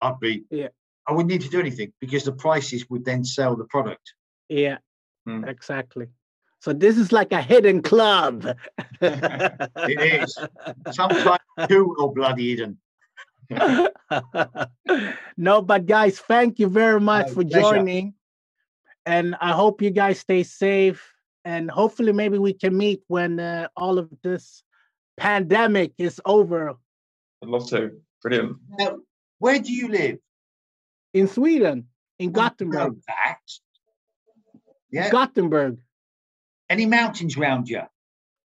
I'd 0.01 0.19
be. 0.21 0.45
Yeah. 0.51 0.69
I 1.07 1.13
wouldn't 1.13 1.31
need 1.31 1.43
to 1.43 1.49
do 1.49 1.59
anything 1.59 1.93
because 2.01 2.25
the 2.25 2.33
prices 2.33 2.89
would 2.89 3.05
then 3.05 3.25
sell 3.25 3.57
the 3.57 3.65
product. 3.65 4.15
Yeah. 4.49 4.79
Hmm. 5.27 5.45
Exactly. 5.45 6.07
So 6.61 6.75
this 6.75 6.99
is 6.99 7.11
like 7.11 7.33
a 7.33 7.41
hidden 7.41 7.81
club. 7.83 8.47
it 9.01 10.23
is. 10.23 10.39
Sometimes 10.93 11.41
too 11.69 11.95
well 11.97 12.09
bloody 12.09 12.51
hidden. 12.51 12.79
no, 15.37 15.63
but 15.63 15.87
guys, 15.87 16.21
thank 16.21 16.59
you 16.59 16.69
very 16.69 17.01
much 17.01 17.29
My 17.29 17.33
for 17.33 17.45
pleasure. 17.45 17.61
joining. 17.61 18.15
And 19.07 19.35
I 19.41 19.53
hope 19.53 19.81
you 19.81 19.91
guys 19.91 20.21
stay 20.21 20.43
safe. 20.43 21.03
And 21.47 21.71
hopefully, 21.71 22.13
maybe 22.13 22.37
we 22.37 22.53
can 22.53 22.77
meet 22.77 23.03
when 23.09 23.41
uh, 23.41 23.69
all 23.75 23.99
of 23.99 24.11
this 24.23 24.63
pandemic 25.17 25.93
is 25.97 26.21
over. 26.27 26.77
I'd 27.43 27.49
love 27.49 27.69
to. 27.71 27.93
Brilliant. 28.23 28.59
Now, 28.79 28.99
where 29.39 29.59
do 29.59 29.73
you 29.73 29.89
live? 29.89 30.19
In 31.15 31.27
Sweden, 31.27 31.89
in 32.19 32.33
Gothenburg. 32.33 32.99
That. 33.09 33.39
Yeah. 34.91 35.09
Gothenburg. 35.11 35.79
Any 36.71 36.87
mountains 36.87 37.37
around 37.37 37.69
you? 37.69 37.83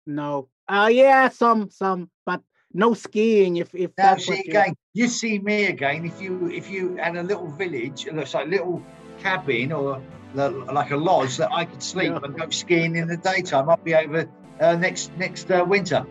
No. 0.06 0.48
Uh 0.68 0.90
yeah, 0.92 1.28
some 1.30 1.70
some, 1.72 2.10
but 2.26 2.42
no 2.72 2.94
skiing 2.94 3.58
if 3.58 3.74
if 3.74 3.92
now 3.98 4.16
see 4.18 4.40
again. 4.48 4.76
You 4.94 5.08
see 5.08 5.40
me 5.40 5.66
again 5.66 6.06
if 6.06 6.22
you 6.22 6.50
if 6.50 6.70
you 6.70 6.96
had 6.96 7.18
a 7.18 7.24
little 7.24 7.50
village, 7.50 8.06
it 8.06 8.16
looks 8.16 8.36
like 8.36 8.46
a 8.46 8.50
little 8.50 8.82
cabin 9.20 9.72
or 9.72 10.02
like 10.34 10.92
a 10.92 10.98
lodge 10.98 11.38
that 11.38 11.52
I 11.52 11.66
could 11.66 11.84
sleep 11.84 12.12
yeah. 12.12 12.20
and 12.24 12.38
go 12.38 12.50
skiing 12.50 12.96
in 12.96 13.08
the 13.08 13.18
daytime. 13.18 13.70
I'll 13.70 13.78
be 13.78 13.96
over 13.96 14.30
uh, 14.62 14.76
next 14.76 15.12
next 15.18 15.52
uh, 15.52 15.66
winter. 15.68 16.06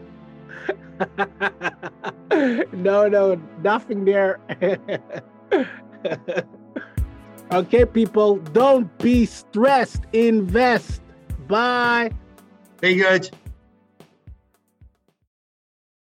no, 2.73 3.09
no, 3.09 3.41
nothing 3.63 4.05
there. 4.05 4.41
okay, 7.53 7.85
people, 7.87 8.37
don't 8.37 8.99
be 8.99 9.25
stressed. 9.25 10.03
Invest. 10.13 11.01
Bye. 11.51 12.13
Be 12.81 12.95
good. 12.95 13.29